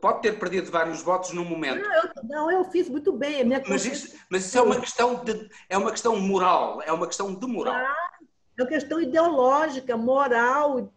pode 0.00 0.22
ter 0.22 0.38
perdido 0.38 0.70
vários 0.70 1.02
votos 1.02 1.32
no 1.32 1.44
momento. 1.44 1.82
Não, 1.82 1.94
eu, 1.94 2.10
não, 2.24 2.50
eu 2.50 2.64
fiz 2.64 2.88
muito 2.88 3.12
bem. 3.12 3.44
mas, 3.68 3.86
isso, 3.86 4.16
mas 4.28 4.44
isso 4.44 4.58
é 4.58 4.62
uma 4.62 4.80
questão 4.80 5.24
de, 5.24 5.48
é 5.68 5.78
uma 5.78 5.90
questão 5.92 6.18
moral, 6.18 6.82
é 6.82 6.92
uma 6.92 7.06
questão 7.06 7.32
de 7.32 7.46
moral. 7.46 7.76
É 8.56 8.62
uma 8.62 8.68
questão 8.68 9.00
ideológica, 9.00 9.96
moral, 9.96 10.92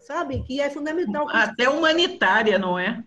sabe, 0.00 0.42
que 0.42 0.60
é 0.60 0.70
fundamental. 0.70 1.28
Até 1.28 1.68
humanitária, 1.68 2.58
não 2.58 2.78
é? 2.78 3.02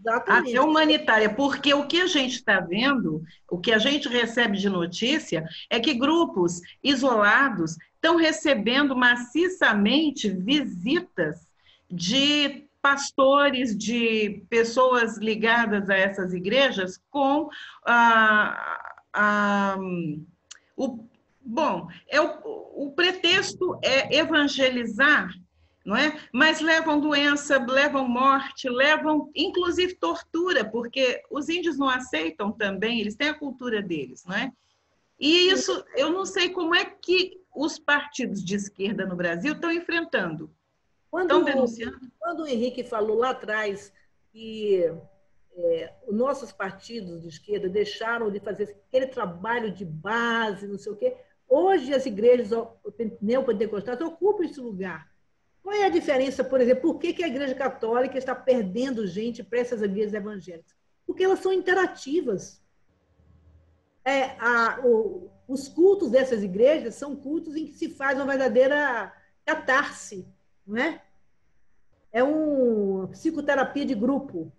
Exatamente. 0.00 0.56
Até 0.56 0.60
humanitária, 0.60 1.34
porque 1.34 1.74
o 1.74 1.86
que 1.86 2.00
a 2.00 2.06
gente 2.06 2.36
está 2.36 2.60
vendo, 2.60 3.22
o 3.50 3.58
que 3.58 3.72
a 3.72 3.78
gente 3.78 4.08
recebe 4.08 4.56
de 4.56 4.68
notícia, 4.68 5.46
é 5.68 5.80
que 5.80 5.94
grupos 5.94 6.60
isolados 6.82 7.76
estão 7.94 8.16
recebendo 8.16 8.94
maciçamente 8.94 10.28
visitas 10.30 11.48
de 11.90 12.68
pastores, 12.80 13.76
de 13.76 14.44
pessoas 14.48 15.18
ligadas 15.18 15.90
a 15.90 15.96
essas 15.96 16.32
igrejas 16.32 17.00
com 17.10 17.48
ah, 17.84 18.78
ah, 19.12 19.76
o 20.76 21.04
bom, 21.48 21.88
é 22.06 22.20
o, 22.20 22.42
o 22.74 22.92
pretexto 22.94 23.78
é 23.82 24.14
evangelizar, 24.14 25.32
não 25.84 25.96
é? 25.96 26.20
Mas 26.30 26.60
levam 26.60 27.00
doença, 27.00 27.58
levam 27.58 28.06
morte, 28.06 28.68
levam 28.68 29.30
inclusive 29.34 29.94
tortura, 29.94 30.62
porque 30.62 31.22
os 31.30 31.48
índios 31.48 31.78
não 31.78 31.88
aceitam 31.88 32.52
também, 32.52 33.00
eles 33.00 33.16
têm 33.16 33.30
a 33.30 33.38
cultura 33.38 33.80
deles, 33.80 34.24
não 34.26 34.36
é? 34.36 34.52
E 35.18 35.48
isso, 35.48 35.82
eu 35.96 36.12
não 36.12 36.26
sei 36.26 36.50
como 36.50 36.74
é 36.74 36.84
que 36.84 37.40
os 37.56 37.78
partidos 37.78 38.44
de 38.44 38.54
esquerda 38.54 39.06
no 39.06 39.16
Brasil 39.16 39.54
estão 39.54 39.72
enfrentando. 39.72 40.50
Quando, 41.10 41.30
estão 41.30 41.42
denunciando? 41.42 41.98
Quando 42.20 42.40
o 42.40 42.46
Henrique 42.46 42.84
falou 42.84 43.16
lá 43.16 43.30
atrás 43.30 43.90
que 44.30 44.84
é, 45.56 45.92
os 46.06 46.14
nossos 46.14 46.52
partidos 46.52 47.22
de 47.22 47.28
esquerda 47.28 47.68
deixaram 47.68 48.30
de 48.30 48.38
fazer 48.38 48.76
aquele 48.86 49.06
trabalho 49.06 49.72
de 49.72 49.86
base, 49.86 50.68
não 50.68 50.78
sei 50.78 50.92
o 50.92 50.96
quê, 50.96 51.16
hoje 51.48 51.94
as 51.94 52.04
igrejas 52.06 52.50
neopentecostais 53.20 54.00
ocupam 54.00 54.44
esse 54.44 54.60
lugar. 54.60 55.10
Qual 55.62 55.74
é 55.74 55.84
a 55.84 55.90
diferença, 55.90 56.44
por 56.44 56.60
exemplo, 56.60 56.82
por 56.82 56.98
que, 56.98 57.12
que 57.12 57.24
a 57.24 57.28
Igreja 57.28 57.54
Católica 57.54 58.16
está 58.16 58.34
perdendo 58.34 59.06
gente 59.06 59.42
para 59.42 59.58
essas 59.58 59.82
igrejas 59.82 60.14
evangélicas? 60.14 60.74
Porque 61.06 61.24
elas 61.24 61.40
são 61.40 61.52
interativas. 61.52 62.62
É, 64.04 64.36
a, 64.38 64.80
o, 64.84 65.30
os 65.46 65.68
cultos 65.68 66.10
dessas 66.10 66.42
igrejas 66.42 66.94
são 66.94 67.16
cultos 67.16 67.56
em 67.56 67.66
que 67.66 67.74
se 67.74 67.90
faz 67.90 68.16
uma 68.16 68.26
verdadeira 68.26 69.12
catarse, 69.44 70.26
não 70.66 70.76
é? 70.76 71.02
É 72.10 72.22
uma 72.22 73.08
psicoterapia 73.08 73.84
de 73.84 73.94
grupo, 73.94 74.50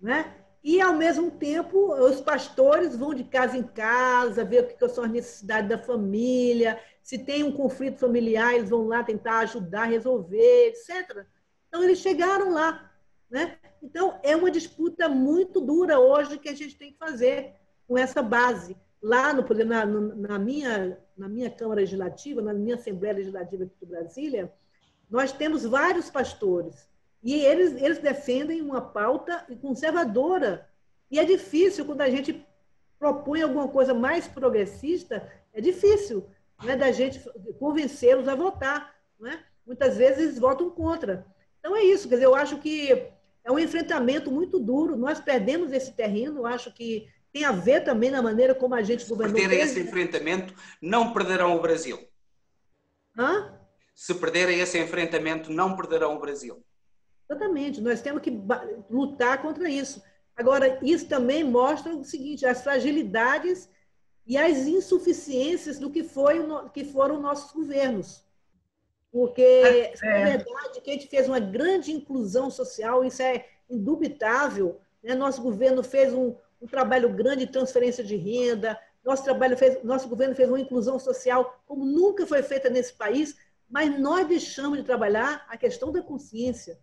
não 0.00 0.12
é? 0.12 0.39
E, 0.62 0.80
ao 0.80 0.94
mesmo 0.94 1.30
tempo, 1.30 1.94
os 1.94 2.20
pastores 2.20 2.94
vão 2.94 3.14
de 3.14 3.24
casa 3.24 3.56
em 3.56 3.62
casa, 3.62 4.44
ver 4.44 4.64
o 4.64 4.66
que 4.66 4.88
são 4.88 5.04
as 5.04 5.10
necessidades 5.10 5.70
da 5.70 5.78
família, 5.78 6.78
se 7.02 7.18
tem 7.18 7.42
um 7.42 7.52
conflito 7.52 7.98
familiar, 7.98 8.54
eles 8.54 8.68
vão 8.68 8.86
lá 8.86 9.02
tentar 9.02 9.38
ajudar, 9.40 9.84
resolver, 9.84 10.68
etc. 10.68 11.24
Então, 11.68 11.82
eles 11.82 11.98
chegaram 11.98 12.52
lá. 12.52 12.92
Né? 13.30 13.56
Então, 13.82 14.18
é 14.22 14.36
uma 14.36 14.50
disputa 14.50 15.08
muito 15.08 15.60
dura 15.60 15.98
hoje 15.98 16.38
que 16.38 16.48
a 16.48 16.54
gente 16.54 16.76
tem 16.76 16.92
que 16.92 16.98
fazer 16.98 17.54
com 17.88 17.96
essa 17.96 18.22
base 18.22 18.76
lá 19.02 19.32
no, 19.32 19.42
na, 19.64 19.86
na, 19.86 20.38
minha, 20.38 20.98
na 21.16 21.28
minha 21.28 21.50
Câmara 21.50 21.80
Legislativa, 21.80 22.42
na 22.42 22.52
minha 22.52 22.74
Assembleia 22.74 23.14
Legislativa 23.14 23.64
aqui 23.64 23.74
de 23.80 23.86
Brasília, 23.86 24.52
nós 25.08 25.32
temos 25.32 25.64
vários 25.64 26.10
pastores 26.10 26.89
e 27.22 27.34
eles, 27.34 27.80
eles 27.80 27.98
defendem 27.98 28.62
uma 28.62 28.80
pauta 28.80 29.46
conservadora. 29.60 30.68
E 31.10 31.18
é 31.18 31.24
difícil 31.24 31.84
quando 31.84 32.00
a 32.00 32.10
gente 32.10 32.46
propõe 32.98 33.42
alguma 33.42 33.68
coisa 33.68 33.92
mais 33.92 34.26
progressista, 34.26 35.30
é 35.52 35.60
difícil 35.60 36.26
né, 36.64 36.76
da 36.76 36.92
gente 36.92 37.20
convencê-los 37.58 38.28
a 38.28 38.34
votar. 38.34 38.94
Né? 39.18 39.42
Muitas 39.66 39.96
vezes 39.96 40.18
eles 40.18 40.38
votam 40.38 40.70
contra. 40.70 41.26
Então 41.58 41.76
é 41.76 41.82
isso, 41.82 42.08
quer 42.08 42.14
dizer, 42.16 42.26
eu 42.26 42.34
acho 42.34 42.58
que 42.58 42.90
é 43.44 43.52
um 43.52 43.58
enfrentamento 43.58 44.30
muito 44.30 44.58
duro. 44.58 44.96
Nós 44.96 45.20
perdemos 45.20 45.72
esse 45.72 45.92
terreno, 45.92 46.40
eu 46.40 46.46
acho 46.46 46.72
que 46.72 47.06
tem 47.32 47.44
a 47.44 47.52
ver 47.52 47.84
também 47.84 48.10
na 48.10 48.22
maneira 48.22 48.54
como 48.54 48.74
a 48.74 48.82
gente 48.82 49.06
governou. 49.06 49.36
Se 49.36 49.42
perderem 49.42 49.64
esse 49.64 49.80
enfrentamento, 49.80 50.54
não 50.80 51.12
perderão 51.12 51.56
o 51.56 51.60
Brasil. 51.60 51.98
Hã? 53.16 53.58
Se 53.94 54.14
perderem 54.14 54.60
esse 54.60 54.78
enfrentamento, 54.78 55.52
não 55.52 55.76
perderão 55.76 56.16
o 56.16 56.20
Brasil. 56.20 56.64
Exatamente, 57.30 57.80
nós 57.80 58.02
temos 58.02 58.20
que 58.22 58.42
lutar 58.90 59.40
contra 59.40 59.70
isso. 59.70 60.02
Agora, 60.36 60.80
isso 60.82 61.06
também 61.06 61.44
mostra 61.44 61.94
o 61.94 62.02
seguinte: 62.02 62.44
as 62.44 62.60
fragilidades 62.60 63.68
e 64.26 64.36
as 64.36 64.66
insuficiências 64.66 65.78
do 65.78 65.90
que, 65.90 66.02
foi, 66.02 66.40
que 66.74 66.84
foram 66.84 67.20
nossos 67.20 67.52
governos. 67.52 68.24
Porque, 69.12 69.42
é. 69.42 69.94
na 70.02 70.36
verdade, 70.38 70.80
que 70.82 70.90
a 70.90 70.92
gente 70.92 71.06
fez 71.06 71.28
uma 71.28 71.38
grande 71.38 71.92
inclusão 71.92 72.50
social, 72.50 73.04
isso 73.04 73.22
é 73.22 73.46
indubitável. 73.68 74.80
Né? 75.02 75.14
Nosso 75.14 75.40
governo 75.40 75.84
fez 75.84 76.12
um, 76.12 76.34
um 76.60 76.66
trabalho 76.66 77.12
grande 77.12 77.46
de 77.46 77.52
transferência 77.52 78.02
de 78.02 78.16
renda, 78.16 78.78
nosso, 79.04 79.22
trabalho 79.22 79.56
fez, 79.56 79.82
nosso 79.84 80.08
governo 80.08 80.34
fez 80.34 80.48
uma 80.48 80.60
inclusão 80.60 80.98
social 80.98 81.60
como 81.64 81.84
nunca 81.84 82.26
foi 82.26 82.42
feita 82.42 82.68
nesse 82.68 82.92
país, 82.92 83.36
mas 83.68 83.98
nós 83.98 84.26
deixamos 84.26 84.78
de 84.78 84.84
trabalhar 84.84 85.46
a 85.48 85.56
questão 85.56 85.92
da 85.92 86.02
consciência, 86.02 86.78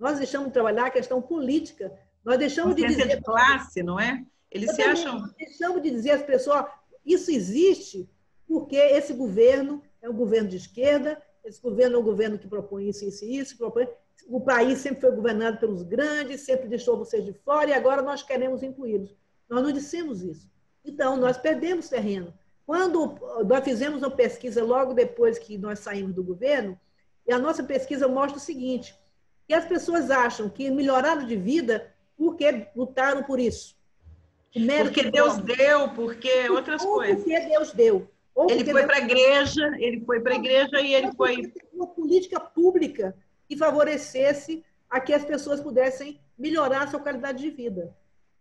nós 0.00 0.18
deixamos 0.18 0.48
de 0.48 0.54
trabalhar 0.54 0.86
a 0.86 0.90
questão 0.90 1.20
política, 1.20 1.92
nós 2.24 2.38
deixamos 2.38 2.74
de 2.74 2.86
dizer... 2.86 3.06
de 3.06 3.22
classe, 3.22 3.82
não 3.82 4.00
é? 4.00 4.24
Eles 4.50 4.74
se 4.74 4.82
acham... 4.82 5.20
Nós 5.20 5.32
deixamos 5.34 5.82
de 5.82 5.90
dizer 5.90 6.12
às 6.12 6.22
pessoas, 6.22 6.64
isso 7.04 7.30
existe 7.30 8.08
porque 8.48 8.76
esse 8.76 9.12
governo 9.12 9.82
é 10.02 10.08
um 10.08 10.14
governo 10.14 10.48
de 10.48 10.56
esquerda, 10.56 11.22
esse 11.44 11.60
governo 11.60 11.96
é 11.96 11.98
um 12.00 12.02
governo 12.02 12.38
que 12.38 12.48
propõe 12.48 12.88
isso, 12.88 13.04
isso 13.04 13.24
e 13.24 13.38
isso, 13.38 13.56
propõe... 13.56 13.86
o 14.26 14.40
país 14.40 14.78
sempre 14.78 15.02
foi 15.02 15.12
governado 15.12 15.58
pelos 15.58 15.82
grandes, 15.82 16.40
sempre 16.40 16.66
deixou 16.66 16.96
vocês 16.96 17.24
de 17.24 17.32
fora 17.32 17.70
e 17.70 17.72
agora 17.72 18.02
nós 18.02 18.22
queremos 18.22 18.62
incluí-los. 18.62 19.14
Nós 19.48 19.62
não 19.62 19.70
dissemos 19.70 20.22
isso. 20.22 20.50
Então, 20.84 21.16
nós 21.16 21.36
perdemos 21.36 21.88
terreno. 21.88 22.32
Quando 22.66 23.16
nós 23.46 23.64
fizemos 23.64 24.02
uma 24.02 24.10
pesquisa 24.10 24.64
logo 24.64 24.94
depois 24.94 25.38
que 25.38 25.58
nós 25.58 25.80
saímos 25.80 26.14
do 26.14 26.22
governo, 26.22 26.78
e 27.26 27.32
a 27.32 27.38
nossa 27.38 27.62
pesquisa 27.62 28.08
mostra 28.08 28.38
o 28.38 28.40
seguinte, 28.40 28.94
que 29.50 29.54
as 29.54 29.64
pessoas 29.64 30.12
acham 30.12 30.48
que 30.48 30.70
melhoraram 30.70 31.26
de 31.26 31.34
vida 31.34 31.92
porque 32.16 32.68
lutaram 32.76 33.24
por 33.24 33.40
isso. 33.40 33.76
Porque 34.80 35.10
Deus 35.10 35.38
deu, 35.38 35.88
porque 35.88 36.48
outras 36.48 36.84
ou 36.84 36.94
coisas. 36.94 37.16
Porque 37.16 37.40
Deus 37.40 37.72
deu. 37.72 38.08
ele 38.48 38.70
foi 38.70 38.86
para 38.86 38.94
a 38.94 39.00
igreja, 39.00 39.76
ele 39.80 40.04
foi 40.04 40.20
para 40.20 40.34
a 40.34 40.36
igreja 40.36 40.80
e 40.80 40.94
ele 40.94 41.10
foi. 41.16 41.52
Uma 41.72 41.88
política 41.88 42.38
pública 42.38 43.16
que 43.48 43.56
favorecesse 43.56 44.64
a 44.88 45.00
que 45.00 45.12
as 45.12 45.24
pessoas 45.24 45.60
pudessem 45.60 46.20
melhorar 46.38 46.84
a 46.84 46.86
sua 46.86 47.00
qualidade 47.00 47.42
de 47.42 47.50
vida. 47.50 47.92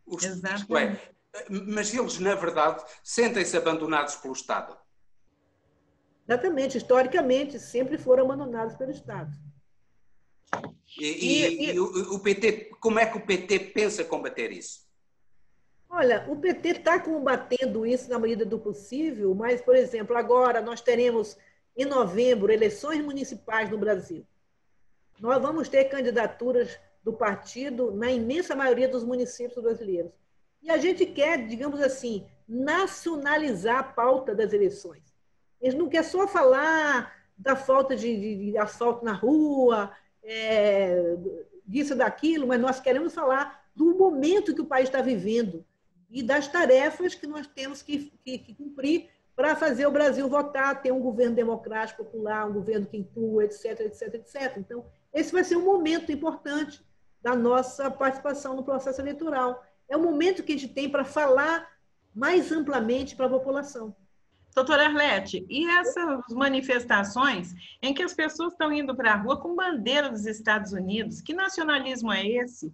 Exatamente. 0.07 1.01
Mas 1.49 1.91
eles, 1.91 2.19
na 2.19 2.35
verdade, 2.35 2.83
sentem-se 3.01 3.57
abandonados 3.57 4.15
pelo 4.17 4.35
Estado. 4.35 4.77
Exatamente. 6.27 6.77
Historicamente, 6.77 7.57
sempre 7.57 7.97
foram 7.97 8.25
abandonados 8.25 8.75
pelo 8.75 8.91
Estado. 8.91 9.48
E, 10.97 11.05
e, 11.05 11.71
e, 11.71 11.79
o, 11.79 12.15
o 12.15 12.19
PT, 12.19 12.71
como 12.79 12.99
é 12.99 13.05
que 13.05 13.17
o 13.17 13.25
PT 13.25 13.59
pensa 13.59 14.03
combater 14.03 14.51
isso? 14.51 14.87
Olha, 15.89 16.25
o 16.29 16.35
PT 16.35 16.69
está 16.69 16.99
combatendo 16.99 17.85
isso 17.85 18.09
na 18.09 18.19
medida 18.19 18.45
do 18.45 18.59
possível, 18.59 19.33
mas, 19.33 19.61
por 19.61 19.75
exemplo, 19.75 20.15
agora 20.15 20.61
nós 20.61 20.81
teremos 20.81 21.37
em 21.75 21.85
novembro 21.85 22.51
eleições 22.51 23.03
municipais 23.03 23.69
no 23.69 23.77
Brasil. 23.77 24.25
Nós 25.19 25.41
vamos 25.41 25.67
ter 25.67 25.85
candidaturas 25.85 26.79
do 27.03 27.13
partido 27.13 27.91
na 27.91 28.11
imensa 28.11 28.55
maioria 28.55 28.87
dos 28.87 29.03
municípios 29.03 29.63
brasileiros. 29.63 30.11
E 30.61 30.69
a 30.69 30.77
gente 30.77 31.05
quer, 31.05 31.47
digamos 31.47 31.81
assim, 31.81 32.25
nacionalizar 32.47 33.79
a 33.79 33.83
pauta 33.83 34.35
das 34.35 34.53
eleições. 34.53 35.03
Eles 35.61 35.75
não 35.75 35.89
quer 35.89 36.03
só 36.03 36.27
falar 36.27 37.15
da 37.37 37.55
falta 37.55 37.95
de, 37.95 38.15
de, 38.15 38.51
de 38.51 38.57
asfalto 38.57 39.03
na 39.03 39.13
rua, 39.13 39.91
é, 40.23 41.15
disso, 41.65 41.95
daquilo, 41.95 42.47
mas 42.47 42.59
nós 42.59 42.79
queremos 42.79 43.13
falar 43.13 43.63
do 43.75 43.95
momento 43.95 44.53
que 44.53 44.61
o 44.61 44.65
país 44.65 44.89
está 44.89 45.01
vivendo 45.01 45.65
e 46.09 46.23
das 46.23 46.47
tarefas 46.47 47.15
que 47.15 47.27
nós 47.27 47.47
temos 47.47 47.81
que, 47.81 48.11
que, 48.23 48.37
que 48.39 48.53
cumprir 48.53 49.09
para 49.35 49.55
fazer 49.55 49.85
o 49.85 49.91
Brasil 49.91 50.27
votar, 50.27 50.81
ter 50.81 50.91
um 50.91 50.99
governo 50.99 51.35
democrático 51.35 52.03
popular, 52.03 52.45
um 52.45 52.53
governo 52.53 52.85
que 52.85 52.97
inclua, 52.97 53.45
etc, 53.45 53.79
etc, 53.81 54.15
etc. 54.15 54.57
Então, 54.57 54.85
esse 55.13 55.31
vai 55.31 55.43
ser 55.43 55.55
um 55.55 55.63
momento 55.63 56.11
importante 56.11 56.83
da 57.21 57.35
nossa 57.35 57.89
participação 57.89 58.55
no 58.55 58.63
processo 58.63 58.99
eleitoral. 58.99 59.63
É 59.87 59.95
o 59.95 60.01
momento 60.01 60.43
que 60.43 60.53
a 60.53 60.57
gente 60.57 60.73
tem 60.73 60.89
para 60.89 61.05
falar 61.05 61.71
mais 62.13 62.51
amplamente 62.51 63.15
para 63.15 63.27
a 63.27 63.29
população. 63.29 63.95
Doutora 64.59 64.87
Arlete, 64.87 65.45
e 65.49 65.65
essas 65.69 66.21
manifestações 66.31 67.55
em 67.81 67.93
que 67.93 68.03
as 68.03 68.13
pessoas 68.13 68.51
estão 68.51 68.73
indo 68.73 68.93
para 68.93 69.13
a 69.13 69.15
rua 69.15 69.39
com 69.39 69.55
bandeira 69.55 70.09
dos 70.09 70.25
Estados 70.25 70.73
Unidos, 70.73 71.21
que 71.21 71.33
nacionalismo 71.33 72.11
é 72.11 72.27
esse? 72.27 72.73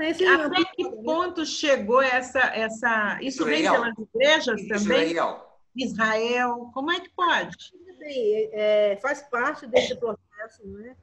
esse 0.00 0.24
é 0.24 0.32
Até 0.32 0.64
que 0.64 0.88
ponto 1.02 1.44
chegou 1.44 2.00
essa. 2.00 2.38
essa... 2.38 3.18
Isso 3.20 3.42
Israel. 3.42 3.72
vem 3.72 3.94
pelas 3.94 4.08
igrejas 4.14 4.60
também? 4.68 5.10
Israel. 5.10 5.58
Israel. 5.74 6.70
Como 6.72 6.92
é 6.92 7.00
que 7.00 7.10
pode? 7.10 7.56
É, 8.00 8.96
faz 9.02 9.22
parte 9.22 9.66
desse 9.66 9.96
processo 9.96 10.64
né, 10.68 10.94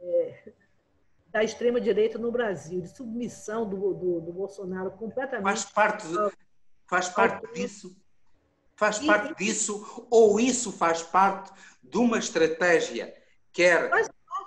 é, 0.00 0.52
da 1.28 1.44
extrema-direita 1.44 2.16
no 2.16 2.32
Brasil, 2.32 2.80
de 2.80 2.88
submissão 2.88 3.68
do, 3.68 3.92
do, 3.92 4.20
do 4.22 4.32
Bolsonaro 4.32 4.92
completamente. 4.92 5.44
Faz 5.44 5.64
parte, 5.66 6.06
faz 6.86 7.08
parte 7.10 7.52
disso 7.52 7.94
Faz 8.76 8.98
parte 8.98 9.34
disso 9.36 10.06
ou 10.10 10.40
isso 10.40 10.72
faz 10.72 11.02
parte 11.02 11.52
de 11.82 11.98
uma 11.98 12.18
estratégia, 12.18 13.14
quer, 13.52 13.90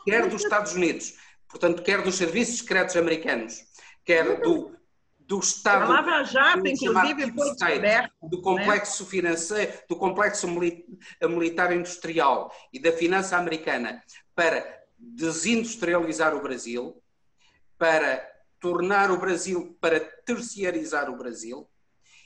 quer 0.04 0.28
dos 0.28 0.44
Estados 0.44 0.74
Unidos, 0.74 1.16
portanto, 1.48 1.82
quer 1.82 2.02
dos 2.02 2.16
serviços 2.16 2.60
secretos 2.60 2.98
americanos, 2.98 3.64
quer 4.04 4.42
do, 4.42 4.76
do 5.20 5.40
Estado. 5.40 5.84
A 5.84 6.02
Lava 6.02 6.24
Jato, 6.24 6.68
inclusive, 6.68 7.32
foi 7.32 7.52
descoberto. 7.52 8.14
Do 8.24 8.42
complexo 8.42 9.04
né? 9.04 9.10
financeiro, 9.10 9.74
do 9.88 9.96
complexo 9.96 10.48
militar 11.22 11.72
industrial 11.72 12.52
e 12.74 12.80
da 12.80 12.92
finança 12.92 13.38
americana 13.38 14.04
para 14.36 14.66
desindustrializar 14.98 16.36
o 16.36 16.42
Brasil, 16.42 17.02
para 17.78 18.26
tornar 18.60 19.12
o 19.12 19.18
Brasil, 19.18 19.78
para 19.80 20.00
terciarizar 20.00 21.10
o 21.10 21.18
Brasil 21.18 21.70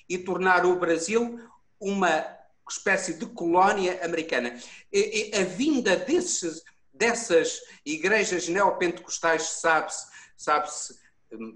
e 0.07 0.17
tornar 0.17 0.65
o 0.65 0.77
Brasil 0.77 1.39
uma 1.81 2.37
espécie 2.69 3.15
de 3.15 3.25
colónia 3.25 4.03
americana. 4.05 4.57
E, 4.91 5.31
e 5.33 5.37
a 5.37 5.43
vinda 5.43 5.97
desses, 5.97 6.63
dessas 6.93 7.61
igrejas 7.85 8.47
neopentecostais 8.47 9.43
sabe-se, 9.43 10.07
sabe-se 10.37 10.99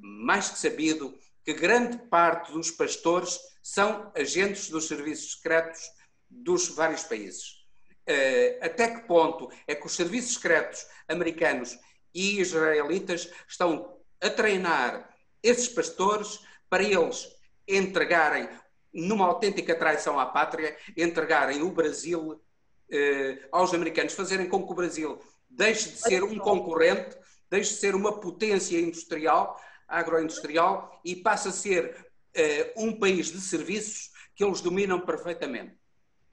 mais 0.02 0.50
que 0.50 0.60
sabido 0.60 1.18
que 1.44 1.54
grande 1.54 1.98
parte 2.10 2.52
dos 2.52 2.72
pastores 2.72 3.40
são 3.62 4.12
agentes 4.16 4.70
dos 4.70 4.88
serviços 4.88 5.34
secretos 5.34 5.82
dos 6.30 6.70
vários 6.70 7.04
países. 7.04 7.64
Eh, 8.08 8.60
até 8.62 8.88
que 8.88 9.08
ponto 9.08 9.50
é 9.68 9.74
que 9.74 9.86
os 9.86 9.96
serviços 9.96 10.36
secretos 10.36 10.86
americanos 11.08 11.78
e 12.14 12.40
israelitas 12.40 13.30
estão 13.48 13.98
a 14.22 14.30
treinar 14.30 15.10
esses 15.42 15.68
pastores 15.68 16.40
para 16.70 16.84
eles 16.84 17.32
entregarem 17.68 18.50
numa 18.96 19.26
autêntica 19.26 19.76
traição 19.76 20.18
à 20.18 20.26
pátria, 20.26 20.76
entregarem 20.96 21.62
o 21.62 21.72
Brasil 21.72 22.42
eh, 22.90 23.48
aos 23.52 23.74
americanos, 23.74 24.14
fazerem 24.14 24.48
com 24.48 24.66
que 24.66 24.72
o 24.72 24.76
Brasil 24.76 25.20
deixe 25.50 25.90
de 25.90 25.98
ser 25.98 26.24
um 26.24 26.38
concorrente, 26.38 27.18
deixe 27.50 27.74
de 27.74 27.80
ser 27.80 27.94
uma 27.94 28.20
potência 28.20 28.80
industrial, 28.80 29.60
agroindustrial, 29.88 31.02
e 31.04 31.16
passe 31.16 31.50
a 31.50 31.52
ser 31.52 32.08
eh, 32.34 32.74
um 32.78 32.98
país 32.98 33.28
de 33.28 33.42
serviços 33.42 34.12
que 34.34 34.44
eles 34.44 34.62
dominam 34.62 35.02
perfeitamente. 35.02 35.76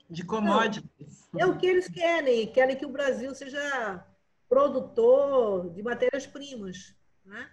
De 0.08 0.24
commodities. 0.24 1.28
é 1.36 1.46
o 1.46 1.56
que 1.58 1.66
eles 1.66 1.88
querem, 1.88 2.52
querem 2.52 2.76
que 2.76 2.86
o 2.86 2.92
Brasil 2.92 3.34
seja 3.34 4.04
produtor 4.48 5.70
de 5.70 5.82
matérias-primas, 5.82 6.94
né? 7.24 7.50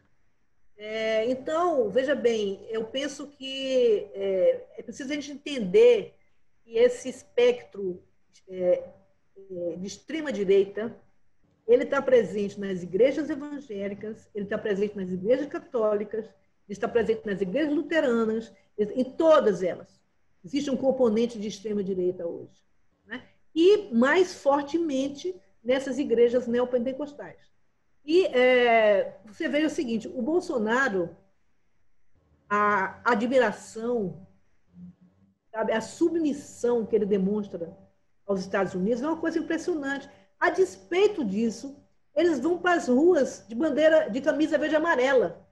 É, 0.81 1.29
então, 1.29 1.89
veja 1.89 2.15
bem, 2.15 2.65
eu 2.69 2.85
penso 2.85 3.27
que 3.27 4.07
é, 4.13 4.65
é, 4.77 4.81
preciso 4.81 5.11
a 5.11 5.15
gente 5.15 5.33
entender 5.33 6.15
que 6.63 6.77
esse 6.77 7.09
espectro 7.09 8.01
é, 8.47 8.81
é 9.35 9.75
de 9.75 9.85
extrema-direita, 9.85 10.95
ele 11.67 11.83
está 11.83 12.01
presente 12.01 12.57
nas 12.57 12.81
igrejas 12.81 13.29
evangélicas, 13.29 14.29
ele 14.33 14.45
está 14.45 14.57
presente 14.57 14.95
nas 14.95 15.11
igrejas 15.11 15.47
católicas, 15.47 16.23
ele 16.25 16.33
está 16.69 16.87
presente 16.87 17.25
nas 17.25 17.41
igrejas 17.41 17.73
luteranas, 17.73 18.53
em 18.77 19.03
todas 19.03 19.61
elas. 19.61 19.99
Existe 20.45 20.71
um 20.71 20.77
componente 20.77 21.37
de 21.37 21.49
extrema-direita 21.49 22.25
hoje. 22.25 22.63
Né? 23.05 23.21
E 23.53 23.93
mais 23.93 24.33
fortemente 24.33 25.35
nessas 25.61 25.99
igrejas 25.99 26.47
neopentecostais. 26.47 27.49
E 28.05 28.25
é, 28.27 29.19
você 29.25 29.47
veja 29.47 29.67
o 29.67 29.71
seguinte: 29.71 30.07
o 30.07 30.21
Bolsonaro, 30.21 31.15
a 32.49 32.99
admiração 33.03 34.27
sabe? 35.51 35.73
A 35.73 35.81
submissão 35.81 36.85
que 36.85 36.95
ele 36.95 37.05
demonstra 37.05 37.75
aos 38.25 38.39
Estados 38.39 38.73
Unidos 38.73 39.01
é 39.01 39.07
uma 39.07 39.17
coisa 39.17 39.39
impressionante. 39.39 40.09
A 40.39 40.49
despeito 40.49 41.23
disso, 41.23 41.75
eles 42.15 42.39
vão 42.39 42.57
para 42.57 42.73
as 42.73 42.87
ruas 42.87 43.45
de 43.47 43.55
bandeira, 43.55 44.09
de 44.09 44.21
camisa 44.21 44.57
verde 44.57 44.75
e 44.75 44.77
amarela. 44.77 45.45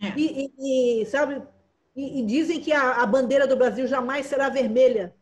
É. 0.00 0.18
E, 0.18 0.52
e, 0.58 1.02
e, 1.02 1.06
sabe, 1.06 1.42
e, 1.94 2.20
e, 2.20 2.26
dizem 2.26 2.60
que 2.60 2.72
a, 2.72 3.02
a 3.02 3.06
bandeira 3.06 3.46
do 3.46 3.56
Brasil 3.56 3.86
jamais 3.86 4.26
será 4.26 4.48
vermelha. 4.48 5.14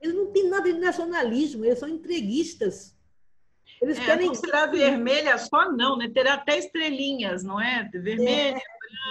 Eles 0.00 0.14
não 0.14 0.32
têm 0.32 0.48
nada 0.48 0.72
de 0.72 0.78
nacionalismo, 0.78 1.64
eles 1.64 1.78
são 1.78 1.88
entreguistas. 1.88 2.95
Eles 3.80 3.98
é, 3.98 4.04
querem. 4.04 4.26
Não 4.26 4.34
será 4.34 4.66
vermelha 4.66 5.36
só, 5.38 5.70
não, 5.70 5.96
né? 5.96 6.08
Terá 6.12 6.34
até 6.34 6.58
estrelinhas, 6.58 7.44
não 7.44 7.60
é? 7.60 7.88
Vermelha, 7.92 8.56
é. 8.56 8.62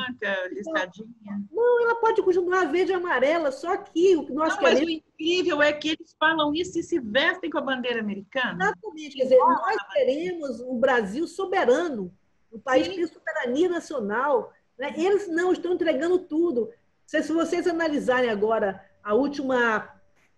branca, 0.07 0.49
listadinha. 0.51 1.43
Não, 1.51 1.81
ela 1.81 1.95
pode 1.95 2.21
continuar 2.23 2.65
verde 2.71 2.91
e 2.91 2.95
amarela, 2.95 3.51
só 3.51 3.77
que 3.77 4.15
o 4.15 4.25
que 4.25 4.33
nós 4.33 4.53
não, 4.53 4.59
queremos. 4.59 4.81
Mas 4.81 4.89
o 4.89 4.91
incrível 4.91 5.61
é 5.61 5.71
que 5.71 5.89
eles 5.89 6.15
falam 6.19 6.53
isso 6.53 6.79
e 6.79 6.83
se 6.83 6.99
vestem 6.99 7.49
com 7.49 7.57
a 7.57 7.61
bandeira 7.61 7.99
americana. 7.99 8.65
Exatamente. 8.65 9.17
Quer 9.17 9.23
dizer, 9.23 9.37
nós 9.37 9.77
queremos 9.93 10.59
um 10.61 10.79
Brasil 10.79 11.27
soberano, 11.27 12.11
um 12.51 12.59
país 12.59 12.85
Sim. 12.85 12.91
que 12.91 12.97
tem 12.97 13.07
soberania 13.07 13.69
nacional. 13.69 14.51
Né? 14.77 14.93
Eles 14.97 15.27
não 15.27 15.51
estão 15.51 15.73
entregando 15.73 16.19
tudo. 16.19 16.71
Se, 17.05 17.21
se 17.21 17.31
vocês 17.31 17.67
analisarem 17.67 18.29
agora 18.29 18.83
a 19.03 19.13
última 19.13 19.95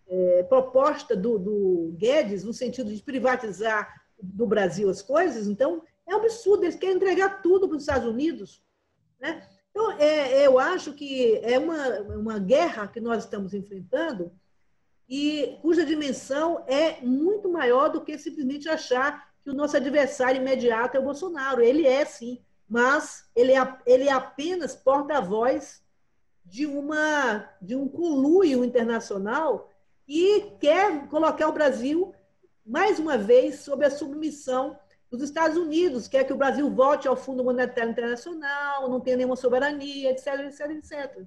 é, 0.09 0.43
proposta 0.43 1.15
do, 1.15 1.39
do 1.39 1.95
Guedes, 1.97 2.43
no 2.43 2.53
sentido 2.53 2.93
de 2.93 3.01
privatizar 3.01 4.06
do 4.21 4.47
Brasil 4.47 4.89
as 4.89 5.01
coisas, 5.01 5.47
então 5.47 5.83
é 6.07 6.15
um 6.15 6.19
absurdo, 6.19 6.63
eles 6.63 6.75
querem 6.75 6.95
entregar 6.95 7.41
tudo 7.41 7.67
para 7.67 7.75
os 7.75 7.83
Estados 7.83 8.07
Unidos. 8.07 8.63
Né? 9.19 9.45
Então, 9.69 9.91
é, 9.99 10.45
eu 10.45 10.57
acho 10.57 10.93
que 10.93 11.37
é 11.43 11.59
uma, 11.59 11.99
uma 12.01 12.39
guerra 12.39 12.87
que 12.87 12.99
nós 12.99 13.23
estamos 13.23 13.53
enfrentando 13.53 14.31
e 15.09 15.57
cuja 15.61 15.85
dimensão 15.85 16.63
é 16.67 16.99
muito 17.01 17.49
maior 17.49 17.89
do 17.89 18.01
que 18.01 18.17
simplesmente 18.17 18.67
achar 18.67 19.31
que 19.43 19.49
o 19.49 19.53
nosso 19.53 19.77
adversário 19.77 20.41
imediato 20.41 20.97
é 20.97 20.99
o 20.99 21.03
Bolsonaro. 21.03 21.61
Ele 21.61 21.85
é, 21.85 22.03
sim, 22.03 22.41
mas 22.67 23.29
ele 23.35 23.53
é, 23.53 23.77
ele 23.85 24.09
é 24.09 24.11
apenas 24.11 24.75
porta-voz 24.75 25.81
de, 26.43 26.65
uma, 26.65 27.47
de 27.61 27.75
um 27.75 27.87
conluio 27.87 28.63
internacional 28.63 29.69
e 30.07 30.53
quer 30.59 31.07
colocar 31.07 31.47
o 31.47 31.53
Brasil 31.53 32.13
mais 32.67 32.99
uma 32.99 33.17
vez, 33.17 33.61
sob 33.61 33.85
a 33.85 33.89
submissão 33.89 34.77
dos 35.09 35.21
Estados 35.23 35.55
Unidos, 35.55 36.07
quer 36.07 36.25
que 36.25 36.33
o 36.33 36.37
Brasil 36.37 36.69
volte 36.69 37.07
ao 37.07 37.15
Fundo 37.15 37.43
Monetário 37.43 37.91
Internacional, 37.91 38.89
não 38.89 38.99
tenha 38.99 39.15
nenhuma 39.15 39.37
soberania, 39.37 40.11
etc, 40.11 40.27
etc, 40.41 40.71
etc. 40.71 41.25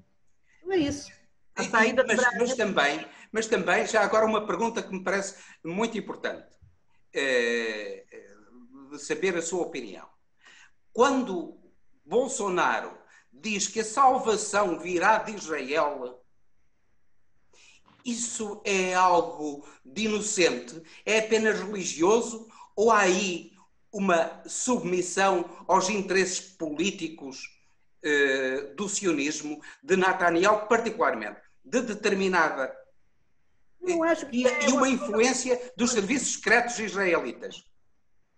Então 0.59 0.73
é 0.73 0.77
isso. 0.77 1.11
A 1.57 1.65
saída 1.65 2.05
mas, 2.07 2.21
mas, 2.39 2.55
também, 2.55 3.07
mas 3.33 3.47
também, 3.47 3.87
já 3.87 4.03
agora 4.03 4.27
uma 4.27 4.47
pergunta 4.47 4.83
que 4.83 4.93
me 4.93 5.03
parece 5.03 5.37
muito 5.65 5.97
importante, 5.97 6.47
é, 7.15 8.05
de 8.91 8.99
saber 8.99 9.37
a 9.37 9.43
sua 9.43 9.63
opinião. 9.63 10.07
Quando 10.93 11.59
Bolsonaro 12.05 12.93
diz 13.33 13.67
que 13.67 13.81
a 13.81 13.85
salvação 13.85 14.79
virá 14.79 15.19
de 15.19 15.35
Israel, 15.35 16.20
isso 18.05 18.61
é 18.65 18.95
algo 18.95 19.67
de 19.85 20.05
inocente? 20.05 20.83
É 21.05 21.19
apenas 21.19 21.61
religioso? 21.61 22.49
Ou 22.77 22.91
há 22.91 23.01
aí 23.01 23.53
uma 23.93 24.43
submissão 24.47 25.45
aos 25.67 25.89
interesses 25.89 26.41
políticos 26.41 27.61
eh, 28.03 28.73
do 28.77 28.89
sionismo, 28.89 29.61
de 29.83 29.97
Netanyahu 29.97 30.67
particularmente, 30.69 31.41
de 31.65 31.83
determinada. 31.83 32.75
e, 34.33 34.47
é 34.47 34.69
e 34.69 34.73
uma 34.73 34.89
influência 34.89 35.73
dos 35.77 35.91
serviços 35.91 36.35
secretos 36.35 36.79
israelitas? 36.79 37.65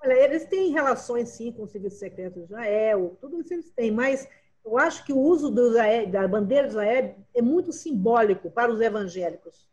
Olha, 0.03 0.15
eles 0.15 0.47
têm 0.47 0.73
relações 0.73 1.29
sim 1.29 1.53
com 1.53 1.63
os 1.63 1.71
serviços 1.71 2.01
secretos 2.01 2.39
de 2.39 2.45
Israel, 2.45 3.17
tudo 3.21 3.41
isso 3.41 3.55
eles 3.55 3.71
têm, 3.71 3.93
mas 3.93 4.27
eu 4.65 4.79
acho 4.79 5.05
que 5.05 5.13
o 5.13 5.19
uso 5.19 5.53
Israel, 5.69 6.07
da 6.09 6.29
bandeira 6.29 6.65
de 6.65 6.71
Israel 6.71 7.17
é 7.35 7.43
muito 7.43 7.73
simbólico 7.73 8.51
para 8.51 8.73
os 8.73 8.81
evangélicos. 8.81 9.69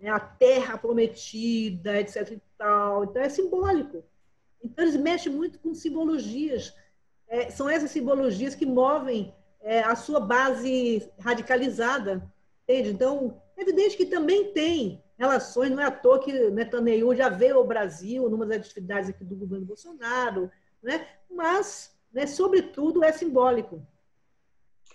É 0.00 0.10
a 0.10 0.20
terra 0.20 0.76
prometida, 0.76 1.98
etc. 2.00 2.32
E 2.32 2.42
tal. 2.58 3.04
Então, 3.04 3.22
é 3.22 3.28
simbólico. 3.28 4.04
Então, 4.62 4.84
eles 4.84 4.96
mexem 4.96 5.32
muito 5.32 5.58
com 5.58 5.74
simbologias. 5.74 6.74
É, 7.28 7.50
são 7.50 7.68
essas 7.68 7.90
simbologias 7.90 8.54
que 8.54 8.66
movem 8.66 9.34
é, 9.60 9.80
a 9.80 9.94
sua 9.94 10.20
base 10.20 11.08
radicalizada. 11.18 12.22
Entende? 12.64 12.90
Então, 12.90 13.40
é 13.56 13.62
evidente 13.62 13.96
que 13.96 14.06
também 14.06 14.52
tem 14.52 15.02
relações, 15.16 15.70
não 15.70 15.80
é 15.80 15.86
à 15.86 15.90
toa 15.90 16.18
que 16.18 16.50
Netanyahu 16.50 17.14
já 17.14 17.30
veio 17.30 17.56
ao 17.56 17.66
Brasil, 17.66 18.28
numa 18.28 18.44
das 18.44 18.58
atividades 18.58 19.08
aqui 19.08 19.24
do 19.24 19.34
governo 19.34 19.64
Bolsonaro, 19.64 20.50
né? 20.82 21.06
mas, 21.30 21.96
né, 22.12 22.26
sobretudo, 22.26 23.02
é 23.02 23.10
simbólico 23.12 23.82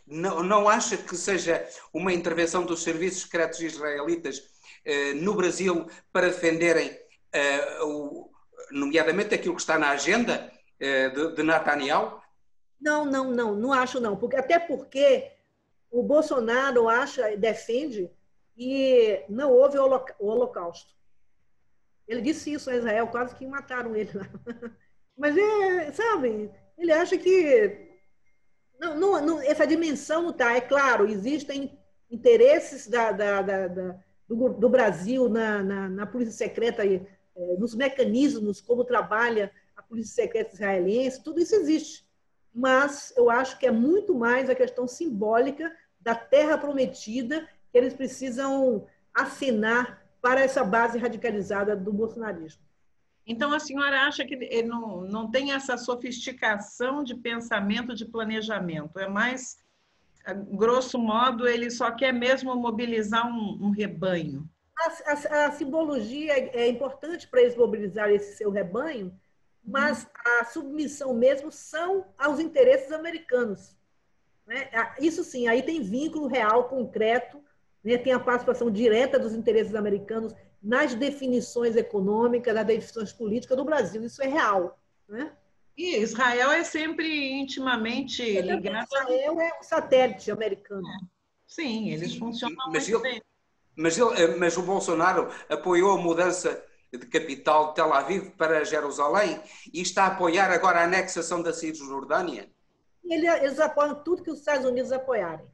não, 0.06 0.43
não 0.43 0.70
acha 0.70 0.97
que 0.97 1.16
seja 1.16 1.68
uma 1.93 2.14
intervenção 2.14 2.66
dos 2.66 2.84
serviços 2.84 3.24
secretos 3.24 3.60
israelitas 3.62 4.43
eh, 4.84 5.14
no 5.14 5.34
Brasil 5.34 5.88
para 6.12 6.28
defenderem, 6.28 6.97
eh, 7.32 7.84
o, 7.84 8.30
nomeadamente 8.72 9.36
aquilo 9.36 9.56
que 9.56 9.62
está 9.62 9.78
na 9.78 9.89
agenda 9.89 10.52
eh, 10.80 11.10
de, 11.10 11.36
de 11.36 11.43
Netanyahu? 11.43 12.22
Não, 12.80 13.06
não, 13.06 13.32
não, 13.32 13.56
não 13.56 13.74
acho 13.74 13.99
não, 13.99 14.18
porque 14.18 14.36
até 14.36 14.58
porque 14.60 15.32
o 15.91 16.02
Bolsonaro 16.02 16.89
acha, 16.89 17.38
defende 17.38 18.10
que 18.56 19.24
não 19.30 19.52
houve 19.52 19.78
o 19.78 20.28
holocausto. 20.28 20.91
Ele 22.08 22.22
disse 22.22 22.52
isso 22.52 22.70
a 22.70 22.76
Israel, 22.76 23.08
quase 23.08 23.36
que 23.36 23.45
mataram 23.45 23.95
ele 23.95 24.12
lá. 24.14 24.28
Mas, 25.16 25.38
é, 25.38 25.91
sabe, 25.91 26.52
ele 26.78 26.91
acha 26.91 27.18
que 27.18 27.91
não, 28.82 28.99
não, 28.99 29.25
não, 29.25 29.41
essa 29.41 29.67
dimensão 29.67 30.32
está. 30.32 30.55
É 30.55 30.61
claro, 30.61 31.07
existem 31.07 31.77
interesses 32.09 32.88
da, 32.88 33.11
da, 33.11 33.41
da, 33.43 33.67
da 33.67 33.95
do, 34.27 34.49
do, 34.49 34.69
Brasil 34.69 35.29
na, 35.29 35.61
na, 35.61 35.89
na 35.89 36.05
polícia 36.07 36.34
secreta, 36.34 36.84
é, 36.84 36.99
nos 37.59 37.75
mecanismos, 37.75 38.59
como 38.59 38.84
trabalha 38.84 39.51
a 39.75 39.84
polícia 39.84 40.23
secreta 40.23 40.55
israelense, 40.55 41.23
tudo 41.23 41.39
isso 41.39 41.53
existe. 41.53 42.03
Mas 42.53 43.13
eu 43.15 43.29
acho 43.29 43.59
que 43.59 43.67
é 43.67 43.71
muito 43.71 44.15
mais 44.15 44.49
a 44.49 44.55
questão 44.55 44.88
simbólica 44.88 45.71
da 45.99 46.15
terra 46.15 46.57
prometida 46.57 47.47
que 47.71 47.77
eles 47.77 47.93
precisam 47.93 48.88
assinar 49.13 50.03
para 50.21 50.41
essa 50.41 50.63
base 50.63 50.97
radicalizada 50.97 51.75
do 51.75 51.93
bolsonarismo. 51.93 52.61
Então, 53.26 53.53
a 53.53 53.59
senhora 53.59 54.01
acha 54.01 54.26
que 54.26 54.34
ele 54.34 54.63
não, 54.63 55.01
não 55.01 55.30
tem 55.30 55.53
essa 55.53 55.78
sofisticação 55.78 57.03
de 57.03 57.15
pensamento, 57.15 57.93
de 57.93 58.05
planejamento? 58.05 58.97
É 58.97 59.07
mais, 59.07 59.57
grosso 60.49 60.97
modo, 60.97 61.47
ele 61.47 61.69
só 61.69 61.91
quer 61.91 62.11
mesmo 62.11 62.55
mobilizar 62.55 63.28
um, 63.28 63.67
um 63.67 63.69
rebanho? 63.69 64.49
A, 64.80 65.11
a, 65.11 65.45
a, 65.45 65.51
simbologia 65.51 66.34
é 66.34 66.67
importante 66.67 67.28
para 67.28 67.41
eles 67.41 67.55
mobilizar 67.55 68.09
esse 68.09 68.36
seu 68.38 68.49
rebanho, 68.49 69.13
mas 69.63 70.07
a 70.26 70.45
submissão 70.45 71.13
mesmo 71.13 71.51
são 71.51 72.07
aos 72.17 72.39
interesses 72.39 72.91
americanos. 72.91 73.78
Né? 74.47 74.69
Isso 74.99 75.24
sim, 75.24 75.47
aí 75.47 75.61
tem 75.61 75.84
vínculo 75.84 76.26
real, 76.26 76.67
concreto, 76.67 77.43
né? 77.84 77.97
tem 77.97 78.13
a 78.13 78.19
participação 78.19 78.72
direta 78.72 79.19
dos 79.19 79.34
interesses 79.34 79.76
americanos 79.76 80.34
nas 80.62 80.93
definições 80.93 81.76
econômicas, 81.76 82.53
nas 82.53 82.66
definições 82.66 83.12
políticas 83.12 83.57
do 83.57 83.66
Brasil. 83.66 84.03
Isso 84.03 84.22
é 84.22 84.28
real. 84.28 84.80
Né? 85.07 85.32
E 85.78 85.97
Israel 85.97 86.51
é 86.51 86.64
sempre 86.64 87.32
intimamente 87.32 88.24
ligado. 88.41 88.86
Israel 88.86 89.41
é 89.41 89.59
um 89.59 89.64
satélite 89.64 90.30
americano. 90.30 90.88
É. 90.88 91.05
Sim, 91.47 91.89
eles 91.89 92.16
funcionam 92.16 92.55
mas 92.68 92.88
muito 92.88 93.05
ele, 93.05 93.14
bem. 93.14 93.22
Mas, 93.76 93.97
ele, 93.97 94.36
mas 94.38 94.55
o 94.57 94.62
Bolsonaro 94.62 95.30
apoiou 95.49 95.97
a 95.97 96.01
mudança 96.01 96.64
de 96.93 96.99
capital 97.07 97.70
de 97.70 97.76
Tel 97.76 97.93
Aviv 97.93 98.32
para 98.32 98.64
Jerusalém 98.64 99.41
e 99.74 99.82
está 99.82 100.03
a 100.03 100.07
apoiar 100.07 100.51
agora 100.51 100.80
a 100.80 100.84
anexação 100.84 101.41
da 101.41 101.51
Cisjordânia? 101.51 102.49
Ele, 103.03 103.28
eles 103.28 103.59
apoiam 103.59 103.95
tudo 103.95 104.24
que 104.24 104.32
os 104.32 104.39
Estados 104.39 104.66
Unidos 104.66 104.91
apoiarem. 104.91 105.45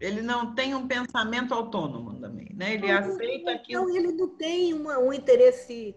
Ele 0.00 0.22
não 0.22 0.54
tem 0.54 0.74
um 0.74 0.86
pensamento 0.86 1.54
autônomo 1.54 2.13
né? 2.56 2.74
Ele 2.74 2.86
não, 2.86 2.98
aceita 2.98 3.52
então, 3.52 3.58
que. 3.62 3.72
Então, 3.72 3.96
ele 3.96 4.12
não 4.12 4.28
tem 4.28 4.72
uma, 4.72 4.98
um 4.98 5.12
interesse 5.12 5.96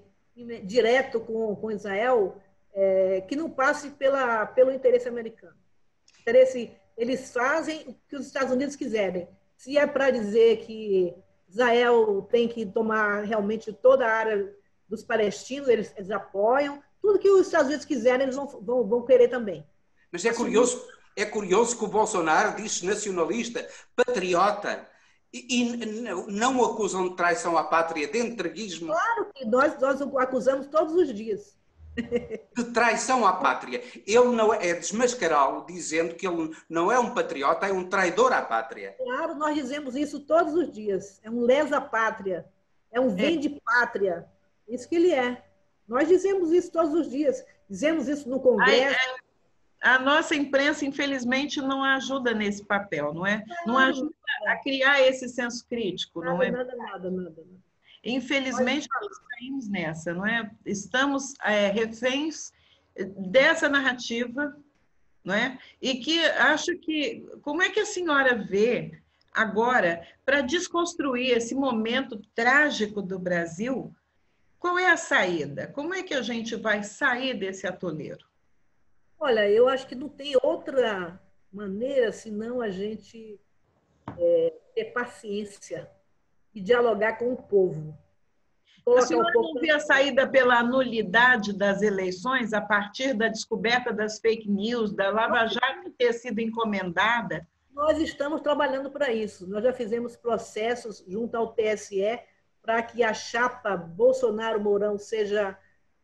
direto 0.63 1.19
com, 1.19 1.55
com 1.55 1.71
Israel 1.71 2.41
é, 2.73 3.21
que 3.21 3.35
não 3.35 3.49
passe 3.49 3.89
pela, 3.91 4.45
pelo 4.45 4.71
interesse 4.71 5.07
americano. 5.07 5.55
Interesse, 6.21 6.71
eles 6.95 7.31
fazem 7.31 7.81
o 7.87 7.95
que 8.07 8.15
os 8.15 8.27
Estados 8.27 8.51
Unidos 8.51 8.75
quiserem. 8.75 9.27
Se 9.55 9.77
é 9.77 9.87
para 9.87 10.11
dizer 10.11 10.57
que 10.57 11.15
Israel 11.49 12.27
tem 12.29 12.47
que 12.47 12.65
tomar 12.65 13.23
realmente 13.23 13.73
toda 13.73 14.05
a 14.05 14.13
área 14.13 14.53
dos 14.87 15.03
palestinos, 15.03 15.69
eles, 15.69 15.93
eles 15.95 16.11
apoiam. 16.11 16.81
Tudo 17.01 17.19
que 17.19 17.29
os 17.29 17.47
Estados 17.47 17.67
Unidos 17.67 17.85
quiserem, 17.85 18.23
eles 18.23 18.35
vão, 18.35 18.47
vão, 18.61 18.87
vão 18.87 19.05
querer 19.05 19.29
também. 19.29 19.65
Mas 20.11 20.23
é 20.25 20.33
curioso, 20.33 20.85
é 21.15 21.25
curioso 21.25 21.77
que 21.77 21.83
o 21.83 21.87
Bolsonaro 21.87 22.55
diz 22.61 22.81
nacionalista, 22.83 23.67
patriota, 23.95 24.87
E, 25.33 25.61
e 25.61 26.31
não 26.31 26.57
o 26.57 26.65
acusam 26.65 27.09
de 27.09 27.15
traição 27.15 27.57
à 27.57 27.63
pátria, 27.63 28.07
de 28.07 28.19
entreguismo? 28.19 28.87
Claro 28.87 29.27
que 29.33 29.45
nós, 29.45 29.79
nós 29.79 30.01
o 30.01 30.17
acusamos 30.17 30.67
todos 30.67 30.93
os 30.93 31.13
dias. 31.13 31.55
De 32.55 32.63
traição 32.65 33.25
à 33.25 33.33
pátria. 33.33 33.83
Ele 34.05 34.27
não 34.27 34.53
é, 34.53 34.69
é 34.69 34.73
desmascará-lo 34.75 35.65
dizendo 35.65 36.13
que 36.13 36.27
ele 36.27 36.55
não 36.69 36.91
é 36.91 36.99
um 36.99 37.11
patriota, 37.11 37.67
é 37.67 37.73
um 37.73 37.89
traidor 37.89 38.31
à 38.31 38.41
pátria. 38.41 38.95
Claro, 38.99 39.33
nós 39.33 39.55
dizemos 39.55 39.95
isso 39.95 40.19
todos 40.19 40.53
os 40.53 40.71
dias. 40.71 41.19
É 41.23 41.29
um 41.29 41.41
lesa 41.41 41.81
pátria, 41.81 42.45
é 42.91 42.99
um 42.99 43.09
vende 43.09 43.49
pátria. 43.65 44.27
Isso 44.67 44.87
que 44.87 44.95
ele 44.95 45.11
é. 45.11 45.43
Nós 45.87 46.07
dizemos 46.07 46.51
isso 46.51 46.71
todos 46.71 46.93
os 46.93 47.09
dias. 47.09 47.43
Dizemos 47.67 48.07
isso 48.07 48.29
no 48.29 48.39
Congresso. 48.39 48.71
Ai, 48.71 48.93
é 48.93 49.26
a 49.87 49.99
nossa 49.99 50.35
imprensa, 50.35 50.85
infelizmente, 50.85 51.61
não 51.61 51.81
ajuda 51.81 52.33
nesse 52.33 52.65
papel, 52.65 53.13
não 53.13 53.25
é? 53.25 53.41
Não 53.65 53.77
ajuda 53.77 54.11
a 54.47 54.57
criar 54.57 55.01
esse 55.01 55.29
senso 55.29 55.65
crítico, 55.65 56.19
nada, 56.19 56.33
não 56.33 56.43
é? 56.43 56.51
Nada, 56.51 56.75
nada, 56.75 57.09
nada. 57.09 57.45
Infelizmente, 58.03 58.87
nós 59.01 59.17
caímos 59.29 59.69
nessa, 59.69 60.13
não 60.13 60.25
é? 60.25 60.51
Estamos 60.65 61.33
é, 61.41 61.67
reféns 61.67 62.51
dessa 63.17 63.69
narrativa, 63.69 64.57
não 65.23 65.33
é? 65.33 65.57
E 65.81 65.95
que 65.95 66.19
acho 66.25 66.77
que, 66.79 67.25
como 67.41 67.61
é 67.61 67.69
que 67.69 67.79
a 67.79 67.85
senhora 67.85 68.35
vê 68.35 68.99
agora 69.33 70.05
para 70.25 70.41
desconstruir 70.41 71.31
esse 71.31 71.55
momento 71.55 72.21
trágico 72.35 73.01
do 73.01 73.17
Brasil? 73.17 73.95
Qual 74.59 74.77
é 74.77 74.89
a 74.89 74.97
saída? 74.97 75.67
Como 75.67 75.93
é 75.93 76.03
que 76.03 76.13
a 76.13 76.21
gente 76.21 76.57
vai 76.57 76.83
sair 76.83 77.35
desse 77.35 77.65
atoleiro? 77.65 78.25
Olha, 79.19 79.49
eu 79.49 79.67
acho 79.67 79.87
que 79.87 79.95
não 79.95 80.09
tem 80.09 80.35
outra 80.41 81.19
maneira 81.51 82.11
senão 82.11 82.61
a 82.61 82.69
gente 82.69 83.39
é, 84.17 84.53
ter 84.75 84.85
paciência 84.85 85.89
e 86.53 86.61
dialogar 86.61 87.17
com 87.17 87.33
o 87.33 87.37
povo. 87.37 87.97
a 88.87 89.01
senhora 89.01 89.31
não 89.33 89.55
vê 89.55 89.71
a 89.71 89.79
saída 89.79 90.27
pela 90.27 90.61
nulidade 90.61 91.51
das 91.51 91.81
eleições 91.81 92.53
a 92.53 92.61
partir 92.61 93.13
da 93.13 93.27
descoberta 93.27 93.91
das 93.91 94.19
fake 94.19 94.49
news, 94.49 94.93
da 94.93 95.09
Lava 95.09 95.47
Jato 95.47 95.89
ter 95.97 96.13
sido 96.13 96.39
encomendada? 96.39 97.47
Nós 97.73 97.99
estamos 97.99 98.41
trabalhando 98.41 98.89
para 98.89 99.11
isso. 99.11 99.47
Nós 99.47 99.63
já 99.63 99.73
fizemos 99.73 100.15
processos 100.15 101.03
junto 101.07 101.35
ao 101.35 101.53
TSE 101.53 102.19
para 102.61 102.81
que 102.81 103.03
a 103.03 103.13
chapa 103.13 103.77
Bolsonaro-Mourão 103.77 104.97
seja 104.97 105.57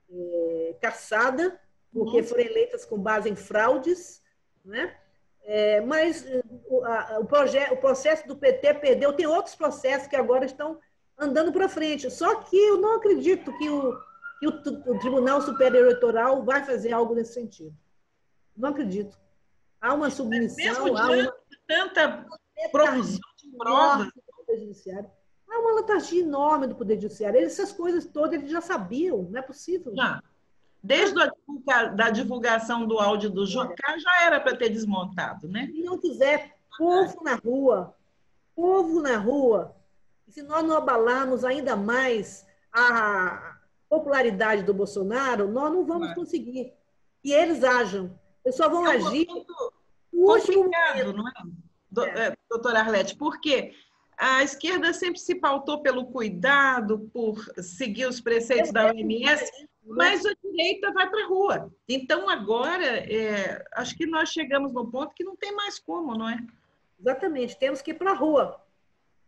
é, 0.09 0.76
caçada 0.80 1.59
porque 1.93 2.17
Nossa. 2.17 2.29
foram 2.29 2.43
eleitas 2.43 2.83
com 2.85 2.97
base 2.97 3.29
em 3.29 3.35
fraudes, 3.35 4.21
né? 4.65 4.97
É, 5.45 5.81
mas 5.81 6.25
o, 6.67 6.83
a, 6.83 7.19
o, 7.19 7.73
o 7.73 7.77
processo 7.77 8.27
do 8.27 8.35
PT 8.35 8.75
perdeu. 8.75 9.13
Tem 9.13 9.27
outros 9.27 9.55
processos 9.55 10.07
que 10.07 10.15
agora 10.15 10.45
estão 10.45 10.79
andando 11.17 11.51
para 11.51 11.69
frente. 11.69 12.09
Só 12.09 12.35
que 12.35 12.55
eu 12.55 12.77
não 12.77 12.95
acredito 12.95 13.55
que 13.57 13.69
o, 13.69 13.99
que 14.39 14.47
o, 14.47 14.91
o 14.91 14.99
Tribunal 14.99 15.41
Superior 15.41 15.83
Eleitoral 15.83 16.43
vai 16.43 16.63
fazer 16.63 16.93
algo 16.93 17.13
nesse 17.13 17.33
sentido. 17.33 17.75
Não 18.55 18.69
acredito. 18.69 19.17
Há 19.81 19.93
uma 19.93 20.09
submissão. 20.09 20.63
Mesmo 20.63 20.97
há 20.97 21.11
uma, 21.11 21.33
tanta 21.67 22.25
provisão 22.71 23.19
de 23.37 23.57
provas. 23.57 24.07
Há 25.49 25.59
uma 25.59 25.75
letargia 25.75 26.21
enorme 26.21 26.67
do 26.67 26.75
Poder 26.75 26.99
Judiciário. 26.99 27.39
Essas 27.39 27.73
coisas 27.73 28.05
todas 28.05 28.39
eles 28.39 28.49
já 28.49 28.61
sabiam, 28.61 29.23
não 29.23 29.39
é 29.39 29.41
possível. 29.41 29.93
Já. 29.93 30.23
Desde 30.84 31.17
a 31.21 31.31
da 31.95 32.09
divulgação 32.09 32.86
do 32.86 32.99
áudio 32.99 33.29
do 33.29 33.45
Jucá, 33.45 33.97
já 33.97 34.25
era 34.25 34.39
para 34.39 34.57
ter 34.57 34.69
desmontado, 34.69 35.47
né? 35.47 35.67
Se 35.67 35.81
não 35.81 35.97
quiser, 35.97 36.57
povo 36.77 37.23
na 37.23 37.36
rua, 37.36 37.95
povo 38.53 39.01
na 39.01 39.17
rua. 39.17 39.73
E 40.27 40.31
se 40.31 40.41
nós 40.41 40.63
não 40.65 40.75
abalarmos 40.75 41.45
ainda 41.45 41.75
mais 41.75 42.45
a 42.71 43.57
popularidade 43.89 44.63
do 44.63 44.73
Bolsonaro, 44.73 45.47
nós 45.47 45.71
não 45.71 45.86
vamos 45.86 46.09
é. 46.09 46.15
conseguir. 46.15 46.73
E 47.23 47.31
eles 47.31 47.63
ajam. 47.63 48.19
Eles 48.43 48.57
só 48.57 48.67
vão 48.67 48.86
é 48.86 48.97
agir 48.97 49.27
no 50.11 50.31
último 50.31 50.63
momento. 50.63 51.13
não 51.13 51.27
é? 51.27 51.34
Do, 51.89 52.03
é. 52.03 52.34
Doutora 52.49 52.79
Arlete, 52.79 53.15
por 53.15 53.39
quê? 53.39 53.73
A 54.17 54.43
esquerda 54.43 54.93
sempre 54.93 55.19
se 55.19 55.36
pautou 55.36 55.81
pelo 55.81 56.07
cuidado, 56.07 57.09
por 57.13 57.43
seguir 57.61 58.05
os 58.05 58.19
preceitos 58.19 58.71
da 58.71 58.88
OMS, 58.88 59.49
mas 59.86 60.25
a 60.25 60.34
direita 60.43 60.91
vai 60.91 61.09
para 61.09 61.23
a 61.23 61.27
rua. 61.27 61.73
Então, 61.88 62.29
agora, 62.29 62.86
é, 62.86 63.63
acho 63.73 63.95
que 63.97 64.05
nós 64.05 64.29
chegamos 64.29 64.73
no 64.73 64.89
ponto 64.89 65.13
que 65.13 65.23
não 65.23 65.36
tem 65.36 65.53
mais 65.53 65.77
como, 65.79 66.17
não 66.17 66.29
é? 66.29 66.39
Exatamente, 66.99 67.57
temos 67.57 67.81
que 67.81 67.91
ir 67.91 67.95
para 67.95 68.11
a 68.11 68.15
rua. 68.15 68.61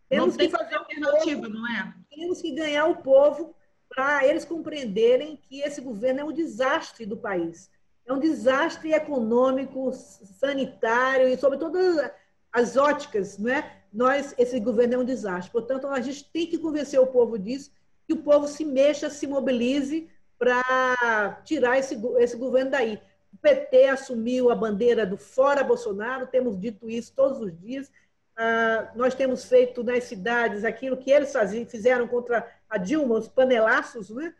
Temos 0.07 0.37
que 0.37 0.49
fazer 0.49 0.75
alternativa, 0.75 1.41
povo, 1.41 1.53
não 1.53 1.67
é? 1.67 1.93
Temos 2.09 2.41
que 2.41 2.51
ganhar 2.51 2.85
o 2.85 2.97
povo 2.97 3.55
para 3.89 4.25
eles 4.25 4.45
compreenderem 4.45 5.37
que 5.37 5.61
esse 5.61 5.81
governo 5.81 6.21
é 6.21 6.23
um 6.23 6.31
desastre 6.31 7.05
do 7.05 7.17
país. 7.17 7.69
É 8.05 8.13
um 8.13 8.19
desastre 8.19 8.93
econômico, 8.93 9.91
sanitário 9.91 11.27
e 11.27 11.37
sobre 11.37 11.57
todas 11.57 12.11
as 12.51 12.77
óticas, 12.77 13.37
não 13.37 13.51
é? 13.51 13.81
Nós, 13.91 14.35
esse 14.37 14.59
governo 14.59 14.95
é 14.95 14.97
um 14.99 15.05
desastre. 15.05 15.51
Portanto, 15.51 15.87
a 15.87 15.99
gente 15.99 16.23
tem 16.31 16.45
que 16.45 16.57
convencer 16.57 16.99
o 16.99 17.07
povo 17.07 17.37
disso, 17.39 17.71
que 18.05 18.13
o 18.13 18.21
povo 18.21 18.47
se 18.47 18.63
mexa, 18.63 19.09
se 19.09 19.25
mobilize 19.25 20.07
para 20.37 21.41
tirar 21.43 21.77
esse, 21.77 21.99
esse 22.19 22.37
governo 22.37 22.71
daí. 22.71 22.99
O 23.33 23.37
PT 23.37 23.87
assumiu 23.87 24.49
a 24.49 24.55
bandeira 24.55 25.05
do 25.05 25.17
fora 25.17 25.63
Bolsonaro, 25.63 26.27
temos 26.27 26.59
dito 26.59 26.89
isso 26.89 27.13
todos 27.15 27.39
os 27.39 27.57
dias. 27.57 27.91
Ah, 28.37 28.91
nós 28.95 29.15
temos 29.15 29.45
feito 29.45 29.83
nas 29.83 30.03
cidades 30.03 30.65
aquilo 30.65 30.97
que 30.97 31.09
eles 31.09 31.31
faziam, 31.31 31.65
fizeram 31.65 32.07
contra 32.07 32.49
a 32.69 32.77
Dilma, 32.77 33.15
os 33.15 33.27
panelaços, 33.27 34.09
né? 34.09 34.33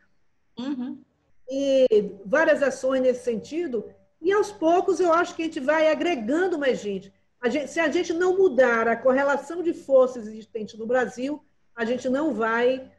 Uhum. 0.57 1.01
E 1.49 2.11
várias 2.25 2.61
ações 2.61 3.01
nesse 3.01 3.23
sentido. 3.23 3.85
E 4.21 4.31
aos 4.33 4.51
poucos 4.51 4.99
eu 4.99 5.13
acho 5.13 5.35
que 5.35 5.43
a 5.43 5.45
gente 5.45 5.59
vai 5.59 5.89
agregando 5.89 6.59
mais 6.59 6.79
gente. 6.79 7.13
A 7.39 7.47
gente 7.47 7.69
se 7.69 7.79
a 7.79 7.89
gente 7.89 8.11
não 8.11 8.37
mudar 8.37 8.87
a 8.87 8.97
correlação 8.97 9.63
de 9.63 9.73
forças 9.73 10.27
existentes 10.27 10.77
no 10.77 10.87
Brasil, 10.87 11.43
a 11.75 11.85
gente 11.85 12.09
não 12.09 12.33
vai 12.33 12.91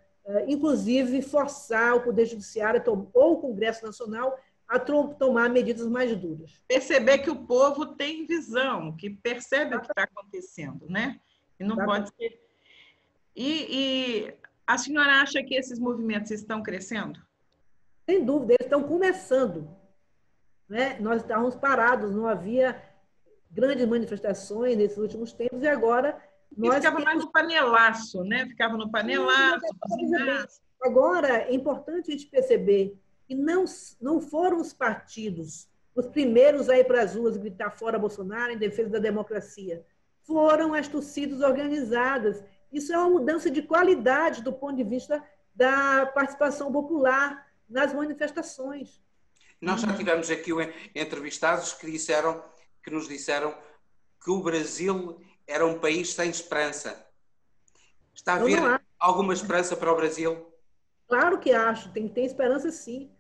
inclusive 0.47 1.23
forçar 1.23 1.97
o 1.97 2.01
Poder 2.01 2.27
Judiciário 2.27 2.83
ou 3.13 3.35
o 3.35 3.41
Congresso 3.41 3.85
Nacional 3.85 4.39
a 4.69 4.79
tomar 4.81 5.49
medidas 5.49 5.87
mais 5.87 6.15
duras. 6.17 6.61
Perceber 6.67 7.19
que 7.19 7.31
o 7.31 7.47
povo 7.47 7.87
tem 7.87 8.27
visão, 8.27 8.97
que 8.97 9.09
percebe 9.09 9.77
o 9.77 9.81
que 9.81 9.87
está 9.87 10.03
acontecendo, 10.03 10.87
né? 10.89 11.21
E 11.59 11.65
não 11.65 11.77
pode 11.77 12.11
ser. 12.17 12.43
E, 13.35 13.67
e, 13.71 14.35
a 14.67 14.77
senhora 14.77 15.21
acha 15.21 15.43
que 15.43 15.55
esses 15.55 15.79
movimentos 15.79 16.31
estão 16.31 16.63
crescendo? 16.63 17.21
Sem 18.05 18.25
dúvida, 18.25 18.55
eles 18.55 18.67
estão 18.67 18.83
começando. 18.83 19.69
Né? 20.69 20.99
Nós 20.99 21.23
estávamos 21.23 21.55
parados, 21.55 22.15
não 22.15 22.27
havia 22.27 22.83
grandes 23.51 23.87
manifestações 23.87 24.77
nesses 24.77 24.99
últimos 24.99 25.33
tempos, 25.33 25.63
e 25.63 25.69
agora 25.69 26.21
nós 26.57 26.77
ficava 26.77 26.97
temos... 26.97 27.05
mais 27.05 27.25
no 27.25 27.33
panelaço, 27.33 28.25
né? 28.25 28.47
Ficava 28.47 28.77
no 28.77 28.91
panelaço. 28.91 30.61
Agora, 30.83 31.43
é 31.43 31.55
importante 31.55 32.11
a 32.11 32.13
gente 32.13 32.27
perceber 32.27 32.97
que 33.27 33.35
não, 33.35 33.65
não 34.01 34.21
foram 34.21 34.61
os 34.61 34.73
partidos 34.73 35.69
os 35.97 36.07
primeiros 36.07 36.69
a 36.69 36.79
ir 36.79 36.85
para 36.85 37.03
as 37.03 37.15
ruas 37.15 37.39
gritar 37.39 37.71
fora 37.71 37.99
Bolsonaro 37.99 38.53
em 38.53 38.59
defesa 38.59 38.91
da 38.91 38.99
democracia. 38.99 39.85
Foram 40.25 40.75
as 40.75 40.87
torcidas 40.87 41.41
organizadas. 41.41 42.45
Isso 42.71 42.93
é 42.93 42.99
uma 42.99 43.09
mudança 43.09 43.51
de 43.51 43.63
qualidade 43.63 44.43
do 44.43 44.53
ponto 44.53 44.77
de 44.77 44.85
vista 44.85 45.25
da 45.55 46.05
participação 46.05 46.71
popular 46.71 47.47
nas 47.67 47.95
manifestações. 47.95 49.01
Nós 49.59 49.81
já 49.81 49.97
tivemos 49.97 50.31
aqui 50.31 50.51
entrevistados 50.95 51.73
que 51.73 51.91
disseram 51.91 52.45
que 52.85 52.91
nos 52.91 53.09
disseram 53.09 53.57
que 54.23 54.31
o 54.31 54.43
Brasil 54.43 55.19
era 55.47 55.67
um 55.67 55.79
país 55.79 56.13
sem 56.13 56.31
esperança. 56.31 57.07
Está 58.15 58.35
a 58.35 58.45
vir 58.45 58.59
alguma 58.99 59.33
esperança 59.33 59.77
para 59.77 59.93
o 59.93 59.97
Brasil? 59.97 60.47
Claro 61.07 61.39
que 61.39 61.53
acho, 61.53 61.93
tem 61.93 62.09
que 62.09 62.15
ter 62.15 62.25
esperança 62.25 62.71
sim. 62.71 63.11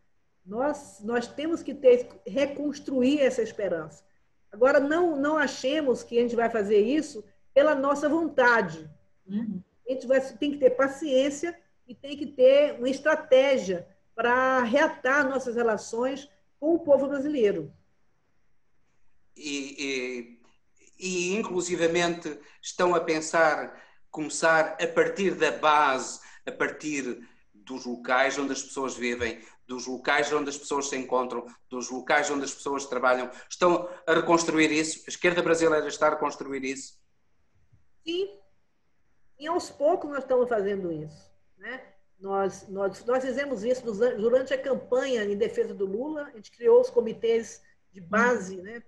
Nós, 0.44 1.00
nós 1.02 1.26
temos 1.26 1.62
que 1.62 1.74
ter, 1.74 2.08
reconstruir 2.26 3.20
essa 3.20 3.42
esperança. 3.42 4.04
Agora, 4.50 4.80
não, 4.80 5.16
não 5.16 5.36
achemos 5.36 6.02
que 6.02 6.18
a 6.18 6.22
gente 6.22 6.36
vai 6.36 6.48
fazer 6.48 6.80
isso 6.80 7.24
pela 7.52 7.74
nossa 7.74 8.08
vontade. 8.08 8.88
Uhum. 9.26 9.62
A 9.88 9.92
gente 9.92 10.06
vai, 10.06 10.20
tem 10.20 10.52
que 10.52 10.58
ter 10.58 10.70
paciência 10.70 11.58
e 11.86 11.94
tem 11.94 12.16
que 12.16 12.26
ter 12.26 12.78
uma 12.78 12.88
estratégia 12.88 13.86
para 14.14 14.62
reatar 14.62 15.28
nossas 15.28 15.54
relações 15.56 16.28
com 16.58 16.74
o 16.74 16.78
povo 16.78 17.06
brasileiro. 17.06 17.72
E, 19.36 20.35
e 20.98 21.34
inclusivamente 21.34 22.38
estão 22.62 22.94
a 22.94 23.00
pensar 23.00 23.84
começar 24.10 24.78
a 24.80 24.86
partir 24.86 25.34
da 25.34 25.52
base, 25.52 26.20
a 26.46 26.50
partir 26.50 27.22
dos 27.52 27.84
locais 27.84 28.38
onde 28.38 28.52
as 28.52 28.62
pessoas 28.62 28.96
vivem, 28.96 29.42
dos 29.66 29.86
locais 29.86 30.32
onde 30.32 30.48
as 30.48 30.56
pessoas 30.56 30.88
se 30.88 30.96
encontram, 30.96 31.46
dos 31.68 31.90
locais 31.90 32.30
onde 32.30 32.44
as 32.44 32.54
pessoas 32.54 32.86
trabalham. 32.86 33.30
Estão 33.50 33.88
a 34.06 34.14
reconstruir 34.14 34.72
isso? 34.72 35.02
A 35.06 35.10
esquerda 35.10 35.42
brasileira 35.42 35.86
está 35.86 36.06
a 36.06 36.10
reconstruir 36.10 36.64
isso? 36.64 36.98
Sim. 38.06 38.38
E 39.38 39.46
aos 39.46 39.68
poucos 39.68 40.08
nós 40.08 40.20
estamos 40.20 40.48
fazendo 40.48 40.90
isso. 40.90 41.30
Né? 41.58 41.82
Nós, 42.18 42.66
nós, 42.68 43.04
nós 43.04 43.22
fizemos 43.22 43.64
isso 43.64 43.82
durante 44.16 44.54
a 44.54 44.62
campanha 44.62 45.24
em 45.24 45.36
defesa 45.36 45.74
do 45.74 45.84
Lula, 45.84 46.22
a 46.22 46.36
gente 46.36 46.50
criou 46.50 46.80
os 46.80 46.88
comitês 46.88 47.62
de 47.92 48.00
base 48.00 48.56
né, 48.62 48.82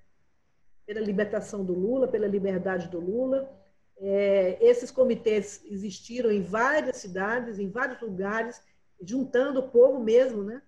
pela 0.89 1.01
libertação 1.01 1.63
do 1.63 1.75
Lula, 1.75 2.09
pela 2.09 2.27
liberdade 2.27 2.89
do 2.89 2.99
Lula. 2.99 3.47
É, 3.99 4.57
esses 4.59 4.91
comitês 4.91 5.61
existiram 5.67 6.31
em 6.33 6.41
várias 6.41 6.97
cidades, 6.97 7.59
em 7.59 7.69
vários 7.69 8.01
lugares, 8.01 8.63
juntando 9.03 9.61
o 9.61 9.69
povo 9.69 10.03
mesmo, 10.03 10.43
né? 10.43 10.63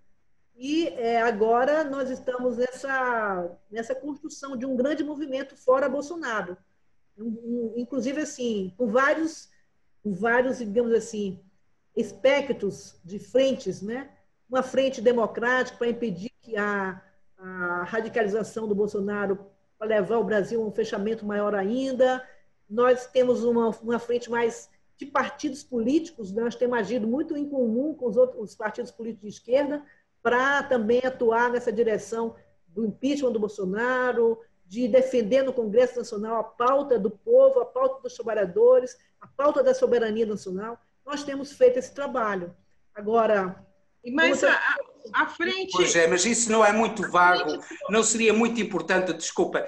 E 0.54 0.88
é, 0.88 1.22
agora 1.22 1.84
nós 1.84 2.10
estamos 2.10 2.58
nessa, 2.58 3.50
nessa 3.70 3.94
construção 3.94 4.58
de 4.58 4.66
um 4.66 4.76
grande 4.76 5.02
movimento 5.02 5.56
fora 5.56 5.88
Bolsonaro. 5.88 6.54
Um, 7.16 7.24
um, 7.24 7.74
inclusive, 7.78 8.20
assim, 8.20 8.74
com 8.76 8.88
vários, 8.88 9.48
com 10.02 10.12
vários, 10.12 10.58
digamos 10.58 10.92
assim, 10.92 11.40
espectros 11.96 13.00
de 13.02 13.18
frentes, 13.18 13.80
né? 13.80 14.10
Uma 14.50 14.62
frente 14.62 15.00
democrática 15.00 15.78
para 15.78 15.88
impedir 15.88 16.30
que 16.42 16.58
a, 16.58 17.02
a 17.38 17.84
radicalização 17.84 18.68
do 18.68 18.74
Bolsonaro 18.74 19.49
para 19.80 19.88
levar 19.88 20.18
o 20.18 20.24
Brasil 20.24 20.62
a 20.62 20.66
um 20.66 20.70
fechamento 20.70 21.24
maior 21.24 21.54
ainda. 21.54 22.22
Nós 22.68 23.06
temos 23.06 23.42
uma, 23.42 23.70
uma 23.82 23.98
frente 23.98 24.30
mais 24.30 24.68
de 24.98 25.06
partidos 25.06 25.64
políticos, 25.64 26.30
nós 26.30 26.54
temos 26.54 26.78
agido 26.78 27.08
muito 27.08 27.34
em 27.34 27.48
comum 27.48 27.94
com 27.94 28.06
os 28.06 28.18
outros 28.18 28.50
os 28.50 28.54
partidos 28.54 28.90
políticos 28.90 29.30
de 29.30 29.34
esquerda 29.38 29.82
para 30.22 30.62
também 30.64 31.00
atuar 31.02 31.50
nessa 31.50 31.72
direção 31.72 32.36
do 32.68 32.84
impeachment 32.84 33.32
do 33.32 33.40
Bolsonaro, 33.40 34.38
de 34.66 34.86
defender 34.86 35.42
no 35.42 35.54
Congresso 35.54 35.96
Nacional 35.96 36.36
a 36.36 36.44
pauta 36.44 36.98
do 36.98 37.10
povo, 37.10 37.60
a 37.60 37.64
pauta 37.64 38.02
dos 38.02 38.14
trabalhadores, 38.14 38.98
a 39.18 39.26
pauta 39.26 39.62
da 39.62 39.72
soberania 39.72 40.26
nacional. 40.26 40.78
Nós 41.06 41.24
temos 41.24 41.52
feito 41.52 41.78
esse 41.78 41.94
trabalho. 41.94 42.54
Agora. 42.94 43.64
Mas 44.12 44.44
a, 44.44 44.60
à 45.12 45.26
frente. 45.26 45.72
Pois 45.72 45.94
é, 45.94 46.06
mas 46.06 46.24
isso 46.24 46.50
não 46.50 46.64
é 46.64 46.72
muito 46.72 47.08
vago, 47.10 47.62
não 47.88 48.02
seria 48.02 48.32
muito 48.32 48.60
importante, 48.60 49.12
desculpa, 49.12 49.66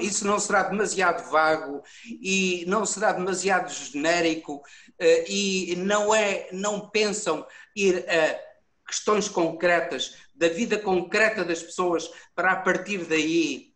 isso 0.00 0.26
não 0.26 0.38
será 0.38 0.64
demasiado 0.64 1.30
vago 1.30 1.82
e 2.04 2.64
não 2.66 2.84
será 2.84 3.12
demasiado 3.12 3.72
genérico 3.72 4.62
eh, 4.98 5.24
e 5.28 5.76
não 5.76 6.14
é, 6.14 6.48
não 6.52 6.88
pensam 6.88 7.46
ir 7.74 8.04
a 8.08 8.50
questões 8.86 9.28
concretas 9.28 10.16
da 10.34 10.48
vida 10.48 10.78
concreta 10.78 11.44
das 11.44 11.62
pessoas 11.62 12.10
para 12.34 12.52
a 12.52 12.56
partir 12.56 13.04
daí 13.04 13.72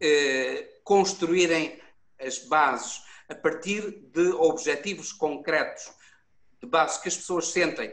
eh, 0.00 0.68
construírem 0.84 1.80
as 2.18 2.38
bases 2.38 3.02
a 3.28 3.34
partir 3.34 3.90
de 4.12 4.28
objetivos 4.30 5.12
concretos 5.12 5.90
de 6.62 6.68
base 6.68 7.00
que 7.02 7.08
as 7.08 7.16
pessoas 7.16 7.48
sentem 7.48 7.90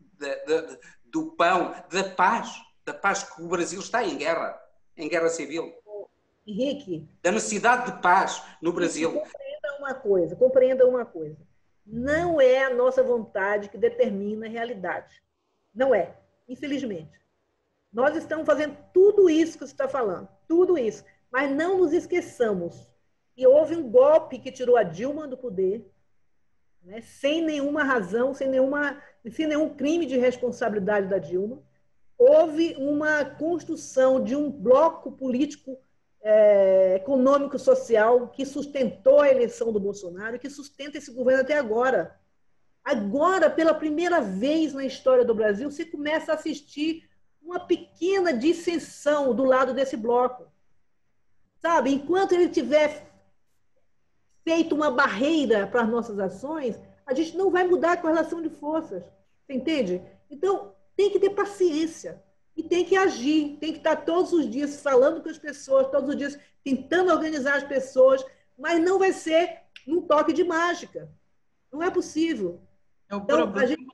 de, 0.00 0.44
de, 0.46 0.78
do 1.10 1.32
pão, 1.32 1.74
da 1.90 2.04
paz, 2.04 2.62
da 2.84 2.94
paz 2.94 3.22
que 3.22 3.42
o 3.42 3.48
Brasil 3.48 3.80
está 3.80 4.04
em 4.04 4.16
guerra, 4.16 4.60
em 4.96 5.08
guerra 5.08 5.28
civil. 5.28 5.72
Henrique. 6.46 7.08
Da 7.22 7.32
necessidade 7.32 7.92
de 7.92 8.02
paz 8.02 8.42
no 8.60 8.72
Brasil. 8.72 9.12
Compreenda 9.12 9.76
uma 9.78 9.94
coisa, 9.94 10.36
compreenda 10.36 10.86
uma 10.86 11.04
coisa. 11.04 11.36
Não 11.86 12.40
é 12.40 12.64
a 12.64 12.74
nossa 12.74 13.02
vontade 13.02 13.68
que 13.68 13.78
determina 13.78 14.46
a 14.46 14.50
realidade. 14.50 15.22
Não 15.74 15.94
é, 15.94 16.16
infelizmente. 16.48 17.20
Nós 17.92 18.16
estamos 18.16 18.46
fazendo 18.46 18.76
tudo 18.92 19.28
isso 19.28 19.58
que 19.58 19.66
você 19.66 19.72
está 19.72 19.88
falando, 19.88 20.28
tudo 20.46 20.78
isso. 20.78 21.04
Mas 21.30 21.50
não 21.50 21.78
nos 21.78 21.92
esqueçamos 21.92 22.88
que 23.34 23.46
houve 23.46 23.76
um 23.76 23.90
golpe 23.90 24.38
que 24.38 24.52
tirou 24.52 24.76
a 24.76 24.82
Dilma 24.82 25.26
do 25.26 25.36
poder, 25.36 25.90
né, 26.82 27.00
sem 27.00 27.42
nenhuma 27.42 27.82
razão, 27.82 28.34
sem, 28.34 28.48
nenhuma, 28.48 29.02
sem 29.28 29.46
nenhum 29.46 29.68
crime 29.74 30.06
de 30.06 30.16
responsabilidade 30.16 31.08
da 31.08 31.18
Dilma. 31.18 31.62
Houve 32.16 32.74
uma 32.78 33.24
construção 33.24 34.22
de 34.22 34.36
um 34.36 34.50
bloco 34.50 35.12
político, 35.12 35.78
é, 36.22 36.96
econômico, 36.96 37.58
social 37.58 38.28
que 38.28 38.46
sustentou 38.46 39.20
a 39.20 39.30
eleição 39.30 39.72
do 39.72 39.80
Bolsonaro 39.80 40.38
que 40.38 40.48
sustenta 40.48 40.98
esse 40.98 41.12
governo 41.12 41.42
até 41.42 41.58
agora. 41.58 42.18
Agora, 42.84 43.50
pela 43.50 43.74
primeira 43.74 44.20
vez 44.20 44.72
na 44.72 44.84
história 44.84 45.24
do 45.24 45.34
Brasil, 45.34 45.70
você 45.70 45.84
começa 45.84 46.32
a 46.32 46.34
assistir 46.34 47.08
uma 47.42 47.60
pequena 47.60 48.32
dissensão 48.32 49.34
do 49.34 49.44
lado 49.44 49.74
desse 49.74 49.96
bloco. 49.96 50.46
Sabe, 51.58 51.92
enquanto 51.92 52.32
ele 52.32 52.48
tiver 52.48 53.10
feito 54.42 54.74
uma 54.74 54.90
barreira 54.90 55.66
para 55.66 55.82
as 55.82 55.88
nossas 55.88 56.18
ações, 56.18 56.78
a 57.10 57.14
gente 57.14 57.36
não 57.36 57.50
vai 57.50 57.66
mudar 57.66 57.92
a 57.92 57.96
correlação 57.96 58.40
de 58.40 58.48
forças. 58.48 59.02
Você 59.44 59.52
entende? 59.52 60.00
Então, 60.30 60.72
tem 60.96 61.10
que 61.10 61.18
ter 61.18 61.30
paciência 61.30 62.22
e 62.56 62.62
tem 62.62 62.84
que 62.84 62.96
agir, 62.96 63.56
tem 63.58 63.72
que 63.72 63.78
estar 63.78 63.96
todos 63.96 64.32
os 64.32 64.48
dias 64.48 64.80
falando 64.80 65.20
com 65.20 65.28
as 65.28 65.38
pessoas, 65.38 65.88
todos 65.88 66.10
os 66.10 66.16
dias 66.16 66.38
tentando 66.62 67.10
organizar 67.10 67.56
as 67.56 67.64
pessoas, 67.64 68.24
mas 68.56 68.80
não 68.80 68.96
vai 68.96 69.12
ser 69.12 69.62
num 69.84 70.02
toque 70.02 70.32
de 70.32 70.44
mágica. 70.44 71.10
Não 71.72 71.82
é 71.82 71.90
possível. 71.90 72.60
É 73.08 73.16
o 73.16 73.18
então, 73.18 73.38
problema. 73.38 73.66
Gente, 73.66 73.86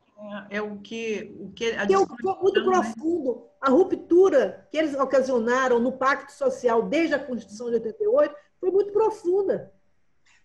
é 0.51 0.61
o 0.61 0.77
que, 0.79 1.35
o 1.41 1.53
que, 1.53 1.73
que 1.87 1.95
é 1.95 1.99
um 1.99 2.07
muito 2.43 2.65
profundo. 2.65 3.47
A 3.63 3.71
ruptura 3.71 4.69
que 4.71 4.77
eles 4.77 4.95
ocasionaram 4.95 5.79
no 5.79 5.93
Pacto 5.93 6.33
Social 6.33 6.83
desde 6.83 7.15
a 7.15 7.19
Constituição 7.19 7.69
de 7.69 7.77
88 7.77 8.35
foi 8.61 8.71
muito 8.71 8.93
profunda 8.93 9.73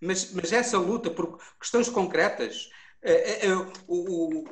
mas, 0.02 0.32
mas 0.34 0.52
essa 0.52 0.78
luta 0.78 1.12
por 1.12 1.39
questões 1.60 1.88
concretas, 1.88 2.70
é, 3.02 3.14
é, 3.14 3.47
é 3.47 3.56
o, 3.88 4.43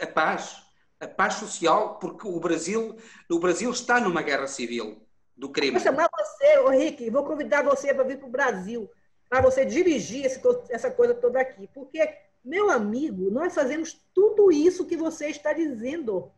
a 0.00 0.06
paz, 0.06 0.56
a 0.98 1.06
paz 1.06 1.34
social, 1.34 1.98
porque 1.98 2.26
o 2.26 2.40
Brasil, 2.40 2.96
o 3.30 3.38
Brasil 3.38 3.70
está 3.70 4.00
numa 4.00 4.22
guerra 4.22 4.46
civil 4.46 5.06
do 5.36 5.50
crime. 5.50 5.72
Vou 5.72 5.80
chamar 5.80 6.08
você, 6.10 6.76
Rick, 6.78 7.10
vou 7.10 7.24
convidar 7.24 7.62
você 7.62 7.92
para 7.92 8.04
vir 8.04 8.18
para 8.18 8.26
o 8.26 8.30
Brasil, 8.30 8.90
para 9.28 9.42
você 9.42 9.64
dirigir 9.64 10.24
esse, 10.24 10.40
essa 10.70 10.90
coisa 10.90 11.14
toda 11.14 11.40
aqui, 11.40 11.68
porque, 11.74 12.08
meu 12.42 12.70
amigo, 12.70 13.30
nós 13.30 13.54
fazemos 13.54 14.00
tudo 14.14 14.50
isso 14.50 14.86
que 14.86 14.96
você 14.96 15.28
está 15.28 15.52
dizendo, 15.52 16.30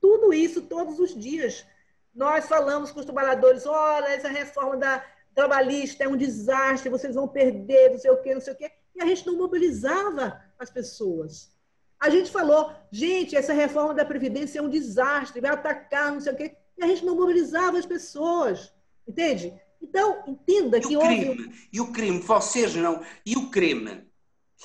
tudo 0.00 0.32
isso 0.32 0.62
todos 0.62 0.98
os 1.00 1.14
dias. 1.14 1.66
Nós 2.14 2.46
falamos 2.46 2.92
com 2.92 3.00
os 3.00 3.06
trabalhadores, 3.06 3.66
olha, 3.66 4.06
essa 4.06 4.28
reforma 4.28 4.76
da, 4.76 5.04
trabalhista 5.34 6.04
é 6.04 6.08
um 6.08 6.16
desastre, 6.16 6.88
vocês 6.88 7.14
vão 7.14 7.26
perder, 7.26 7.90
não 7.90 7.98
sei 7.98 8.10
o 8.10 8.22
quê, 8.22 8.34
não 8.34 8.40
sei 8.40 8.52
o 8.52 8.56
quê. 8.56 8.70
E 8.94 9.02
a 9.02 9.06
gente 9.06 9.26
não 9.26 9.36
mobilizava 9.36 10.40
as 10.58 10.70
pessoas. 10.70 11.52
A 11.98 12.10
gente 12.10 12.30
falou, 12.30 12.72
gente, 12.90 13.34
essa 13.34 13.52
reforma 13.52 13.94
da 13.94 14.04
Previdência 14.04 14.58
é 14.58 14.62
um 14.62 14.68
desastre, 14.68 15.40
vai 15.40 15.50
atacar, 15.50 16.12
não 16.12 16.20
sei 16.20 16.32
o 16.32 16.36
quê. 16.36 16.56
E 16.76 16.84
a 16.84 16.86
gente 16.86 17.04
não 17.04 17.16
mobilizava 17.16 17.78
as 17.78 17.86
pessoas. 17.86 18.72
Entende? 19.06 19.54
Então, 19.80 20.22
entenda 20.26 20.78
e 20.78 20.80
que 20.80 20.96
o 20.96 21.00
crime, 21.00 21.28
houve... 21.28 21.68
E 21.72 21.80
o 21.80 21.92
crime, 21.92 22.20
vocês 22.20 22.74
não... 22.74 23.02
E 23.24 23.36
o 23.36 23.50
crime? 23.50 24.06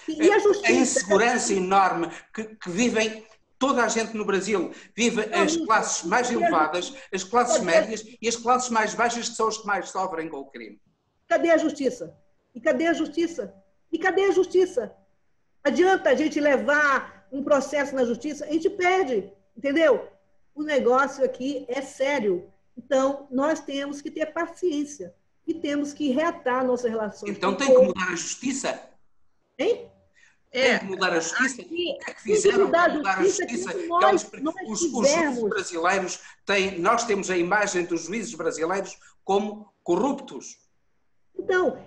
E 0.07 0.31
a 0.31 0.39
justiça? 0.39 0.67
A 0.67 0.75
insegurança 0.75 1.53
enorme 1.53 2.09
que, 2.33 2.43
que 2.55 2.69
vivem 2.69 3.25
toda 3.59 3.83
a 3.83 3.87
gente 3.89 4.15
no 4.17 4.25
Brasil 4.25 4.71
vive 4.95 5.21
as 5.35 5.57
classes 5.57 6.05
mais 6.05 6.31
elevadas, 6.31 6.93
as 7.13 7.23
classes 7.23 7.61
médias 7.61 8.03
e 8.19 8.27
as 8.27 8.37
classes 8.37 8.69
mais 8.69 8.95
baixas 8.95 9.29
que 9.29 9.35
são 9.35 9.49
as 9.49 9.57
que 9.57 9.67
mais 9.67 9.89
sofrem 9.89 10.29
com 10.29 10.37
o 10.37 10.45
crime. 10.45 10.81
Cadê 11.27 11.51
a 11.51 11.57
justiça? 11.57 12.17
E 12.55 12.61
cadê 12.61 12.87
a 12.87 12.93
justiça? 12.93 13.53
E 13.91 13.99
cadê 13.99 14.23
a 14.23 14.31
justiça? 14.31 14.95
Adianta 15.63 16.09
a 16.09 16.15
gente 16.15 16.39
levar 16.39 17.27
um 17.31 17.43
processo 17.43 17.93
na 17.93 18.05
justiça? 18.05 18.45
A 18.45 18.51
gente 18.51 18.69
perde, 18.69 19.31
entendeu? 19.55 20.07
O 20.55 20.63
negócio 20.63 21.23
aqui 21.23 21.65
é 21.67 21.81
sério. 21.81 22.51
Então, 22.77 23.27
nós 23.29 23.59
temos 23.59 24.01
que 24.01 24.09
ter 24.09 24.27
paciência 24.27 25.13
e 25.45 25.53
temos 25.53 25.91
que 25.91 26.11
reatar 26.11 26.65
nossas 26.65 26.89
relações. 26.89 27.29
Então, 27.29 27.55
tem 27.55 27.67
que 27.67 27.77
mudar 27.77 28.07
a 28.07 28.15
justiça? 28.15 28.81
Hein? 29.57 29.91
É, 30.51 30.77
tem 30.77 30.79
que 30.79 30.85
mudar 30.85 31.13
a 31.13 31.19
justiça. 31.19 31.61
Aqui, 31.61 31.97
é 32.07 32.13
que 32.13 32.21
fizeram 32.21 32.65
mudar, 32.65 32.89
mudar 32.89 33.19
a 33.19 33.23
justiça. 33.23 33.73
Nós, 33.87 34.31
os, 34.67 34.81
os 34.81 34.91
juízes 34.91 35.43
brasileiros 35.43 36.19
têm, 36.45 36.79
nós 36.79 37.03
temos 37.03 37.29
a 37.29 37.37
imagem 37.37 37.85
dos 37.85 38.05
juízes 38.05 38.33
brasileiros 38.33 38.97
como 39.23 39.71
corruptos. 39.83 40.57
Então, 41.37 41.77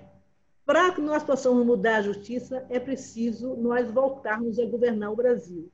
para 0.65 0.93
que 0.93 1.01
nós 1.01 1.25
possamos 1.25 1.67
mudar 1.67 1.97
a 1.97 2.03
justiça, 2.03 2.65
é 2.71 2.79
preciso 2.79 3.57
nós 3.57 3.91
voltarmos 3.91 4.59
a 4.59 4.65
governar 4.65 5.11
o 5.11 5.17
Brasil. 5.17 5.71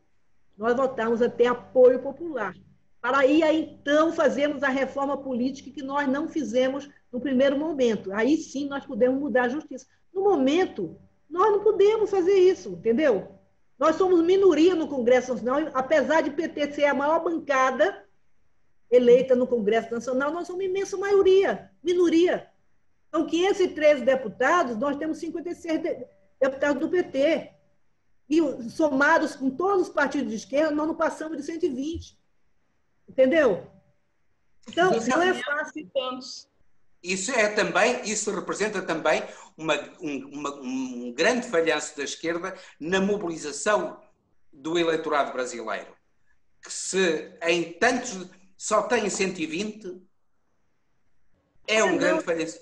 Nós 0.56 0.74
voltarmos 0.74 1.20
a 1.20 1.28
ter 1.28 1.46
apoio 1.46 2.00
popular. 2.00 2.54
Para 3.00 3.18
aí, 3.18 3.42
aí 3.42 3.78
então, 3.80 4.12
fazermos 4.12 4.62
a 4.62 4.68
reforma 4.68 5.16
política 5.16 5.70
que 5.70 5.82
nós 5.82 6.08
não 6.08 6.26
fizemos 6.26 6.88
no 7.12 7.20
primeiro 7.20 7.56
momento. 7.56 8.12
Aí 8.12 8.36
sim 8.36 8.66
nós 8.66 8.84
podemos 8.84 9.20
mudar 9.20 9.44
a 9.44 9.48
justiça. 9.48 9.86
No 10.12 10.24
momento, 10.24 10.98
nós 11.28 11.52
não 11.52 11.60
podemos 11.62 12.10
fazer 12.10 12.34
isso, 12.34 12.70
entendeu? 12.70 13.38
Nós 13.78 13.96
somos 13.96 14.22
minoria 14.22 14.74
no 14.74 14.88
Congresso 14.88 15.32
Nacional, 15.34 15.70
apesar 15.74 16.22
de 16.22 16.30
PT 16.30 16.72
ser 16.72 16.86
a 16.86 16.94
maior 16.94 17.22
bancada 17.22 18.04
eleita 18.90 19.36
no 19.36 19.46
Congresso 19.46 19.92
Nacional, 19.92 20.32
nós 20.32 20.46
somos 20.46 20.64
imensa 20.64 20.96
maioria, 20.96 21.70
minoria. 21.82 22.50
São 23.10 23.26
513 23.26 24.04
deputados, 24.04 24.76
nós 24.76 24.96
temos 24.96 25.18
56, 25.18 26.06
deputados 26.40 26.80
do 26.80 26.88
PT. 26.88 27.52
E 28.28 28.40
somados 28.68 29.34
com 29.34 29.48
todos 29.48 29.88
os 29.88 29.88
partidos 29.88 30.28
de 30.28 30.36
esquerda, 30.36 30.70
nós 30.70 30.86
não 30.86 30.94
passamos 30.94 31.36
de 31.38 31.42
120. 31.42 32.18
Entendeu? 33.08 33.66
Então, 34.68 34.90
não 34.90 35.22
é 35.22 35.32
fácil. 35.32 35.90
Isso 37.02 37.30
é 37.30 37.48
também, 37.48 38.02
isso 38.04 38.30
representa 38.32 38.82
também 38.82 39.22
uma, 39.56 39.74
um, 40.00 40.28
uma, 40.32 40.54
um 40.60 41.12
grande 41.12 41.46
falhanço 41.48 41.96
da 41.96 42.02
esquerda 42.02 42.56
na 42.80 43.00
mobilização 43.00 44.00
do 44.52 44.78
eleitorado 44.78 45.32
brasileiro. 45.32 45.96
Que 46.62 46.72
se 46.72 47.38
em 47.42 47.72
tantos 47.74 48.28
só 48.56 48.82
tem 48.82 49.08
120, 49.08 50.02
é 51.68 51.84
um 51.84 51.92
não, 51.92 51.98
grande 51.98 52.24
falhanço. 52.24 52.60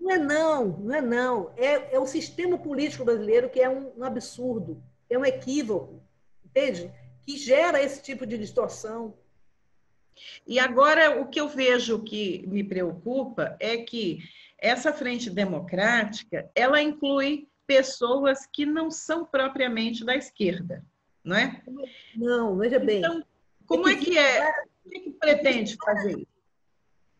Não 0.00 0.10
é 0.12 0.18
não, 0.18 0.66
não 0.78 0.94
é 0.94 1.00
não. 1.02 1.52
É, 1.56 1.94
é 1.94 1.98
o 1.98 2.06
sistema 2.06 2.56
político 2.56 3.04
brasileiro 3.04 3.50
que 3.50 3.60
é 3.60 3.68
um, 3.68 3.92
um 3.98 4.04
absurdo, 4.04 4.82
é 5.10 5.18
um 5.18 5.24
equívoco, 5.24 6.02
entende? 6.44 6.90
Que 7.22 7.36
gera 7.36 7.82
esse 7.82 8.00
tipo 8.00 8.24
de 8.24 8.38
distorção. 8.38 9.14
E 10.46 10.58
agora 10.58 11.20
o 11.20 11.28
que 11.28 11.40
eu 11.40 11.48
vejo 11.48 12.02
que 12.02 12.44
me 12.46 12.64
preocupa 12.64 13.56
é 13.60 13.78
que 13.78 14.20
essa 14.58 14.92
frente 14.92 15.30
democrática, 15.30 16.50
ela 16.54 16.82
inclui 16.82 17.48
pessoas 17.66 18.46
que 18.46 18.66
não 18.66 18.90
são 18.90 19.24
propriamente 19.24 20.04
da 20.04 20.16
esquerda, 20.16 20.84
não 21.22 21.36
é? 21.36 21.62
Não, 22.16 22.56
veja 22.56 22.78
bem. 22.78 22.98
Então, 22.98 23.22
como 23.66 23.88
é 23.88 23.94
que 23.94 24.16
é? 24.18 24.50
O 24.84 24.90
que, 24.90 25.00
que 25.00 25.10
pretende 25.10 25.76
fazer? 25.76 26.26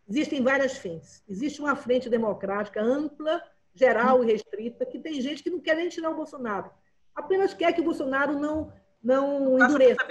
Existem 0.08 0.42
várias 0.42 0.78
frentes. 0.78 1.22
Existe 1.28 1.60
uma 1.60 1.76
frente 1.76 2.08
democrática 2.08 2.82
ampla, 2.82 3.42
geral 3.74 4.24
e 4.24 4.26
restrita, 4.26 4.86
que 4.86 4.98
tem 4.98 5.20
gente 5.20 5.42
que 5.42 5.50
não 5.50 5.60
quer 5.60 5.76
nem 5.76 5.90
tirar 5.90 6.10
o 6.10 6.16
Bolsonaro. 6.16 6.70
Apenas 7.14 7.52
quer 7.52 7.72
que 7.74 7.80
o 7.82 7.84
Bolsonaro 7.84 8.38
não 8.38 8.72
não 9.02 9.58
endureça. 9.58 10.06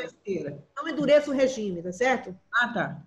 Não 0.75 0.88
endureça 0.88 1.29
o 1.29 1.33
regime, 1.33 1.81
tá 1.81 1.91
certo? 1.91 2.38
Ah, 2.53 2.67
tá. 2.69 3.03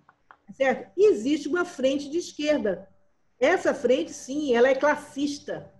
tá. 0.47 0.53
Certo? 0.53 0.91
Existe 0.97 1.47
uma 1.47 1.65
frente 1.65 2.09
de 2.09 2.17
esquerda. 2.17 2.87
Essa 3.39 3.73
frente, 3.73 4.11
sim, 4.11 4.53
ela 4.53 4.69
é 4.69 4.75
classista. 4.75 5.71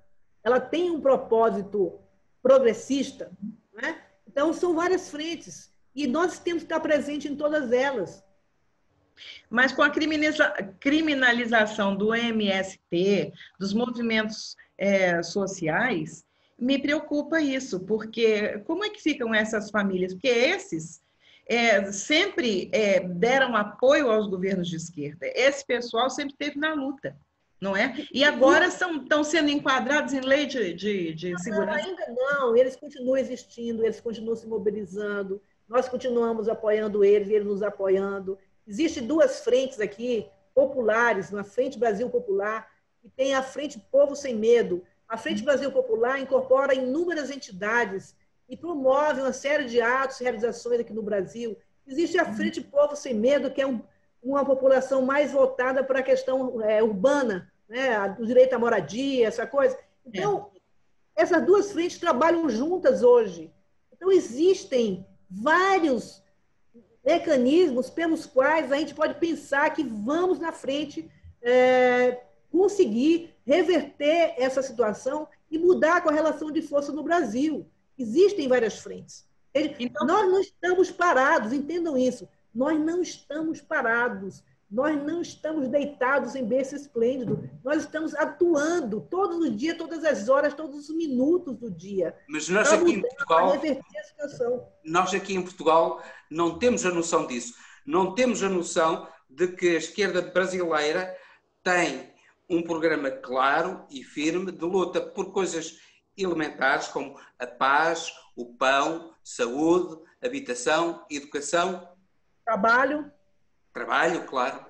Ela 0.43 0.59
tem 0.59 0.89
um 0.89 0.99
propósito 0.99 1.99
progressista. 2.41 3.31
Né? 3.73 4.01
Então, 4.27 4.51
são 4.53 4.73
várias 4.73 5.09
frentes. 5.09 5.71
E 5.93 6.07
nós 6.07 6.39
temos 6.39 6.63
que 6.63 6.67
estar 6.67 6.79
presente 6.79 7.27
em 7.27 7.35
todas 7.35 7.71
elas. 7.71 8.23
Mas 9.49 9.71
com 9.71 9.83
a 9.83 9.91
criminalização 10.79 11.95
do 11.95 12.15
MST, 12.15 13.33
dos 13.59 13.73
movimentos 13.73 14.55
é, 14.77 15.21
sociais, 15.21 16.25
me 16.61 16.77
preocupa 16.77 17.41
isso, 17.41 17.79
porque 17.79 18.59
como 18.59 18.85
é 18.85 18.89
que 18.89 19.01
ficam 19.01 19.33
essas 19.33 19.71
famílias? 19.71 20.13
Porque 20.13 20.27
esses 20.27 21.01
é, 21.47 21.91
sempre 21.91 22.69
é, 22.71 22.99
deram 22.99 23.55
apoio 23.55 24.11
aos 24.11 24.27
governos 24.27 24.69
de 24.69 24.75
esquerda. 24.75 25.25
Esse 25.33 25.65
pessoal 25.65 26.07
sempre 26.11 26.33
esteve 26.33 26.59
na 26.59 26.75
luta, 26.75 27.17
não 27.59 27.75
é? 27.75 28.05
E 28.13 28.23
agora 28.23 28.69
são, 28.69 28.97
estão 29.01 29.23
sendo 29.23 29.49
enquadrados 29.49 30.13
em 30.13 30.21
lei 30.21 30.45
de, 30.45 30.71
de, 30.73 31.13
de 31.15 31.41
segurança? 31.41 31.79
Não, 31.79 31.89
ainda 31.89 32.05
não, 32.09 32.55
eles 32.55 32.75
continuam 32.75 33.17
existindo, 33.17 33.83
eles 33.83 33.99
continuam 33.99 34.35
se 34.35 34.45
mobilizando, 34.45 35.41
nós 35.67 35.89
continuamos 35.89 36.47
apoiando 36.47 37.03
eles, 37.03 37.27
eles 37.29 37.47
nos 37.47 37.63
apoiando. 37.63 38.37
Existem 38.67 39.07
duas 39.07 39.39
frentes 39.39 39.79
aqui, 39.79 40.27
populares, 40.53 41.31
uma 41.31 41.43
Frente 41.43 41.79
Brasil 41.79 42.07
Popular 42.07 42.69
e 43.03 43.09
tem 43.09 43.33
a 43.33 43.41
Frente 43.41 43.79
Povo 43.91 44.15
Sem 44.15 44.35
Medo, 44.35 44.83
a 45.11 45.17
Frente 45.17 45.43
Brasil 45.43 45.69
Popular 45.73 46.21
incorpora 46.21 46.73
inúmeras 46.73 47.29
entidades 47.29 48.15
e 48.47 48.55
promove 48.55 49.19
uma 49.19 49.33
série 49.33 49.65
de 49.65 49.81
atos 49.81 50.21
e 50.21 50.23
realizações 50.23 50.79
aqui 50.79 50.93
no 50.93 51.03
Brasil. 51.03 51.57
Existe 51.85 52.17
a 52.17 52.33
Frente 52.33 52.61
Povo 52.61 52.95
Sem 52.95 53.13
Medo, 53.13 53.51
que 53.51 53.61
é 53.61 53.67
um, 53.67 53.81
uma 54.23 54.45
população 54.45 55.01
mais 55.01 55.33
voltada 55.33 55.83
para 55.83 55.99
a 55.99 56.03
questão 56.03 56.61
é, 56.61 56.81
urbana, 56.81 57.51
né? 57.67 58.15
o 58.17 58.25
direito 58.25 58.53
à 58.53 58.59
moradia, 58.59 59.27
essa 59.27 59.45
coisa. 59.45 59.77
Então, 60.05 60.49
é. 61.17 61.23
essas 61.23 61.45
duas 61.45 61.73
frentes 61.73 61.99
trabalham 61.99 62.47
juntas 62.47 63.03
hoje. 63.03 63.53
Então, 63.91 64.09
existem 64.13 65.05
vários 65.29 66.23
mecanismos 67.03 67.89
pelos 67.89 68.25
quais 68.25 68.71
a 68.71 68.77
gente 68.77 68.95
pode 68.95 69.15
pensar 69.15 69.71
que 69.71 69.83
vamos 69.83 70.39
na 70.39 70.53
frente 70.53 71.11
é, 71.41 72.17
conseguir 72.51 73.33
reverter 73.45 74.35
essa 74.37 74.61
situação 74.61 75.27
e 75.49 75.57
mudar 75.57 75.97
a 75.97 76.01
correlação 76.01 76.51
de 76.51 76.61
força 76.61 76.91
no 76.91 77.03
Brasil. 77.03 77.65
Existem 77.97 78.47
várias 78.47 78.79
frentes. 78.79 79.25
Então, 79.79 80.05
nós 80.05 80.29
não 80.29 80.39
estamos 80.39 80.91
parados, 80.91 81.53
entendam 81.53 81.97
isso. 81.97 82.27
Nós 82.53 82.79
não 82.79 83.01
estamos 83.01 83.61
parados. 83.61 84.43
Nós 84.69 84.95
não 85.03 85.21
estamos 85.21 85.67
deitados 85.67 86.33
em 86.33 86.45
berço 86.45 86.77
esplêndido. 86.77 87.49
Nós 87.61 87.83
estamos 87.83 88.15
atuando 88.15 89.01
todos 89.01 89.37
os 89.37 89.55
dias, 89.57 89.77
todas 89.77 90.05
as 90.05 90.29
horas, 90.29 90.53
todos 90.53 90.89
os 90.89 90.95
minutos 90.95 91.57
do 91.57 91.69
dia. 91.69 92.15
Mas 92.29 92.47
nós 92.47 92.71
aqui 92.71 92.93
em 92.93 93.01
Portugal, 93.01 93.61
nós 94.85 95.13
aqui 95.13 95.35
em 95.35 95.41
Portugal 95.41 96.01
não 96.29 96.57
temos 96.57 96.85
a 96.85 96.89
noção 96.89 97.27
disso. 97.27 97.53
Não 97.85 98.15
temos 98.15 98.41
a 98.41 98.47
noção 98.47 99.05
de 99.29 99.49
que 99.49 99.75
a 99.75 99.77
esquerda 99.77 100.21
brasileira 100.21 101.13
tem 101.61 102.10
um 102.51 102.61
programa 102.61 103.09
claro 103.09 103.85
e 103.89 104.03
firme 104.03 104.51
de 104.51 104.65
luta 104.65 104.99
por 104.99 105.31
coisas 105.31 105.79
elementares 106.17 106.89
como 106.89 107.17
a 107.39 107.47
paz, 107.47 108.13
o 108.35 108.53
pão, 108.53 109.13
saúde, 109.23 110.01
habitação, 110.21 111.05
educação. 111.09 111.87
Trabalho. 112.43 113.09
Trabalho, 113.73 114.25
claro. 114.25 114.65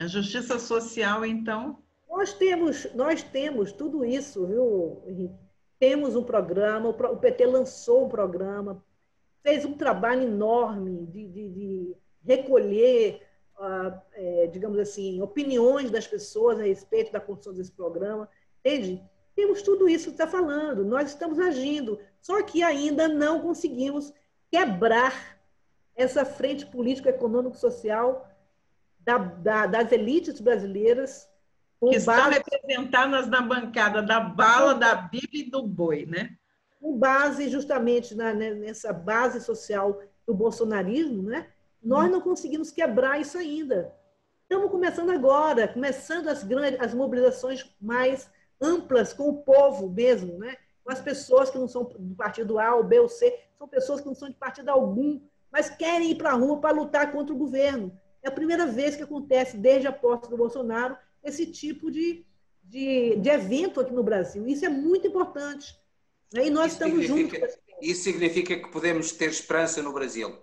A 0.00 0.06
justiça 0.08 0.58
social, 0.58 1.24
então? 1.24 1.78
Nós 2.10 2.32
temos, 2.32 2.92
nós 2.94 3.22
temos 3.22 3.72
tudo 3.72 4.04
isso, 4.04 4.44
viu, 4.46 5.02
Henrique? 5.06 5.44
Temos 5.78 6.16
um 6.16 6.24
programa, 6.24 6.88
o 6.88 7.16
PT 7.16 7.46
lançou 7.46 8.06
um 8.06 8.08
programa, 8.08 8.82
fez 9.42 9.64
um 9.64 9.74
trabalho 9.74 10.22
enorme 10.22 11.06
de, 11.06 11.28
de, 11.28 11.48
de 11.50 11.96
recolher 12.24 13.23
é, 14.14 14.46
digamos 14.48 14.78
assim, 14.78 15.20
opiniões 15.22 15.90
das 15.90 16.06
pessoas 16.06 16.58
a 16.58 16.64
respeito 16.64 17.12
da 17.12 17.20
construção 17.20 17.54
desse 17.54 17.72
programa, 17.72 18.28
entende? 18.64 19.02
Temos 19.34 19.62
tudo 19.62 19.88
isso 19.88 20.06
que 20.06 20.12
está 20.12 20.26
falando, 20.26 20.84
nós 20.84 21.10
estamos 21.10 21.38
agindo, 21.38 21.98
só 22.20 22.42
que 22.42 22.62
ainda 22.62 23.08
não 23.08 23.40
conseguimos 23.40 24.12
quebrar 24.50 25.38
essa 25.96 26.24
frente 26.24 26.66
político-econômico-social 26.66 28.28
da, 29.00 29.18
da, 29.18 29.66
das 29.66 29.92
elites 29.92 30.40
brasileiras. 30.40 31.28
Que 31.80 31.96
estão 31.96 32.14
base... 32.16 32.38
representadas 32.38 33.28
na 33.28 33.42
bancada 33.42 34.02
da 34.02 34.20
bala, 34.20 34.74
da 34.74 34.94
Bíblia 34.94 35.44
e 35.44 35.50
do 35.50 35.62
boi, 35.62 36.06
né? 36.06 36.36
Com 36.80 36.96
base 36.96 37.48
justamente 37.48 38.14
na, 38.14 38.32
né, 38.32 38.54
nessa 38.54 38.92
base 38.92 39.40
social 39.40 40.00
do 40.26 40.32
bolsonarismo, 40.32 41.22
né? 41.22 41.48
Nós 41.84 42.10
não 42.10 42.20
conseguimos 42.20 42.70
quebrar 42.70 43.20
isso 43.20 43.36
ainda. 43.36 43.94
Estamos 44.42 44.70
começando 44.70 45.10
agora, 45.10 45.68
começando 45.68 46.28
as 46.28 46.42
grandes, 46.42 46.80
as 46.80 46.94
mobilizações 46.94 47.64
mais 47.80 48.28
amplas 48.60 49.12
com 49.12 49.28
o 49.28 49.42
povo 49.42 49.90
mesmo, 49.90 50.38
né? 50.38 50.56
com 50.82 50.92
as 50.92 51.00
pessoas 51.00 51.50
que 51.50 51.58
não 51.58 51.66
são 51.68 51.84
do 51.84 52.14
partido 52.14 52.58
A, 52.58 52.74
ou 52.74 52.84
B 52.84 53.00
ou 53.00 53.08
C, 53.08 53.38
são 53.58 53.66
pessoas 53.66 54.00
que 54.00 54.06
não 54.06 54.14
são 54.14 54.28
de 54.28 54.34
partido 54.34 54.68
algum, 54.68 55.20
mas 55.50 55.70
querem 55.70 56.10
ir 56.10 56.16
para 56.16 56.30
a 56.30 56.34
rua 56.34 56.60
para 56.60 56.74
lutar 56.74 57.10
contra 57.10 57.34
o 57.34 57.38
governo. 57.38 57.98
É 58.22 58.28
a 58.28 58.32
primeira 58.32 58.66
vez 58.66 58.96
que 58.96 59.02
acontece, 59.02 59.56
desde 59.56 59.86
a 59.86 59.92
posse 59.92 60.28
do 60.28 60.36
Bolsonaro, 60.36 60.96
esse 61.22 61.46
tipo 61.46 61.90
de, 61.90 62.24
de, 62.62 63.16
de 63.16 63.28
evento 63.30 63.80
aqui 63.80 63.92
no 63.92 64.02
Brasil. 64.02 64.46
Isso 64.46 64.64
é 64.64 64.68
muito 64.68 65.06
importante. 65.06 65.74
Né? 66.32 66.46
E 66.46 66.50
nós 66.50 66.72
isso 66.72 66.84
estamos 66.84 67.06
juntos. 67.06 67.58
Isso 67.80 68.04
significa 68.04 68.56
que 68.56 68.68
podemos 68.70 69.12
ter 69.12 69.30
esperança 69.30 69.82
no 69.82 69.92
Brasil. 69.92 70.36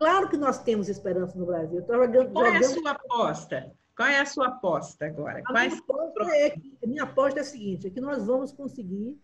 Claro 0.00 0.30
que 0.30 0.36
nós 0.38 0.62
temos 0.62 0.88
esperança 0.88 1.38
no 1.38 1.44
Brasil. 1.44 1.82
Qual 1.82 2.02
é 2.46 2.56
a 2.56 2.62
sua 2.62 2.92
aposta? 2.92 3.70
Qual 3.94 4.08
é 4.08 4.18
a 4.18 4.24
sua 4.24 4.46
aposta 4.46 5.04
agora? 5.04 5.42
A 5.44 5.52
minha, 5.52 5.76
aposta 5.76 6.36
é 6.36 6.50
que, 6.50 6.78
a 6.82 6.86
minha 6.86 7.02
aposta 7.02 7.40
é 7.40 7.42
a 7.42 7.44
seguinte: 7.44 7.86
é 7.86 7.90
que 7.90 8.00
nós 8.00 8.26
vamos 8.26 8.50
conseguir 8.50 9.20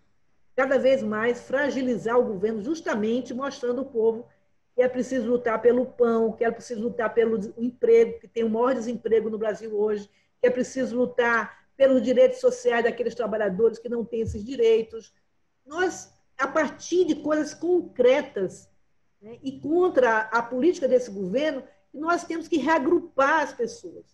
cada 0.55 0.78
vez 0.78 1.03
mais 1.03 1.40
fragilizar 1.40 2.19
o 2.19 2.24
governo, 2.24 2.62
justamente 2.62 3.32
mostrando 3.32 3.78
ao 3.78 3.86
povo 3.86 4.28
que 4.74 4.82
é 4.82 4.89
preciso 4.89 5.27
lutar 5.27 5.62
pelo 5.62 5.86
pão, 5.86 6.32
que 6.32 6.44
é 6.44 6.51
preciso 6.51 6.82
lutar 6.82 7.15
pelo 7.15 7.40
emprego, 7.57 8.20
que 8.20 8.28
tem 8.28 8.44
o 8.44 8.51
maior 8.51 8.74
desemprego 8.74 9.31
no 9.31 9.39
Brasil 9.39 9.74
hoje, 9.74 10.11
que 10.39 10.47
é 10.47 10.51
preciso 10.51 10.94
lutar 10.94 11.66
pelos 11.74 12.03
direitos 12.03 12.39
sociais 12.39 12.85
daqueles 12.85 13.15
trabalhadores 13.15 13.78
que 13.78 13.89
não 13.89 14.05
têm 14.05 14.20
esses 14.20 14.44
direitos. 14.44 15.15
Nós, 15.65 16.12
a 16.36 16.47
partir 16.47 17.07
de 17.07 17.15
coisas 17.15 17.55
concretas, 17.55 18.69
né, 19.21 19.39
e 19.43 19.61
contra 19.61 20.21
a 20.21 20.43
política 20.43 20.87
desse 20.87 21.11
governo, 21.11 21.63
nós 21.93 22.25
temos 22.25 22.49
que 22.49 22.59
reagrupar 22.59 23.43
as 23.43 23.53
pessoas. 23.53 24.05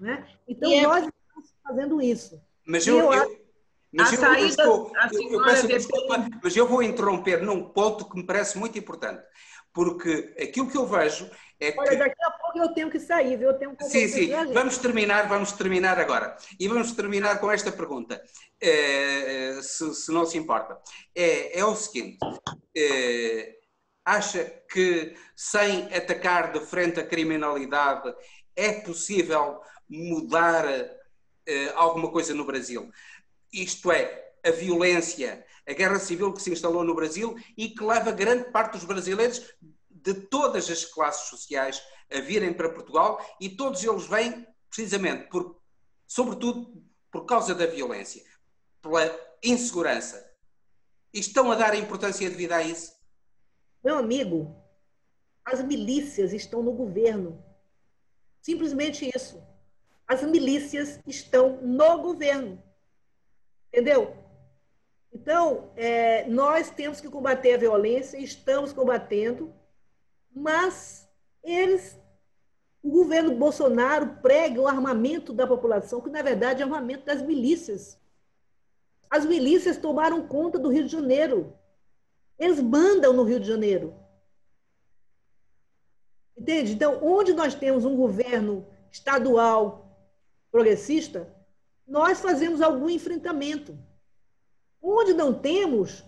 Né? 0.00 0.26
Então, 0.46 0.70
é... 0.70 0.82
nós 0.82 1.06
estamos 1.06 1.54
fazendo 1.62 2.00
isso. 2.00 2.40
Mas 2.64 2.86
eu, 2.86 2.98
eu, 3.12 3.40
Mas, 3.92 4.12
eu, 4.12 4.22
eu, 4.22 4.46
estou, 4.46 4.92
eu, 5.12 5.32
eu 5.32 5.44
peço 5.44 5.66
desculpa, 5.66 6.28
mas 6.42 6.56
eu 6.56 6.68
vou 6.68 6.82
interromper 6.82 7.42
num 7.42 7.64
ponto 7.70 8.08
que 8.08 8.16
me 8.16 8.24
parece 8.24 8.58
muito 8.58 8.78
importante. 8.78 9.22
Porque 9.72 10.34
aquilo 10.38 10.70
que 10.70 10.76
eu 10.76 10.86
vejo 10.86 11.30
é 11.60 11.74
Olha, 11.76 11.90
que... 11.90 11.96
daqui 11.96 12.24
a 12.24 12.30
pouco 12.30 12.58
eu 12.58 12.74
tenho 12.74 12.90
que 12.90 13.00
sair, 13.00 13.36
viu? 13.36 13.50
Eu 13.50 13.58
tenho 13.58 13.72
um 13.72 13.88
Sim, 13.88 14.06
sim. 14.08 14.30
Vamos 14.52 14.78
terminar, 14.78 15.28
vamos 15.28 15.52
terminar 15.52 15.98
agora. 15.98 16.36
E 16.58 16.68
vamos 16.68 16.92
terminar 16.92 17.40
com 17.40 17.50
esta 17.50 17.72
pergunta, 17.72 18.22
é, 18.60 19.58
se, 19.62 19.94
se, 19.94 20.12
não 20.12 20.24
se 20.24 20.38
importa. 20.38 20.78
É, 21.14 21.58
é 21.58 21.64
o 21.64 21.74
seguinte: 21.74 22.18
é, 22.76 23.57
acha 24.16 24.44
que 24.70 25.16
sem 25.36 25.92
atacar 25.94 26.52
de 26.52 26.60
frente 26.60 27.00
a 27.00 27.06
criminalidade 27.06 28.14
é 28.54 28.80
possível 28.80 29.60
mudar 29.88 30.64
é, 30.66 31.68
alguma 31.74 32.10
coisa 32.10 32.34
no 32.34 32.44
Brasil? 32.44 32.90
isto 33.52 33.90
é, 33.90 34.32
a 34.44 34.50
violência, 34.50 35.44
a 35.66 35.72
guerra 35.72 35.98
civil 35.98 36.32
que 36.32 36.42
se 36.42 36.50
instalou 36.50 36.84
no 36.84 36.94
Brasil 36.94 37.36
e 37.56 37.70
que 37.70 37.82
leva 37.82 38.12
grande 38.12 38.50
parte 38.50 38.72
dos 38.72 38.84
brasileiros 38.84 39.42
de 39.90 40.14
todas 40.14 40.70
as 40.70 40.84
classes 40.84 41.28
sociais 41.28 41.82
a 42.10 42.20
virem 42.20 42.52
para 42.52 42.70
Portugal 42.70 43.24
e 43.40 43.50
todos 43.50 43.82
eles 43.82 44.06
vêm 44.06 44.46
precisamente 44.70 45.28
por, 45.28 45.60
sobretudo 46.06 46.82
por 47.10 47.24
causa 47.26 47.54
da 47.54 47.66
violência, 47.66 48.22
pela 48.80 49.14
insegurança. 49.42 50.24
E 51.12 51.20
estão 51.20 51.50
a 51.50 51.54
dar 51.54 51.74
importância 51.74 52.28
devida 52.28 52.56
a 52.56 52.62
isso? 52.62 52.97
Meu 53.82 53.96
amigo, 53.96 54.54
as 55.44 55.62
milícias 55.62 56.32
estão 56.32 56.62
no 56.62 56.72
governo. 56.72 57.42
Simplesmente 58.40 59.10
isso. 59.14 59.42
As 60.06 60.22
milícias 60.22 61.00
estão 61.06 61.58
no 61.62 62.02
governo. 62.02 62.62
Entendeu? 63.68 64.16
Então, 65.12 65.70
é, 65.76 66.26
nós 66.28 66.70
temos 66.70 67.00
que 67.00 67.08
combater 67.08 67.54
a 67.54 67.58
violência, 67.58 68.18
estamos 68.18 68.72
combatendo, 68.72 69.52
mas 70.34 71.08
eles, 71.42 71.98
o 72.82 72.90
governo 72.90 73.34
Bolsonaro 73.34 74.18
prega 74.22 74.60
o 74.60 74.68
armamento 74.68 75.32
da 75.32 75.46
população, 75.46 76.00
que 76.00 76.10
na 76.10 76.22
verdade 76.22 76.62
é 76.62 76.66
o 76.66 76.68
armamento 76.74 77.04
das 77.06 77.22
milícias. 77.22 77.98
As 79.10 79.24
milícias 79.24 79.78
tomaram 79.78 80.26
conta 80.26 80.58
do 80.58 80.68
Rio 80.68 80.84
de 80.84 80.92
Janeiro. 80.92 81.57
Eles 82.38 82.60
mandam 82.60 83.12
no 83.12 83.24
Rio 83.24 83.40
de 83.40 83.46
Janeiro. 83.46 83.94
Entende? 86.36 86.72
Então, 86.72 87.02
onde 87.02 87.32
nós 87.32 87.54
temos 87.54 87.84
um 87.84 87.96
governo 87.96 88.66
estadual 88.90 89.98
progressista, 90.50 91.34
nós 91.86 92.20
fazemos 92.20 92.62
algum 92.62 92.88
enfrentamento. 92.88 93.76
Onde 94.80 95.12
não 95.12 95.34
temos, 95.34 96.04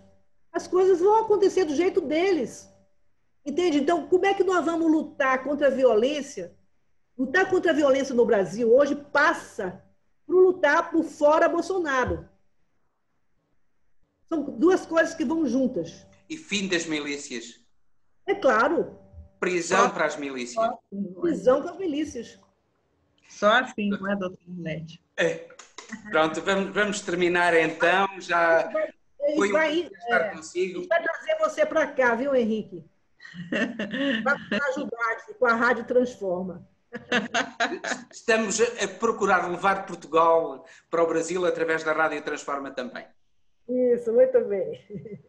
as 0.53 0.69
coisas 0.69 1.01
vão 1.01 1.23
acontecer 1.23 1.65
do 1.65 1.75
jeito 1.75 2.01
deles. 2.01 2.73
Entende? 3.45 3.79
Então, 3.79 4.07
como 4.07 4.27
é 4.27 4.35
que 4.35 4.45
nós 4.45 4.65
vamos 4.65 4.91
lutar 4.91 5.43
contra 5.43 5.67
a 5.67 5.71
violência? 5.71 6.57
Lutar 7.19 7.51
contra 7.51 7.73
a 7.73 7.75
violência 7.75 8.15
no 8.15 8.25
Brasil 8.25 8.73
hoje 8.73 8.95
passa 8.95 9.83
por 10.27 10.41
lutar 10.41 10.91
por 10.91 11.03
fora 11.03 11.49
Bolsonaro. 11.49 12.29
São 14.29 14.45
duas 14.45 14.87
coisas 14.87 15.15
que 15.15 15.25
vão 15.25 15.45
juntas. 15.45 16.07
E 16.31 16.37
fim 16.37 16.69
das 16.69 16.87
milícias. 16.87 17.61
É 18.25 18.37
claro. 18.37 18.97
Prisão 19.41 19.91
para 19.91 20.07
as 20.07 20.17
milícias. 20.17 20.65
Prisão 21.21 21.61
para 21.61 21.73
as 21.73 21.79
milícias. 21.79 22.41
Só 23.29 23.51
assim, 23.55 23.91
não 23.91 24.11
é, 24.11 24.15
doutor 24.15 24.39
Nete? 24.47 25.03
É. 25.17 25.49
Pronto, 26.11 26.41
vamos, 26.43 26.73
vamos 26.73 27.01
terminar 27.01 27.53
então. 27.55 28.07
Já 28.21 28.71
foi 29.35 29.51
vai, 29.51 29.71
um 29.71 29.87
estar 29.87 30.21
é, 30.21 30.31
consigo. 30.31 30.87
Vai 30.87 31.03
trazer 31.03 31.37
você 31.41 31.67
para 31.67 31.87
cá, 31.89 32.15
viu, 32.15 32.35
Henrique? 32.35 32.85
Vai 34.25 34.61
ajudar 34.71 35.27
com 35.39 35.47
a 35.47 35.55
Rádio 35.55 35.85
Transforma. 35.85 36.69
Estamos 38.11 38.61
a 38.61 38.89
procurar 38.99 39.49
levar 39.49 39.87
Portugal 39.87 40.65
para 40.91 41.03
o 41.03 41.07
Brasil 41.07 41.45
através 41.45 41.85
da 41.85 41.93
Rádio 41.93 42.23
Transforma 42.23 42.71
também. 42.71 43.07
Isso, 43.69 44.13
muito 44.13 44.45
bem. 44.45 45.21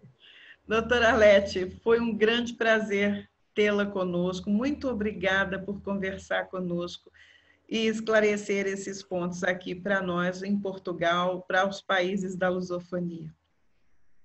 Doutora 0.72 1.10
Arlete, 1.10 1.70
foi 1.84 2.00
um 2.00 2.16
grande 2.16 2.54
prazer 2.54 3.30
tê-la 3.54 3.86
conosco. 3.86 4.50
Muito 4.50 4.88
obrigada 4.88 5.60
por 5.60 5.82
conversar 5.82 6.48
conosco 6.48 7.12
e 7.68 7.88
esclarecer 7.88 8.66
esses 8.68 9.04
pontos 9.04 9.44
aqui 9.44 9.76
para 9.76 10.02
nós 10.02 10.42
em 10.42 10.58
Portugal, 10.58 11.42
para 11.46 11.68
os 11.68 11.82
países 11.82 12.38
da 12.38 12.48
lusofonia. 12.48 13.36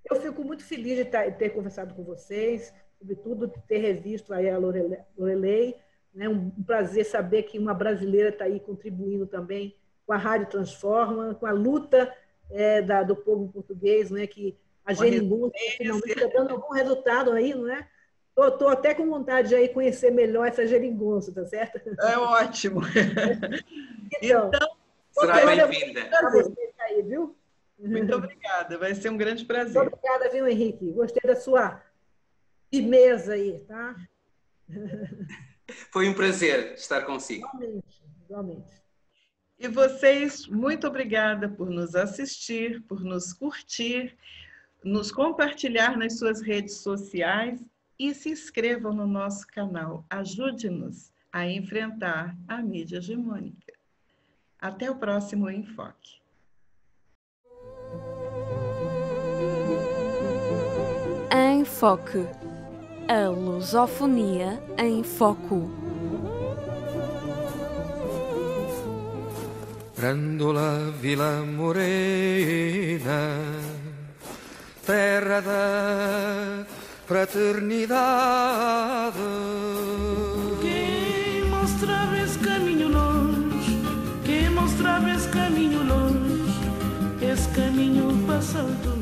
Eu 0.09 0.21
fico 0.23 0.45
muito 0.45 0.63
feliz 0.63 0.97
de 0.99 1.05
ter 1.05 1.51
conversado 1.51 1.93
com 1.95 2.05
vocês, 2.05 2.73
sobretudo 2.97 3.53
ter 3.67 3.79
revisto 3.79 4.33
aí 4.33 4.49
a 4.49 4.57
Lorelei. 4.57 5.75
Né? 6.15 6.29
Um 6.29 6.49
prazer 6.63 7.07
saber 7.07 7.43
que 7.43 7.59
uma 7.59 7.75
brasileira 7.75 8.29
está 8.29 8.45
aí 8.45 8.61
contribuindo 8.61 9.27
também 9.27 9.75
com 10.07 10.13
a 10.13 10.17
Rádio 10.17 10.47
Transforma, 10.47 11.35
com 11.35 11.47
a 11.47 11.51
luta 11.51 12.15
é, 12.49 12.81
da, 12.81 13.03
do 13.03 13.17
povo 13.17 13.49
português, 13.53 14.13
né? 14.13 14.29
que 14.29 14.57
a 14.87 14.95
Geringonça 14.95 15.53
finalmente 15.77 16.13
está 16.13 16.27
dando 16.29 16.53
algum 16.53 16.73
resultado 16.73 17.33
aí, 17.33 17.53
não 17.53 17.69
é? 17.69 17.87
Estou 18.39 18.69
até 18.69 18.95
com 18.95 19.09
vontade 19.09 19.49
de 19.49 19.55
aí 19.55 19.69
conhecer 19.69 20.11
melhor 20.11 20.47
essa 20.47 20.67
geringonça, 20.67 21.33
tá 21.33 21.45
certo? 21.47 21.81
É 22.01 22.19
ótimo. 22.19 22.83
então, 24.23 24.51
então 24.55 24.77
será 25.11 25.47
bem-vinda. 25.47 26.11
Aí, 26.81 27.03
viu? 27.03 27.35
Muito 27.79 28.15
obrigada, 28.15 28.79
vai 28.79 28.95
ser 28.95 29.11
um 29.11 29.17
grande 29.17 29.45
prazer. 29.45 29.83
Muito 29.83 29.95
obrigada, 29.95 30.31
viu, 30.31 30.47
Henrique? 30.47 30.93
Gostei 30.93 31.23
da 31.25 31.35
sua 31.35 31.83
firmeza 32.71 33.33
aí, 33.33 33.59
tá? 33.67 33.97
Foi 35.91 36.09
um 36.09 36.15
prazer 36.15 36.75
estar 36.75 37.03
consigo. 37.03 37.47
Igualmente, 37.49 38.05
igualmente. 38.25 38.83
E 39.59 39.69
vocês, 39.69 40.47
muito 40.47 40.87
obrigada 40.87 41.49
por 41.49 41.71
nos 41.71 41.95
assistir, 41.95 42.83
por 42.83 43.03
nos 43.03 43.33
curtir, 43.33 44.17
nos 44.87 45.11
compartilhar 45.11 45.99
nas 45.99 46.17
suas 46.17 46.41
redes 46.41 46.77
sociais 46.77 47.61
e 47.99 48.15
se 48.15 48.31
inscrevam 48.31 48.93
no 48.93 49.07
nosso 49.07 49.45
canal. 49.49 50.07
Ajude-nos 50.09 51.13
a 51.33 51.45
enfrentar 51.45 52.37
a 52.47 52.63
mídia 52.63 52.99
hegemônica. 52.99 53.73
Até 54.61 54.89
o 54.89 54.95
próximo 54.95 55.51
Enfoque. 55.51 56.21
Enfoque. 61.33 62.25
A 63.09 63.29
lusofonia 63.29 64.63
em 64.79 65.03
foco. 65.03 65.69
Grandola 69.97 70.93
Vila 71.01 71.43
Morena, 71.43 73.11
terra 74.87 75.41
da 75.41 76.65
fraternidade. 77.07 79.19
Quem 80.63 81.45
mostrava 81.51 82.17
esse 82.19 82.39
caminho 82.39 82.89
longe, 82.89 83.83
quem 84.25 84.49
mostrava 84.51 85.11
esse 85.11 85.29
caminho 85.29 85.83
longe, 85.83 86.55
esse 87.21 87.49
caminho 87.49 88.25
passado 88.29 88.96